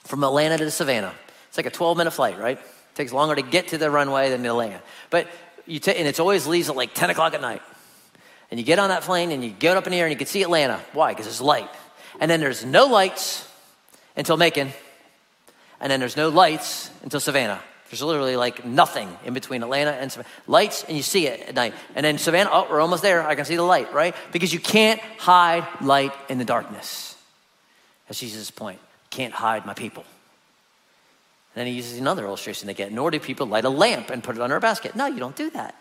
from 0.04 0.22
Atlanta 0.24 0.58
to 0.58 0.70
Savannah. 0.70 1.14
It's 1.48 1.56
like 1.56 1.66
a 1.66 1.70
12 1.70 1.98
minute 1.98 2.12
flight, 2.12 2.38
right? 2.38 2.58
It 2.58 2.94
takes 2.94 3.12
longer 3.12 3.34
to 3.34 3.42
get 3.42 3.68
to 3.68 3.78
the 3.78 3.90
runway 3.90 4.30
than 4.30 4.42
to 4.42 4.54
land. 4.54 4.82
But 5.10 5.28
you 5.66 5.78
take, 5.78 5.98
and 5.98 6.06
it 6.06 6.20
always 6.20 6.46
leaves 6.46 6.68
at 6.68 6.76
like 6.76 6.94
10 6.94 7.10
o'clock 7.10 7.34
at 7.34 7.40
night. 7.40 7.62
And 8.54 8.60
you 8.60 8.64
get 8.64 8.78
on 8.78 8.90
that 8.90 9.02
plane 9.02 9.32
and 9.32 9.42
you 9.42 9.50
get 9.50 9.76
up 9.76 9.84
in 9.84 9.90
the 9.90 9.98
air 9.98 10.06
and 10.06 10.12
you 10.12 10.16
can 10.16 10.28
see 10.28 10.44
Atlanta. 10.44 10.80
Why? 10.92 11.10
Because 11.10 11.26
there's 11.26 11.40
light. 11.40 11.68
And 12.20 12.30
then 12.30 12.38
there's 12.38 12.64
no 12.64 12.86
lights 12.86 13.50
until 14.14 14.36
Macon. 14.36 14.70
And 15.80 15.90
then 15.90 15.98
there's 15.98 16.16
no 16.16 16.28
lights 16.28 16.88
until 17.02 17.18
Savannah. 17.18 17.60
There's 17.90 18.00
literally 18.00 18.36
like 18.36 18.64
nothing 18.64 19.08
in 19.24 19.34
between 19.34 19.64
Atlanta 19.64 19.90
and 19.90 20.12
Savannah. 20.12 20.28
Lights, 20.46 20.84
and 20.84 20.96
you 20.96 21.02
see 21.02 21.26
it 21.26 21.48
at 21.48 21.56
night. 21.56 21.74
And 21.96 22.06
then 22.06 22.16
Savannah, 22.16 22.48
oh, 22.52 22.68
we're 22.70 22.80
almost 22.80 23.02
there. 23.02 23.26
I 23.26 23.34
can 23.34 23.44
see 23.44 23.56
the 23.56 23.64
light, 23.64 23.92
right? 23.92 24.14
Because 24.30 24.52
you 24.52 24.60
can't 24.60 25.00
hide 25.18 25.66
light 25.80 26.12
in 26.28 26.38
the 26.38 26.44
darkness. 26.44 27.16
That's 28.06 28.20
Jesus' 28.20 28.52
point. 28.52 28.78
Can't 29.10 29.34
hide 29.34 29.66
my 29.66 29.74
people. 29.74 30.04
And 31.56 31.62
then 31.62 31.66
he 31.66 31.72
uses 31.72 31.98
another 31.98 32.24
illustration 32.24 32.68
they 32.68 32.74
get. 32.74 32.92
Nor 32.92 33.10
do 33.10 33.18
people 33.18 33.48
light 33.48 33.64
a 33.64 33.68
lamp 33.68 34.10
and 34.10 34.22
put 34.22 34.36
it 34.36 34.40
under 34.40 34.54
a 34.54 34.60
basket. 34.60 34.94
No, 34.94 35.06
you 35.06 35.18
don't 35.18 35.34
do 35.34 35.50
that. 35.50 35.74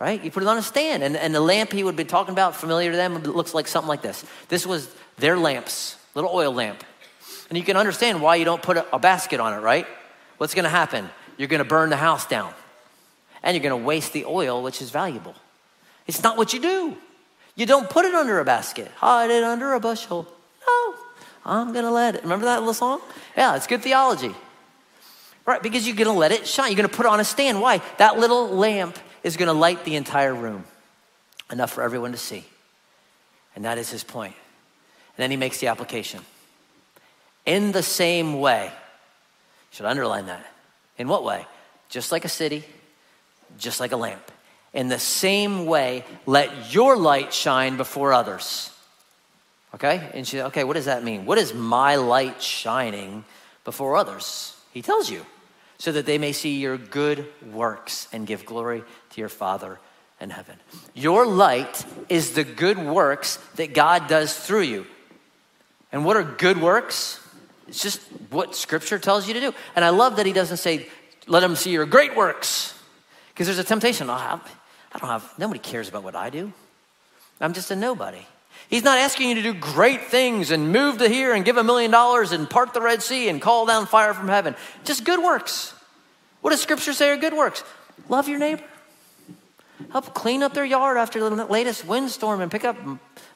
Right? 0.00 0.22
You 0.24 0.30
put 0.30 0.42
it 0.42 0.48
on 0.48 0.56
a 0.56 0.62
stand. 0.62 1.02
And, 1.02 1.16
and 1.16 1.32
the 1.34 1.40
lamp 1.40 1.72
he 1.72 1.84
would 1.84 1.94
be 1.94 2.04
talking 2.04 2.32
about, 2.32 2.56
familiar 2.56 2.90
to 2.90 2.96
them, 2.96 3.22
looks 3.22 3.54
like 3.54 3.68
something 3.68 3.88
like 3.88 4.02
this. 4.02 4.24
This 4.48 4.66
was 4.66 4.92
their 5.18 5.36
lamps, 5.36 5.96
little 6.14 6.30
oil 6.32 6.52
lamp. 6.52 6.82
And 7.50 7.58
you 7.58 7.62
can 7.62 7.76
understand 7.76 8.22
why 8.22 8.36
you 8.36 8.44
don't 8.44 8.62
put 8.62 8.78
a, 8.78 8.94
a 8.94 8.98
basket 8.98 9.38
on 9.38 9.52
it, 9.52 9.58
right? 9.58 9.86
what's 10.40 10.54
going 10.54 10.64
to 10.64 10.70
happen? 10.70 11.06
You're 11.36 11.48
going 11.48 11.62
to 11.62 11.68
burn 11.68 11.90
the 11.90 11.96
house 11.96 12.26
down 12.26 12.54
and 13.42 13.54
you're 13.54 13.62
going 13.62 13.78
to 13.78 13.86
waste 13.86 14.14
the 14.14 14.24
oil, 14.24 14.62
which 14.62 14.80
is 14.80 14.90
valuable. 14.90 15.34
It's 16.06 16.22
not 16.22 16.38
what 16.38 16.54
you 16.54 16.60
do. 16.60 16.96
You 17.56 17.66
don't 17.66 17.90
put 17.90 18.06
it 18.06 18.14
under 18.14 18.38
a 18.38 18.44
basket, 18.44 18.90
hide 18.96 19.30
it 19.30 19.44
under 19.44 19.74
a 19.74 19.80
bushel. 19.80 20.26
No, 20.66 20.94
I'm 21.44 21.74
going 21.74 21.84
to 21.84 21.90
let 21.90 22.14
it. 22.14 22.22
Remember 22.22 22.46
that 22.46 22.60
little 22.60 22.72
song? 22.72 23.02
Yeah, 23.36 23.54
it's 23.54 23.66
good 23.66 23.82
theology. 23.82 24.34
Right, 25.44 25.62
because 25.62 25.86
you're 25.86 25.96
going 25.96 26.06
to 26.06 26.18
let 26.18 26.32
it 26.32 26.46
shine. 26.46 26.70
You're 26.70 26.76
going 26.76 26.88
to 26.88 26.96
put 26.96 27.04
it 27.04 27.10
on 27.10 27.20
a 27.20 27.24
stand. 27.24 27.60
Why? 27.60 27.82
That 27.98 28.18
little 28.18 28.48
lamp 28.48 28.98
is 29.22 29.36
going 29.36 29.48
to 29.48 29.52
light 29.52 29.84
the 29.84 29.96
entire 29.96 30.34
room, 30.34 30.64
enough 31.50 31.72
for 31.72 31.82
everyone 31.82 32.12
to 32.12 32.18
see. 32.18 32.44
And 33.54 33.64
that 33.64 33.78
is 33.78 33.90
his 33.90 34.04
point. 34.04 34.34
And 35.16 35.22
then 35.22 35.30
he 35.30 35.36
makes 35.36 35.58
the 35.58 35.68
application. 35.68 36.20
In 37.46 37.72
the 37.72 37.82
same 37.82 38.40
way, 38.40 38.70
should 39.70 39.86
underline 39.86 40.26
that. 40.26 40.46
In 40.98 41.08
what 41.08 41.24
way? 41.24 41.46
Just 41.88 42.12
like 42.12 42.24
a 42.24 42.28
city, 42.28 42.64
just 43.58 43.80
like 43.80 43.92
a 43.92 43.96
lamp. 43.96 44.30
In 44.72 44.88
the 44.88 44.98
same 44.98 45.66
way, 45.66 46.04
let 46.26 46.72
your 46.72 46.96
light 46.96 47.32
shine 47.32 47.76
before 47.76 48.12
others. 48.12 48.70
Okay? 49.74 50.10
And 50.14 50.26
she, 50.26 50.40
okay, 50.42 50.64
what 50.64 50.74
does 50.74 50.84
that 50.84 51.02
mean? 51.02 51.26
What 51.26 51.38
is 51.38 51.52
my 51.54 51.96
light 51.96 52.42
shining 52.42 53.24
before 53.64 53.96
others? 53.96 54.56
He 54.72 54.82
tells 54.82 55.10
you, 55.10 55.26
so 55.80 55.90
that 55.92 56.04
they 56.04 56.18
may 56.18 56.30
see 56.30 56.60
your 56.60 56.76
good 56.76 57.26
works 57.54 58.06
and 58.12 58.26
give 58.26 58.44
glory 58.44 58.84
to 59.08 59.20
your 59.20 59.30
Father 59.30 59.80
in 60.20 60.28
heaven. 60.28 60.56
Your 60.92 61.26
light 61.26 61.86
is 62.10 62.34
the 62.34 62.44
good 62.44 62.76
works 62.76 63.38
that 63.56 63.72
God 63.72 64.06
does 64.06 64.36
through 64.36 64.60
you. 64.60 64.86
And 65.90 66.04
what 66.04 66.18
are 66.18 66.22
good 66.22 66.60
works? 66.60 67.18
It's 67.66 67.80
just 67.80 67.98
what 68.28 68.54
Scripture 68.54 68.98
tells 68.98 69.26
you 69.26 69.32
to 69.32 69.40
do. 69.40 69.54
And 69.74 69.82
I 69.82 69.88
love 69.88 70.16
that 70.16 70.26
he 70.26 70.34
doesn't 70.34 70.58
say, 70.58 70.86
let 71.26 71.40
them 71.40 71.56
see 71.56 71.70
your 71.70 71.86
great 71.86 72.14
works. 72.14 72.78
Because 73.32 73.46
there's 73.46 73.58
a 73.58 73.64
temptation. 73.64 74.10
I 74.10 74.38
don't 74.98 75.08
have, 75.08 75.32
nobody 75.38 75.60
cares 75.60 75.88
about 75.88 76.02
what 76.02 76.14
I 76.14 76.28
do. 76.28 76.52
I'm 77.40 77.54
just 77.54 77.70
a 77.70 77.76
nobody. 77.76 78.26
He's 78.70 78.84
not 78.84 78.98
asking 78.98 79.28
you 79.28 79.34
to 79.34 79.42
do 79.42 79.52
great 79.52 80.04
things 80.04 80.52
and 80.52 80.72
move 80.72 80.98
to 80.98 81.08
here 81.08 81.34
and 81.34 81.44
give 81.44 81.56
a 81.56 81.64
million 81.64 81.90
dollars 81.90 82.30
and 82.30 82.48
part 82.48 82.72
the 82.72 82.80
Red 82.80 83.02
Sea 83.02 83.28
and 83.28 83.42
call 83.42 83.66
down 83.66 83.86
fire 83.86 84.14
from 84.14 84.28
heaven. 84.28 84.54
Just 84.84 85.04
good 85.04 85.20
works. 85.20 85.74
What 86.40 86.50
does 86.50 86.60
Scripture 86.60 86.92
say 86.92 87.10
are 87.10 87.16
good 87.16 87.34
works? 87.34 87.64
Love 88.08 88.28
your 88.28 88.38
neighbor. 88.38 88.62
Help 89.90 90.14
clean 90.14 90.44
up 90.44 90.54
their 90.54 90.64
yard 90.64 90.98
after 90.98 91.18
the 91.18 91.44
latest 91.46 91.84
windstorm 91.84 92.40
and 92.40 92.50
pick 92.50 92.64
up 92.64 92.76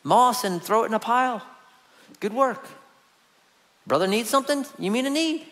moss 0.05 0.45
and 0.45 0.63
throw 0.63 0.85
it 0.85 0.87
in 0.87 0.95
a 0.95 1.01
pile. 1.01 1.43
Good 2.21 2.33
work. 2.33 2.65
Brother 3.89 4.07
needs 4.07 4.31
something? 4.31 4.65
You 4.79 4.93
mean 4.93 5.05
a 5.05 5.11
need? 5.11 5.47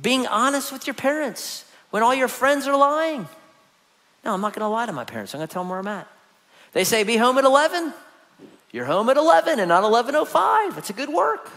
Being 0.00 0.28
honest 0.28 0.70
with 0.70 0.86
your 0.86 0.94
parents 0.94 1.64
when 1.90 2.04
all 2.04 2.14
your 2.14 2.28
friends 2.28 2.68
are 2.68 2.76
lying. 2.76 3.26
No, 4.24 4.34
I'm 4.34 4.40
not 4.40 4.52
going 4.54 4.64
to 4.64 4.68
lie 4.68 4.86
to 4.86 4.92
my 4.92 5.04
parents. 5.04 5.34
I'm 5.34 5.38
going 5.38 5.48
to 5.48 5.52
tell 5.52 5.62
them 5.62 5.70
where 5.70 5.80
I'm 5.80 5.88
at. 5.88 6.06
They 6.72 6.84
say, 6.84 7.02
be 7.02 7.16
home 7.16 7.38
at 7.38 7.44
11. 7.44 7.92
You're 8.72 8.86
home 8.86 9.10
at 9.10 9.18
11 9.18 9.60
and 9.60 9.68
not 9.68 9.84
11.05. 9.84 10.78
It's 10.78 10.90
a 10.90 10.94
good 10.94 11.10
work. 11.10 11.50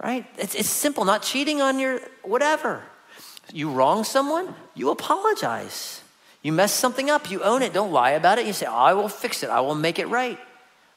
Right? 0.00 0.24
It's, 0.38 0.54
it's 0.54 0.70
simple, 0.70 1.04
not 1.04 1.22
cheating 1.22 1.60
on 1.60 1.80
your 1.80 2.00
whatever. 2.22 2.82
You 3.52 3.70
wrong 3.70 4.04
someone, 4.04 4.54
you 4.74 4.90
apologize. 4.90 6.02
You 6.42 6.52
mess 6.52 6.72
something 6.72 7.10
up, 7.10 7.30
you 7.30 7.42
own 7.42 7.62
it. 7.62 7.72
Don't 7.72 7.92
lie 7.92 8.12
about 8.12 8.38
it. 8.38 8.46
You 8.46 8.52
say, 8.52 8.66
I 8.66 8.92
will 8.92 9.08
fix 9.08 9.42
it. 9.42 9.50
I 9.50 9.60
will 9.60 9.74
make 9.74 9.98
it 9.98 10.06
right. 10.06 10.38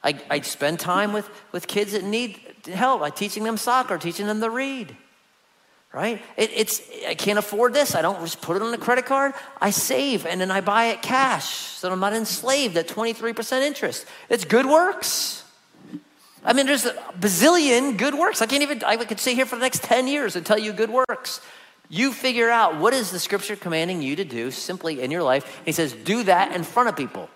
I, 0.04 0.20
I 0.30 0.40
spend 0.40 0.78
time 0.78 1.12
with, 1.12 1.28
with 1.50 1.66
kids 1.66 1.92
that 1.92 2.04
need 2.04 2.40
help 2.66 3.00
by 3.00 3.10
teaching 3.10 3.42
them 3.42 3.56
soccer, 3.56 3.98
teaching 3.98 4.26
them 4.26 4.40
to 4.40 4.50
read. 4.50 4.96
Right? 5.92 6.22
It, 6.38 6.50
it's 6.54 6.82
I 7.06 7.14
can't 7.14 7.38
afford 7.38 7.74
this. 7.74 7.94
I 7.94 8.00
don't 8.00 8.18
just 8.20 8.40
put 8.40 8.56
it 8.56 8.62
on 8.62 8.72
a 8.72 8.78
credit 8.78 9.04
card. 9.04 9.34
I 9.60 9.70
save 9.70 10.24
and 10.24 10.40
then 10.40 10.50
I 10.50 10.62
buy 10.62 10.86
it 10.86 11.02
cash 11.02 11.72
so 11.82 11.90
I'm 11.90 11.98
not 11.98 12.12
enslaved 12.12 12.76
at 12.76 12.86
23% 12.86 13.62
interest. 13.62 14.06
It's 14.28 14.44
good 14.44 14.66
works. 14.66 15.42
I 16.44 16.52
mean, 16.52 16.66
there's 16.66 16.86
a 16.86 16.92
bazillion 17.18 17.98
good 17.98 18.14
works. 18.14 18.40
I 18.40 18.46
can't 18.46 18.62
even, 18.62 18.84
I 18.84 18.96
could 18.98 19.18
sit 19.18 19.34
here 19.34 19.46
for 19.46 19.56
the 19.56 19.62
next 19.62 19.82
10 19.82 20.06
years 20.06 20.36
and 20.36 20.46
tell 20.46 20.58
you 20.58 20.72
good 20.72 20.90
works. 20.90 21.40
You 21.88 22.12
figure 22.12 22.48
out 22.48 22.78
what 22.78 22.94
is 22.94 23.10
the 23.10 23.18
scripture 23.18 23.56
commanding 23.56 24.00
you 24.00 24.14
to 24.14 24.24
do 24.24 24.52
simply 24.52 25.02
in 25.02 25.10
your 25.10 25.24
life. 25.24 25.44
And 25.58 25.66
he 25.66 25.72
says, 25.72 25.92
do 25.92 26.22
that 26.22 26.54
in 26.54 26.62
front 26.62 26.88
of 26.88 26.94
people. 26.94 27.28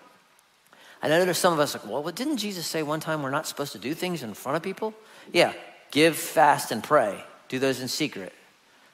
I 1.01 1.09
know 1.09 1.25
there's 1.25 1.37
some 1.37 1.51
of 1.51 1.59
us 1.59 1.73
like, 1.73 1.85
well, 1.85 2.01
didn't 2.03 2.37
Jesus 2.37 2.65
say 2.65 2.83
one 2.83 3.01
time 3.01 3.23
we're 3.23 3.29
not 3.29 3.47
supposed 3.47 3.73
to 3.73 3.79
do 3.79 3.93
things 3.93 4.23
in 4.23 4.33
front 4.33 4.55
of 4.55 4.63
people? 4.63 4.93
Yeah, 5.33 5.51
give, 5.91 6.15
fast, 6.15 6.71
and 6.71 6.81
pray. 6.81 7.21
Do 7.49 7.59
those 7.59 7.81
in 7.81 7.89
secret 7.89 8.33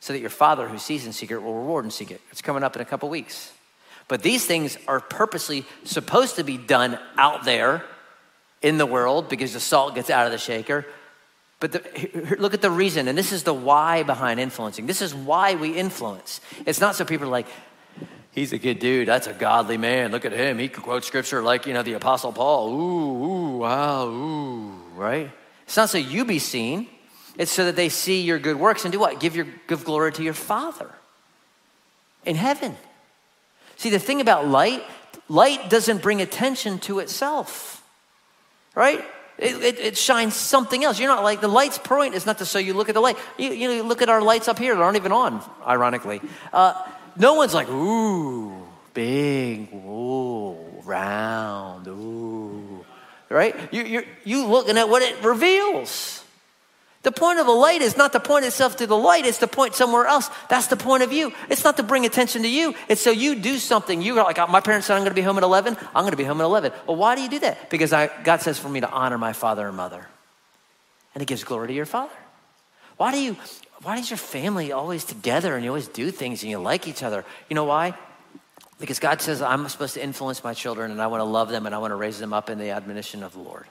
so 0.04 0.12
that 0.12 0.20
your 0.20 0.30
Father 0.30 0.68
who 0.68 0.78
sees 0.78 1.06
in 1.06 1.14
secret 1.14 1.42
will 1.42 1.54
reward 1.54 1.86
in 1.86 1.90
secret. 1.90 2.20
It's 2.30 2.42
coming 2.42 2.62
up 2.62 2.76
in 2.76 2.82
a 2.82 2.86
couple 2.86 3.08
weeks. 3.08 3.54
But 4.10 4.22
these 4.22 4.46
things 4.46 4.78
are 4.86 5.00
purposely 5.00 5.66
supposed 5.86 6.36
to 6.36 6.44
be 6.44 6.58
done 6.58 7.00
out 7.18 7.46
there 7.46 7.86
in 8.62 8.78
the 8.78 8.86
world 8.86 9.30
because 9.30 9.54
the 9.54 9.62
salt 9.62 9.96
gets 9.96 10.10
out 10.10 10.26
of 10.26 10.34
the 10.34 10.38
shaker. 10.38 10.86
But 11.62 11.72
the, 11.72 12.36
look 12.38 12.54
at 12.54 12.62
the 12.62 12.70
reason, 12.70 13.08
and 13.08 13.18
this 13.18 13.32
is 13.32 13.44
the 13.44 13.54
why 13.54 14.04
behind 14.04 14.42
influencing. 14.42 14.88
This 14.88 15.02
is 15.02 15.16
why 15.16 15.56
we 15.56 15.70
influence. 15.72 16.42
It's 16.66 16.82
not 16.82 16.96
so 16.96 17.06
people 17.06 17.28
are 17.28 17.32
like, 17.32 17.48
he's 18.32 18.52
a 18.52 18.58
good 18.58 18.80
dude. 18.80 19.08
That's 19.08 19.28
a 19.28 19.34
godly 19.34 19.78
man. 19.78 20.12
Look 20.12 20.26
at 20.26 20.34
him. 20.34 20.60
He 20.60 20.68
can 20.68 20.84
quote 20.84 21.06
scripture 21.06 21.42
like, 21.42 21.66
you 21.66 21.74
know, 21.74 21.82
the 21.82 21.94
Apostle 21.94 22.34
Paul. 22.34 22.74
Ooh, 22.74 23.26
ooh, 23.26 23.58
wow, 23.60 24.10
ooh, 24.10 24.74
right? 24.96 25.32
It's 25.66 25.78
not 25.78 25.90
so 25.90 25.98
you 25.98 26.26
be 26.26 26.40
seen. 26.40 26.90
It's 27.38 27.52
so 27.52 27.66
that 27.66 27.76
they 27.76 27.90
see 27.90 28.22
your 28.22 28.40
good 28.40 28.58
works 28.58 28.86
and 28.86 28.92
do 28.92 29.00
what? 29.00 29.20
Give 29.20 29.36
your 29.36 29.48
give 29.68 29.86
glory 29.86 30.12
to 30.14 30.24
your 30.24 30.34
Father 30.34 30.90
in 32.26 32.36
heaven. 32.36 32.76
See, 33.78 33.90
the 33.90 34.00
thing 34.00 34.22
about 34.22 34.48
light, 34.48 34.84
light 35.28 35.70
doesn't 35.70 36.02
bring 36.02 36.22
attention 36.22 36.80
to 36.80 37.00
itself, 37.00 37.84
right? 38.76 39.04
It, 39.38 39.56
it, 39.64 39.80
it, 39.80 39.98
shines 39.98 40.36
something 40.36 40.84
else. 40.84 41.00
You're 41.00 41.10
not 41.10 41.24
like 41.24 41.42
the 41.42 41.48
light's 41.48 41.80
point 41.80 42.14
is 42.14 42.26
not 42.26 42.38
to 42.38 42.46
so 42.46 42.60
you 42.60 42.76
look 42.76 42.88
at 42.88 42.94
the 42.94 43.02
light. 43.02 43.18
You, 43.38 43.50
you, 43.50 43.84
look 43.84 44.04
at 44.04 44.10
our 44.10 44.22
lights 44.22 44.48
up 44.48 44.60
here 44.60 44.76
that 44.76 44.82
aren't 44.82 44.96
even 44.96 45.12
on, 45.12 45.44
ironically. 45.66 46.22
Uh, 46.54 46.80
no 47.18 47.34
one's 47.34 47.54
like, 47.54 47.68
ooh, 47.68 48.54
big, 48.94 49.74
ooh, 49.74 50.56
round, 50.84 51.88
ooh, 51.88 52.86
right? 53.30 53.56
You, 53.74 53.84
you're 53.84 54.04
you 54.24 54.46
looking 54.46 54.78
at 54.78 54.88
what 54.88 55.02
it 55.02 55.24
reveals. 55.24 56.23
The 57.04 57.12
point 57.12 57.40
of 57.40 57.46
the 57.46 57.52
light 57.52 57.82
is 57.82 57.98
not 57.98 58.14
to 58.14 58.20
point 58.22 58.46
itself 58.46 58.78
to 58.78 58.88
the 58.88 58.98
light, 58.98 59.26
it's 59.26 59.40
to 59.40 59.48
point 59.48 59.76
somewhere 59.76 60.06
else. 60.06 60.30
That's 60.50 60.68
the 60.68 60.78
point 60.78 61.04
of 61.04 61.12
you. 61.12 61.34
It's 61.50 61.64
not 61.64 61.76
to 61.78 61.84
bring 61.84 62.06
attention 62.06 62.44
to 62.44 62.48
you, 62.48 62.74
it's 62.88 63.02
so 63.02 63.12
you 63.12 63.36
do 63.36 63.58
something. 63.58 64.02
You're 64.02 64.16
like, 64.24 64.40
uh, 64.40 64.48
my 64.48 64.62
parents 64.62 64.88
said 64.88 64.96
I'm 64.96 65.02
going 65.02 65.12
to 65.12 65.16
be 65.16 65.22
home 65.22 65.38
at 65.38 65.44
11, 65.44 65.78
I'm 65.94 66.04
going 66.04 66.12
to 66.12 66.18
be 66.18 66.24
home 66.24 66.40
at 66.40 66.46
11. 66.46 66.72
Well, 66.88 66.96
why 66.96 67.16
do 67.16 67.22
you 67.22 67.30
do 67.30 67.40
that? 67.40 67.70
Because 67.70 67.92
I, 67.92 68.10
God 68.24 68.42
says 68.42 68.58
for 68.58 68.70
me 68.70 68.80
to 68.80 68.90
honor 68.90 69.18
my 69.18 69.34
father 69.34 69.68
and 69.68 69.76
mother. 69.76 70.08
And 71.14 71.22
it 71.22 71.26
gives 71.26 71.44
glory 71.44 71.68
to 71.68 71.74
your 71.74 71.86
father. 71.86 72.14
Why 72.96 73.12
do 73.12 73.20
you, 73.20 73.36
why 73.82 73.98
is 73.98 74.10
your 74.10 74.18
family 74.18 74.72
always 74.72 75.04
together 75.04 75.56
and 75.56 75.64
you 75.64 75.70
always 75.70 75.90
do 75.90 76.10
things 76.10 76.42
and 76.42 76.50
you 76.50 76.58
like 76.58 76.88
each 76.88 77.04
other? 77.04 77.26
You 77.50 77.56
know 77.56 77.66
why? 77.66 77.96
Because 78.80 79.00
God 79.00 79.22
says 79.22 79.42
I'm 79.42 79.68
supposed 79.68 79.96
to 79.96 80.04
influence 80.04 80.44
my 80.44 80.54
children 80.54 80.90
and 80.90 81.02
I 81.02 81.08
want 81.08 81.20
to 81.20 81.26
love 81.26 81.50
them 81.50 81.66
and 81.66 81.76
I 81.76 81.80
want 81.80 81.92
to 81.92 81.96
raise 81.96 82.18
them 82.18 82.34
up 82.34 82.50
in 82.50 82.60
the 82.60 82.70
admonition 82.70 83.24
of 83.24 83.34
the 83.34 83.40
Lord. 83.40 83.66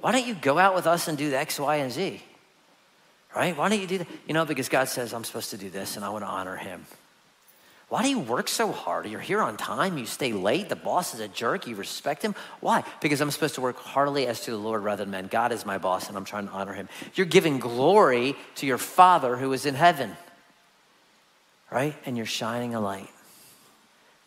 Why 0.00 0.12
don't 0.12 0.26
you 0.26 0.34
go 0.34 0.58
out 0.58 0.74
with 0.74 0.86
us 0.86 1.08
and 1.08 1.18
do 1.18 1.32
X, 1.32 1.58
Y, 1.58 1.76
and 1.76 1.92
Z? 1.92 2.22
Right? 3.34 3.56
Why 3.56 3.68
don't 3.68 3.80
you 3.80 3.86
do 3.86 3.98
that? 3.98 4.08
You 4.26 4.34
know, 4.34 4.44
because 4.44 4.68
God 4.68 4.88
says 4.88 5.12
I'm 5.12 5.24
supposed 5.24 5.50
to 5.50 5.56
do 5.56 5.70
this 5.70 5.96
and 5.96 6.04
I 6.04 6.08
want 6.08 6.24
to 6.24 6.28
honor 6.28 6.56
him. 6.56 6.84
Why 7.90 8.04
do 8.04 8.08
you 8.08 8.20
work 8.20 8.46
so 8.46 8.70
hard? 8.70 9.06
You're 9.06 9.18
here 9.18 9.40
on 9.40 9.56
time, 9.56 9.98
you 9.98 10.06
stay 10.06 10.32
late, 10.32 10.68
the 10.68 10.76
boss 10.76 11.12
is 11.12 11.18
a 11.18 11.26
jerk, 11.26 11.66
you 11.66 11.74
respect 11.74 12.22
him. 12.22 12.36
Why? 12.60 12.84
Because 13.00 13.20
I'm 13.20 13.32
supposed 13.32 13.56
to 13.56 13.60
work 13.60 13.78
heartily 13.78 14.28
as 14.28 14.42
to 14.42 14.52
the 14.52 14.56
Lord 14.56 14.84
rather 14.84 15.04
than 15.04 15.10
men. 15.10 15.26
God 15.26 15.50
is 15.50 15.66
my 15.66 15.76
boss 15.76 16.06
and 16.08 16.16
I'm 16.16 16.24
trying 16.24 16.46
to 16.46 16.52
honor 16.52 16.72
him. 16.72 16.88
You're 17.14 17.26
giving 17.26 17.58
glory 17.58 18.36
to 18.56 18.66
your 18.66 18.78
Father 18.78 19.36
who 19.36 19.52
is 19.52 19.66
in 19.66 19.74
heaven, 19.74 20.16
right? 21.68 21.96
And 22.06 22.16
you're 22.16 22.26
shining 22.26 22.76
a 22.76 22.80
light. 22.80 23.10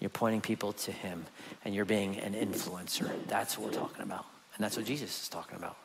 You're 0.01 0.09
pointing 0.09 0.41
people 0.41 0.73
to 0.73 0.91
him 0.91 1.25
and 1.63 1.73
you're 1.73 1.85
being 1.85 2.17
an 2.19 2.33
influencer. 2.33 3.09
That's 3.27 3.57
what 3.57 3.71
we're 3.71 3.79
talking 3.79 4.03
about. 4.03 4.25
And 4.55 4.63
that's 4.63 4.77
what 4.77 4.85
Jesus 4.85 5.23
is 5.23 5.29
talking 5.29 5.57
about. 5.57 5.77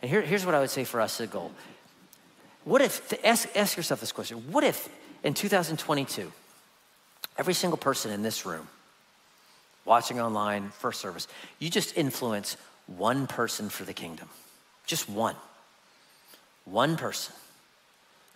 And 0.00 0.10
here, 0.10 0.22
here's 0.22 0.44
what 0.44 0.54
I 0.54 0.60
would 0.60 0.70
say 0.70 0.84
for 0.84 1.00
us 1.00 1.18
the 1.18 1.26
goal. 1.26 1.52
What 2.64 2.80
if, 2.80 3.12
ask, 3.24 3.48
ask 3.54 3.76
yourself 3.76 4.00
this 4.00 4.12
question 4.12 4.50
what 4.50 4.64
if 4.64 4.88
in 5.22 5.34
2022, 5.34 6.32
every 7.38 7.54
single 7.54 7.76
person 7.76 8.10
in 8.10 8.22
this 8.22 8.46
room, 8.46 8.68
watching 9.84 10.20
online, 10.20 10.70
first 10.70 11.00
service, 11.00 11.28
you 11.58 11.70
just 11.70 11.96
influence 11.96 12.56
one 12.86 13.26
person 13.26 13.68
for 13.68 13.84
the 13.84 13.92
kingdom? 13.92 14.28
Just 14.86 15.08
one. 15.08 15.36
One 16.64 16.96
person, 16.96 17.34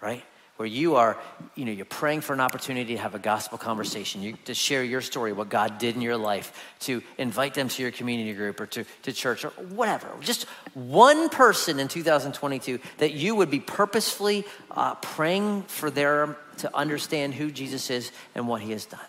right? 0.01 0.23
Where 0.59 0.67
you 0.67 0.97
are, 0.97 1.17
you 1.55 1.65
know, 1.65 1.71
you're 1.71 1.85
praying 1.85 2.21
for 2.21 2.33
an 2.33 2.41
opportunity 2.41 2.95
to 2.95 3.01
have 3.01 3.15
a 3.15 3.19
gospel 3.19 3.57
conversation, 3.57 4.23
you, 4.23 4.37
to 4.45 4.53
share 4.55 4.83
your 4.83 5.01
story, 5.01 5.33
what 5.33 5.49
God 5.49 5.79
did 5.79 5.95
in 5.95 6.03
your 6.03 6.17
life, 6.17 6.75
to 6.81 7.01
invite 7.17 7.55
them 7.55 7.69
to 7.69 7.83
your 7.83 7.93
community 7.93 8.33
group 8.33 8.61
or 8.61 8.67
to, 8.67 8.85
to 9.05 9.13
church 9.13 9.45
or 9.45 9.51
whatever. 9.51 10.09
Just 10.21 10.47
one 10.75 11.29
person 11.29 11.79
in 11.79 11.87
2022 11.87 12.81
that 12.99 13.13
you 13.13 13.37
would 13.37 13.51
be 13.51 13.61
purposefully 13.61 14.45
uh, 14.73 14.97
praying 14.97 15.63
for 15.63 15.93
them 15.93 16.35
to 16.57 16.77
understand 16.77 17.35
who 17.35 17.53
Jesus 17.53 17.89
is 17.89 18.11
and 18.35 18.49
what 18.49 18.61
he 18.61 18.73
has 18.73 18.85
done. 18.85 19.01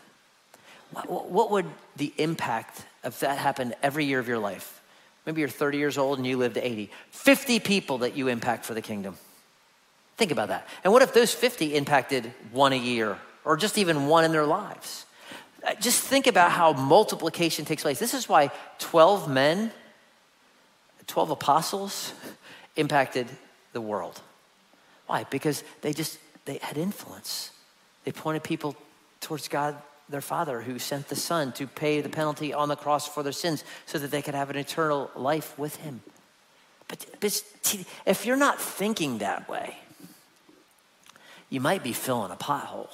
What, 1.08 1.32
what 1.32 1.50
would 1.50 1.66
the 1.97 2.14
impact 2.20 2.86
if 3.04 3.22
that 3.22 3.39
happened 3.39 3.74
every 3.82 4.06
year 4.06 4.20
of 4.20 4.28
your 4.28 4.38
life? 4.38 4.84
Maybe 5.26 5.41
you're 5.41 5.50
30 5.50 5.80
years 5.80 5.97
old 5.97 6.20
and 6.20 6.28
you 6.28 6.38
live 6.38 6.54
to 6.54 6.64
80. 6.64 6.91
50 7.10 7.60
people 7.60 7.97
that 8.00 8.16
you 8.16 8.28
impact 8.28 8.66
for 8.66 8.76
the 8.76 8.84
kingdom. 8.84 9.18
Think 10.20 10.32
about 10.32 10.49
that. 10.49 10.67
And 10.84 10.91
what 10.91 11.01
if 11.01 11.13
those 11.13 11.34
50 11.34 11.78
impacted 11.78 12.34
one 12.51 12.74
a 12.74 12.78
year 12.78 13.17
or 13.45 13.55
just 13.55 13.78
even 13.78 14.07
one 14.07 14.26
in 14.26 14.34
their 14.34 14.45
lives? 14.45 15.05
Uh, 15.65 15.76
just 15.76 16.03
think 16.03 16.28
about 16.28 16.51
how 16.51 16.74
multiplication 16.74 17.63
takes 17.63 17.84
place. 17.84 17.99
This 17.99 18.13
is 18.13 18.28
why 18.28 18.51
12 18.80 19.30
men, 19.30 19.72
12 21.07 21.30
apostles 21.30 22.11
impacted 22.76 23.28
the 23.72 23.80
world. 23.80 24.20
Why? 25.07 25.24
Because 25.24 25.63
they 25.80 25.93
just 25.93 26.20
they 26.43 26.57
had 26.57 26.78
influence. 26.78 27.51
They 28.03 28.11
pointed 28.11 28.43
people 28.43 28.76
towards 29.22 29.47
God 29.47 29.82
their 30.09 30.20
Father 30.20 30.59
who 30.59 30.80
sent 30.80 31.07
the 31.07 31.15
Son 31.15 31.53
to 31.53 31.65
pay 31.65 32.01
the 32.01 32.09
penalty 32.09 32.53
on 32.53 32.67
the 32.67 32.76
cross 32.76 33.07
for 33.07 33.24
their 33.24 33.32
sins 33.32 33.63
so 33.86 33.97
that 33.97 34.11
they 34.11 34.22
could 34.22 34.36
have 34.36 34.49
an 34.49 34.57
eternal 34.57 35.11
life 35.15 35.57
with 35.57 35.78
Him. 35.78 36.01
But, 36.89 37.05
but 37.22 37.43
if 38.05 38.26
you're 38.26 38.36
not 38.36 38.59
thinking 38.59 39.20
that 39.20 39.47
way, 39.47 39.78
you 41.50 41.60
might 41.60 41.84
be 41.84 41.93
filling 41.93 42.32
a 42.32 42.36
pothole. 42.36 42.89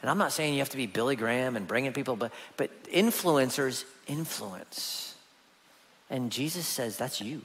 And 0.00 0.10
I'm 0.10 0.18
not 0.18 0.32
saying 0.32 0.54
you 0.54 0.58
have 0.58 0.70
to 0.70 0.76
be 0.76 0.86
Billy 0.86 1.14
Graham 1.14 1.56
and 1.56 1.66
bringing 1.66 1.92
people, 1.92 2.16
but, 2.16 2.32
but 2.56 2.70
influencers 2.84 3.84
influence. 4.08 5.14
And 6.10 6.32
Jesus 6.32 6.66
says, 6.66 6.96
that's 6.96 7.20
you. 7.20 7.42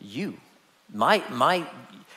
You. 0.00 0.36
My, 0.92 1.22
my, 1.30 1.64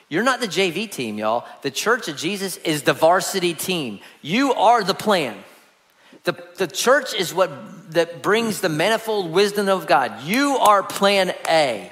you're 0.10 0.24
not 0.24 0.42
the 0.42 0.48
JV 0.48 0.90
team, 0.90 1.20
y'all. 1.20 1.46
The 1.62 1.70
church 1.70 2.08
of 2.08 2.18
Jesus 2.18 2.58
is 2.58 2.84
the 2.84 2.94
varsity 2.94 3.54
team. 3.54 4.00
You 4.22 4.54
are 4.54 4.84
the 4.84 4.96
plan. 4.96 5.38
The, 6.24 6.42
the 6.58 6.68
church 6.68 7.14
is 7.14 7.34
what 7.34 7.94
that 7.94 8.24
brings 8.24 8.62
the 8.62 8.70
manifold 8.70 9.32
wisdom 9.32 9.70
of 9.70 9.86
God. 9.86 10.24
You 10.24 10.58
are 10.58 10.82
plan 10.82 11.34
A. 11.48 11.92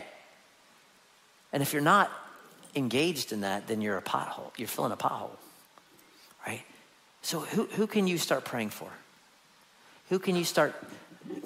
And 1.54 1.62
if 1.62 1.74
you're 1.74 1.82
not, 1.82 2.10
engaged 2.76 3.32
in 3.32 3.42
that, 3.42 3.68
then 3.68 3.82
you're 3.82 3.98
a 3.98 4.02
pothole. 4.02 4.52
You're 4.58 4.68
filling 4.68 4.92
a 4.92 4.98
pothole, 4.98 5.32
right? 6.46 6.64
So 7.22 7.40
who, 7.40 7.66
who 7.66 7.88
can 7.88 8.08
you 8.08 8.18
start 8.18 8.46
praying 8.46 8.70
for? 8.70 8.90
Who 10.10 10.20
can 10.20 10.36
you 10.36 10.44
start 10.44 10.76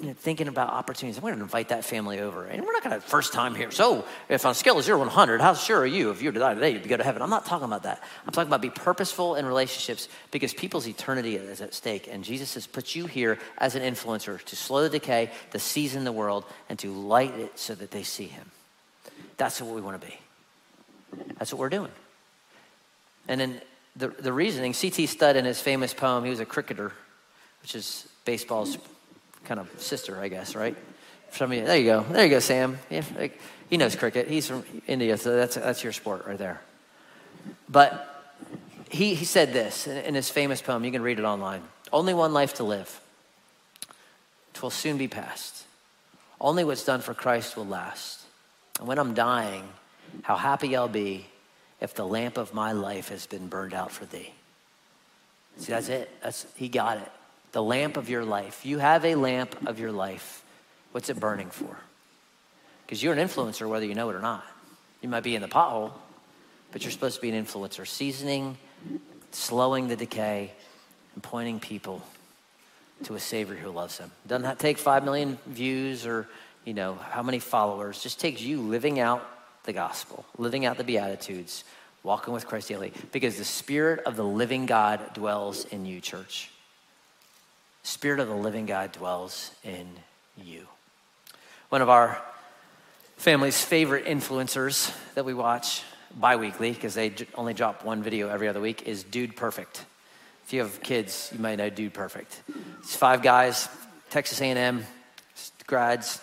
you 0.00 0.08
know, 0.08 0.12
thinking 0.14 0.48
about 0.48 0.70
opportunities? 0.70 1.18
I'm 1.18 1.22
going 1.22 1.36
to 1.36 1.42
invite 1.42 1.68
that 1.68 1.84
family 1.84 2.18
over. 2.18 2.46
And 2.46 2.64
we're 2.64 2.72
not 2.72 2.82
going 2.82 3.00
to 3.00 3.00
first 3.00 3.32
time 3.32 3.54
here. 3.54 3.70
So 3.70 4.04
if 4.28 4.44
on 4.44 4.52
a 4.52 4.54
scale 4.54 4.78
of 4.78 4.84
0 4.84 4.98
to 4.98 5.04
100, 5.04 5.40
how 5.40 5.54
sure 5.54 5.78
are 5.78 5.86
you 5.86 6.10
if 6.10 6.22
you 6.22 6.32
die 6.32 6.54
today, 6.54 6.70
you'd 6.70 6.88
go 6.88 6.96
to 6.96 7.04
heaven? 7.04 7.22
I'm 7.22 7.30
not 7.30 7.46
talking 7.46 7.66
about 7.66 7.84
that. 7.84 8.02
I'm 8.26 8.32
talking 8.32 8.48
about 8.48 8.62
be 8.62 8.70
purposeful 8.70 9.36
in 9.36 9.46
relationships 9.46 10.08
because 10.30 10.54
people's 10.54 10.88
eternity 10.88 11.36
is 11.36 11.60
at 11.60 11.74
stake. 11.74 12.08
And 12.10 12.24
Jesus 12.24 12.54
has 12.54 12.66
put 12.66 12.94
you 12.94 13.06
here 13.06 13.38
as 13.58 13.74
an 13.74 13.82
influencer 13.82 14.42
to 14.42 14.56
slow 14.56 14.82
the 14.82 14.88
decay, 14.88 15.30
to 15.52 15.58
season 15.58 16.04
the 16.04 16.12
world, 16.12 16.44
and 16.68 16.78
to 16.80 16.90
light 16.90 17.34
it 17.38 17.58
so 17.58 17.74
that 17.74 17.90
they 17.90 18.02
see 18.02 18.26
him. 18.26 18.50
That's 19.36 19.60
what 19.60 19.74
we 19.74 19.80
want 19.80 20.00
to 20.00 20.06
be. 20.06 20.18
That's 21.38 21.52
what 21.52 21.60
we're 21.60 21.68
doing. 21.68 21.92
And 23.28 23.40
then 23.40 23.60
the, 23.96 24.08
the 24.08 24.32
reasoning, 24.32 24.74
C.T. 24.74 25.06
Studd 25.06 25.36
in 25.36 25.44
his 25.44 25.60
famous 25.60 25.94
poem, 25.94 26.24
he 26.24 26.30
was 26.30 26.40
a 26.40 26.44
cricketer, 26.44 26.92
which 27.62 27.74
is 27.74 28.08
baseball's 28.24 28.78
kind 29.44 29.60
of 29.60 29.70
sister, 29.80 30.20
I 30.20 30.28
guess, 30.28 30.54
right? 30.54 30.76
Some 31.32 31.52
of 31.52 31.58
you, 31.58 31.64
there 31.64 31.76
you 31.76 31.84
go. 31.84 32.02
There 32.02 32.24
you 32.24 32.30
go, 32.30 32.38
Sam. 32.40 32.78
Yeah, 32.90 33.02
like, 33.18 33.40
he 33.68 33.76
knows 33.76 33.96
cricket. 33.96 34.28
He's 34.28 34.46
from 34.46 34.64
India, 34.86 35.16
so 35.16 35.36
that's, 35.36 35.56
that's 35.56 35.82
your 35.82 35.92
sport 35.92 36.26
right 36.26 36.38
there. 36.38 36.60
But 37.68 38.12
he, 38.90 39.14
he 39.14 39.24
said 39.24 39.52
this 39.52 39.86
in, 39.86 39.96
in 39.98 40.14
his 40.14 40.30
famous 40.30 40.62
poem. 40.62 40.84
You 40.84 40.92
can 40.92 41.02
read 41.02 41.18
it 41.18 41.24
online. 41.24 41.62
Only 41.92 42.14
one 42.14 42.32
life 42.32 42.54
to 42.54 42.64
live. 42.64 43.00
Twill 44.54 44.70
soon 44.70 44.98
be 44.98 45.08
past. 45.08 45.64
Only 46.40 46.64
what's 46.64 46.84
done 46.84 47.00
for 47.00 47.14
Christ 47.14 47.56
will 47.56 47.66
last. 47.66 48.22
And 48.78 48.86
when 48.88 48.98
I'm 48.98 49.14
dying, 49.14 49.68
how 50.22 50.36
happy 50.36 50.76
I'll 50.76 50.88
be 50.88 51.26
if 51.80 51.94
the 51.94 52.06
lamp 52.06 52.38
of 52.38 52.54
my 52.54 52.72
life 52.72 53.10
has 53.10 53.26
been 53.26 53.48
burned 53.48 53.74
out 53.74 53.90
for 53.90 54.04
thee. 54.06 54.32
See, 55.58 55.72
that's 55.72 55.88
it. 55.88 56.10
That's, 56.22 56.46
he 56.56 56.68
got 56.68 56.98
it. 56.98 57.12
The 57.52 57.62
lamp 57.62 57.96
of 57.96 58.08
your 58.08 58.24
life. 58.24 58.64
You 58.66 58.78
have 58.78 59.04
a 59.04 59.14
lamp 59.14 59.66
of 59.66 59.78
your 59.78 59.92
life. 59.92 60.44
What's 60.92 61.08
it 61.08 61.18
burning 61.18 61.50
for? 61.50 61.76
Because 62.84 63.02
you're 63.02 63.12
an 63.12 63.18
influencer 63.18 63.68
whether 63.68 63.86
you 63.86 63.94
know 63.94 64.08
it 64.10 64.16
or 64.16 64.20
not. 64.20 64.44
You 65.00 65.08
might 65.08 65.22
be 65.22 65.34
in 65.34 65.42
the 65.42 65.48
pothole, 65.48 65.92
but 66.72 66.82
you're 66.82 66.92
supposed 66.92 67.16
to 67.16 67.22
be 67.22 67.30
an 67.30 67.44
influencer, 67.44 67.86
seasoning, 67.86 68.56
slowing 69.32 69.88
the 69.88 69.96
decay, 69.96 70.52
and 71.14 71.22
pointing 71.22 71.60
people 71.60 72.02
to 73.04 73.14
a 73.14 73.20
Savior 73.20 73.56
who 73.56 73.70
loves 73.70 73.98
them. 73.98 74.10
Doesn't 74.26 74.58
take 74.58 74.78
five 74.78 75.04
million 75.04 75.38
views 75.46 76.06
or 76.06 76.26
you 76.64 76.74
know 76.74 76.94
how 76.94 77.22
many 77.22 77.38
followers. 77.38 78.02
Just 78.02 78.20
takes 78.20 78.40
you 78.40 78.60
living 78.60 78.98
out 78.98 79.26
the 79.66 79.72
gospel, 79.72 80.24
living 80.38 80.64
out 80.64 80.78
the 80.78 80.84
Beatitudes, 80.84 81.64
walking 82.02 82.32
with 82.32 82.46
Christ 82.46 82.68
daily, 82.68 82.92
because 83.12 83.36
the 83.36 83.44
Spirit 83.44 84.00
of 84.06 84.16
the 84.16 84.24
living 84.24 84.66
God 84.66 85.12
dwells 85.14 85.64
in 85.66 85.84
you, 85.84 86.00
church. 86.00 86.50
Spirit 87.82 88.20
of 88.20 88.28
the 88.28 88.34
living 88.34 88.66
God 88.66 88.92
dwells 88.92 89.50
in 89.62 89.88
you. 90.36 90.66
One 91.68 91.82
of 91.82 91.88
our 91.88 92.20
family's 93.16 93.62
favorite 93.62 94.06
influencers 94.06 94.94
that 95.14 95.24
we 95.24 95.34
watch 95.34 95.82
bi-weekly 96.14 96.72
because 96.72 96.94
they 96.94 97.12
only 97.34 97.54
drop 97.54 97.84
one 97.84 98.02
video 98.02 98.28
every 98.28 98.48
other 98.48 98.60
week 98.60 98.82
is 98.82 99.02
dude 99.02 99.36
perfect 99.36 99.84
if 100.44 100.52
you 100.52 100.60
have 100.60 100.80
kids 100.82 101.30
you 101.32 101.38
might 101.38 101.56
know 101.56 101.68
dude 101.68 101.92
perfect 101.92 102.42
it's 102.78 102.94
five 102.94 103.22
guys 103.22 103.68
texas 104.10 104.40
a&m 104.40 104.84
grads 105.66 106.20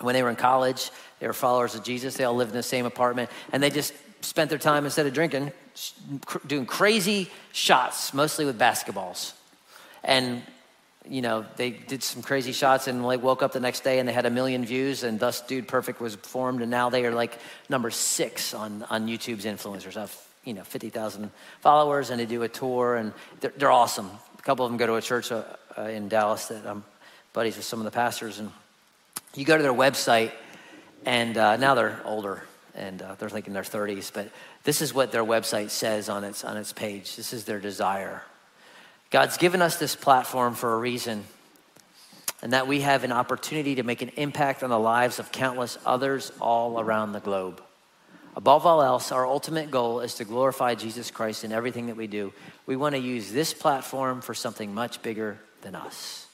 when 0.00 0.14
they 0.14 0.22
were 0.22 0.30
in 0.30 0.36
college 0.36 0.90
they 1.24 1.28
were 1.28 1.32
followers 1.32 1.74
of 1.74 1.82
jesus. 1.82 2.18
They 2.18 2.24
all 2.24 2.34
lived 2.34 2.50
in 2.50 2.56
the 2.58 2.62
same 2.62 2.84
apartment. 2.84 3.30
And 3.50 3.62
they 3.62 3.70
just 3.70 3.94
spent 4.20 4.50
their 4.50 4.58
time 4.58 4.84
instead 4.84 5.06
of 5.06 5.14
drinking 5.14 5.52
doing 6.46 6.66
crazy 6.66 7.30
shots 7.50 8.12
mostly 8.12 8.44
with 8.44 8.58
basketballs. 8.58 9.32
And 10.02 10.42
you 11.08 11.22
know, 11.22 11.46
they 11.56 11.70
did 11.70 12.02
some 12.02 12.20
crazy 12.20 12.52
shots 12.52 12.88
and 12.88 13.06
like 13.06 13.22
woke 13.22 13.42
up 13.42 13.54
the 13.54 13.60
next 13.60 13.84
day 13.84 14.00
and 14.00 14.06
they 14.06 14.12
had 14.12 14.26
a 14.26 14.30
million 14.30 14.66
views. 14.66 15.02
And 15.02 15.18
thus 15.18 15.40
Dude 15.40 15.66
Perfect 15.66 15.98
was 15.98 16.14
formed. 16.14 16.60
And 16.60 16.70
now 16.70 16.90
they 16.90 17.06
are 17.06 17.14
like 17.14 17.38
number 17.70 17.88
six 17.88 18.52
on, 18.52 18.82
on 18.90 19.06
YouTube's 19.06 19.46
influencers. 19.46 19.94
Have, 19.94 20.14
you 20.44 20.52
know, 20.52 20.62
50,000 20.62 21.30
followers 21.62 22.10
and 22.10 22.20
they 22.20 22.26
do 22.26 22.42
a 22.42 22.50
tour. 22.50 22.96
And 22.96 23.14
they're, 23.40 23.52
they're 23.56 23.72
awesome. 23.72 24.10
A 24.38 24.42
couple 24.42 24.66
of 24.66 24.70
them 24.70 24.76
go 24.76 24.86
to 24.88 24.96
a 24.96 25.00
church 25.00 25.32
uh, 25.32 25.44
uh, 25.78 25.84
in 25.84 26.08
Dallas 26.08 26.48
that 26.48 26.66
I'm 26.66 26.84
buddies 27.32 27.56
with 27.56 27.64
some 27.64 27.78
of 27.78 27.86
the 27.86 27.90
pastors. 27.90 28.40
And 28.40 28.50
you 29.34 29.46
go 29.46 29.56
to 29.56 29.62
their 29.62 29.72
website 29.72 30.30
and 31.04 31.36
uh, 31.36 31.56
now 31.56 31.74
they're 31.74 32.00
older 32.04 32.42
and 32.74 33.00
uh, 33.02 33.14
they're 33.18 33.28
like 33.28 33.46
in 33.46 33.52
their 33.52 33.62
30s, 33.62 34.12
but 34.12 34.28
this 34.64 34.82
is 34.82 34.92
what 34.92 35.12
their 35.12 35.24
website 35.24 35.70
says 35.70 36.08
on 36.08 36.24
its, 36.24 36.44
on 36.44 36.56
its 36.56 36.72
page. 36.72 37.16
This 37.16 37.32
is 37.32 37.44
their 37.44 37.60
desire 37.60 38.22
God's 39.14 39.36
given 39.36 39.62
us 39.62 39.76
this 39.76 39.94
platform 39.94 40.56
for 40.56 40.74
a 40.74 40.76
reason, 40.76 41.22
and 42.42 42.52
that 42.52 42.66
we 42.66 42.80
have 42.80 43.04
an 43.04 43.12
opportunity 43.12 43.76
to 43.76 43.84
make 43.84 44.02
an 44.02 44.08
impact 44.16 44.64
on 44.64 44.70
the 44.70 44.78
lives 44.78 45.20
of 45.20 45.30
countless 45.30 45.78
others 45.86 46.32
all 46.40 46.80
around 46.80 47.12
the 47.12 47.20
globe. 47.20 47.62
Above 48.34 48.66
all 48.66 48.82
else, 48.82 49.12
our 49.12 49.24
ultimate 49.24 49.70
goal 49.70 50.00
is 50.00 50.16
to 50.16 50.24
glorify 50.24 50.74
Jesus 50.74 51.12
Christ 51.12 51.44
in 51.44 51.52
everything 51.52 51.86
that 51.86 51.96
we 51.96 52.08
do. 52.08 52.32
We 52.66 52.74
want 52.74 52.96
to 52.96 53.00
use 53.00 53.30
this 53.30 53.54
platform 53.54 54.20
for 54.20 54.34
something 54.34 54.74
much 54.74 55.00
bigger 55.00 55.38
than 55.62 55.76
us. 55.76 56.26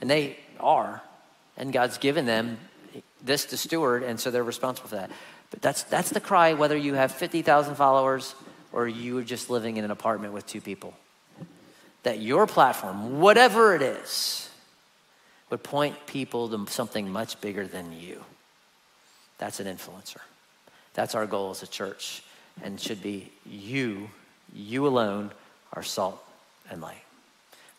And 0.00 0.08
they 0.08 0.38
are, 0.58 1.02
and 1.58 1.70
God's 1.70 1.98
given 1.98 2.24
them 2.24 2.56
this 3.22 3.46
to 3.46 3.56
steward, 3.56 4.02
and 4.02 4.18
so 4.18 4.30
they're 4.30 4.44
responsible 4.44 4.88
for 4.88 4.96
that. 4.96 5.10
But 5.50 5.62
that's, 5.62 5.82
that's 5.84 6.10
the 6.10 6.20
cry, 6.20 6.54
whether 6.54 6.76
you 6.76 6.94
have 6.94 7.12
50,000 7.12 7.74
followers 7.74 8.34
or 8.72 8.86
you 8.86 9.18
are 9.18 9.24
just 9.24 9.50
living 9.50 9.76
in 9.76 9.84
an 9.84 9.90
apartment 9.90 10.32
with 10.32 10.46
two 10.46 10.60
people 10.60 10.94
that 12.02 12.20
your 12.20 12.46
platform, 12.46 13.20
whatever 13.20 13.74
it 13.74 13.82
is, 13.82 14.48
would 15.50 15.62
point 15.62 16.06
people 16.06 16.48
to 16.48 16.72
something 16.72 17.10
much 17.10 17.40
bigger 17.40 17.66
than 17.66 17.92
you. 17.98 18.22
That's 19.38 19.60
an 19.60 19.66
influencer. 19.66 20.20
That's 20.94 21.14
our 21.14 21.26
goal 21.26 21.50
as 21.50 21.62
a 21.62 21.66
church, 21.66 22.22
and 22.62 22.80
should 22.80 23.02
be 23.02 23.30
you, 23.44 24.10
you 24.54 24.86
alone, 24.86 25.30
are 25.72 25.82
salt 25.82 26.22
and 26.70 26.80
light. 26.80 27.02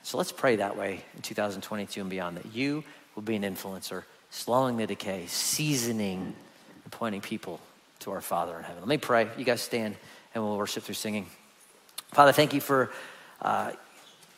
So 0.03 0.17
let's 0.17 0.31
pray 0.31 0.57
that 0.57 0.77
way 0.77 1.01
in 1.15 1.21
2022 1.21 2.01
and 2.01 2.09
beyond 2.09 2.37
that 2.37 2.45
you 2.53 2.83
will 3.15 3.23
be 3.23 3.35
an 3.35 3.43
influencer, 3.43 4.03
slowing 4.31 4.77
the 4.77 4.87
decay, 4.87 5.25
seasoning, 5.27 6.33
and 6.83 6.91
pointing 6.91 7.21
people 7.21 7.59
to 7.99 8.11
our 8.11 8.21
Father 8.21 8.57
in 8.57 8.63
heaven. 8.63 8.81
Let 8.81 8.89
me 8.89 8.97
pray. 8.97 9.27
You 9.37 9.45
guys 9.45 9.61
stand 9.61 9.95
and 10.33 10.43
we'll 10.43 10.57
worship 10.57 10.83
through 10.83 10.95
singing. 10.95 11.27
Father, 12.11 12.31
thank 12.31 12.53
you 12.53 12.61
for. 12.61 12.91
Uh, 13.41 13.71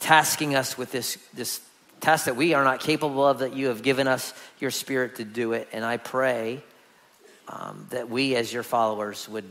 tasking 0.01 0.55
us 0.55 0.77
with 0.77 0.91
this, 0.91 1.17
this 1.33 1.61
task 2.01 2.25
that 2.25 2.35
we 2.35 2.53
are 2.53 2.63
not 2.63 2.81
capable 2.81 3.25
of, 3.25 3.39
that 3.39 3.55
you 3.55 3.67
have 3.67 3.81
given 3.83 4.07
us 4.07 4.33
your 4.59 4.71
spirit 4.71 5.15
to 5.15 5.23
do 5.23 5.53
it. 5.53 5.69
And 5.71 5.85
I 5.85 5.97
pray 5.97 6.61
um, 7.47 7.87
that 7.91 8.09
we, 8.09 8.35
as 8.35 8.51
your 8.51 8.63
followers, 8.63 9.29
would, 9.29 9.45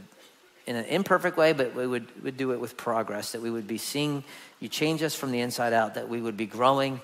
in 0.67 0.77
an 0.77 0.85
imperfect 0.87 1.37
way, 1.37 1.53
but 1.53 1.75
we 1.75 1.87
would, 1.87 2.23
would 2.23 2.37
do 2.37 2.53
it 2.53 2.61
with 2.61 2.77
progress, 2.77 3.33
that 3.33 3.41
we 3.41 3.51
would 3.51 3.67
be 3.67 3.79
seeing 3.79 4.25
you 4.59 4.69
change 4.69 5.03
us 5.03 5.15
from 5.15 5.31
the 5.31 5.41
inside 5.41 5.73
out, 5.73 5.95
that 5.95 6.09
we 6.09 6.21
would 6.21 6.37
be 6.37 6.47
growing 6.47 7.01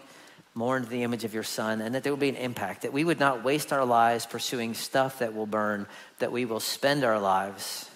more 0.56 0.78
into 0.78 0.88
the 0.88 1.02
image 1.02 1.24
of 1.24 1.34
your 1.34 1.42
son, 1.42 1.82
and 1.82 1.94
that 1.94 2.02
there 2.02 2.12
will 2.12 2.18
be 2.18 2.30
an 2.30 2.36
impact, 2.36 2.82
that 2.82 2.92
we 2.92 3.04
would 3.04 3.20
not 3.20 3.44
waste 3.44 3.72
our 3.72 3.84
lives 3.84 4.24
pursuing 4.24 4.72
stuff 4.72 5.18
that 5.18 5.34
will 5.34 5.46
burn, 5.46 5.86
that 6.18 6.32
we 6.32 6.46
will 6.46 6.60
spend 6.60 7.04
our 7.04 7.20
lives 7.20 7.90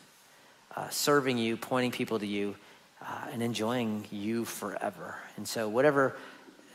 uh, 0.76 0.88
serving 0.90 1.38
you, 1.38 1.56
pointing 1.56 1.90
people 1.90 2.18
to 2.18 2.26
you 2.26 2.54
uh, 3.02 3.26
and 3.32 3.42
enjoying 3.42 4.06
you 4.11 4.44
forever. 4.44 5.16
And 5.36 5.48
so, 5.48 5.68
whatever 5.68 6.14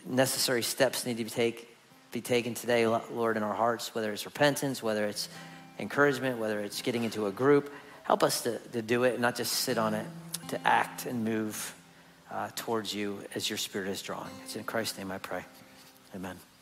necessary 0.05 0.63
steps 0.63 1.05
need 1.05 1.17
to 1.17 1.23
be, 1.23 1.29
take, 1.29 1.77
be 2.11 2.21
taken 2.21 2.55
today, 2.55 2.87
Lord, 2.87 3.37
in 3.37 3.43
our 3.43 3.53
hearts, 3.53 3.93
whether 3.93 4.11
it's 4.11 4.25
repentance, 4.25 4.81
whether 4.81 5.05
it's 5.05 5.29
encouragement, 5.77 6.39
whether 6.39 6.61
it's 6.61 6.81
getting 6.81 7.03
into 7.03 7.27
a 7.27 7.31
group, 7.31 7.71
help 8.03 8.23
us 8.23 8.41
to, 8.41 8.57
to 8.57 8.81
do 8.81 9.03
it 9.03 9.13
and 9.13 9.21
not 9.21 9.35
just 9.35 9.53
sit 9.53 9.77
on 9.77 9.93
it, 9.93 10.05
to 10.47 10.67
act 10.67 11.05
and 11.05 11.23
move 11.23 11.75
uh, 12.31 12.49
towards 12.55 12.93
you 12.93 13.19
as 13.35 13.49
your 13.49 13.57
spirit 13.57 13.87
is 13.87 14.01
drawing. 14.01 14.31
It's 14.43 14.55
in 14.55 14.63
Christ's 14.63 14.97
name 14.97 15.11
I 15.11 15.19
pray. 15.19 15.43
Amen. 16.15 16.54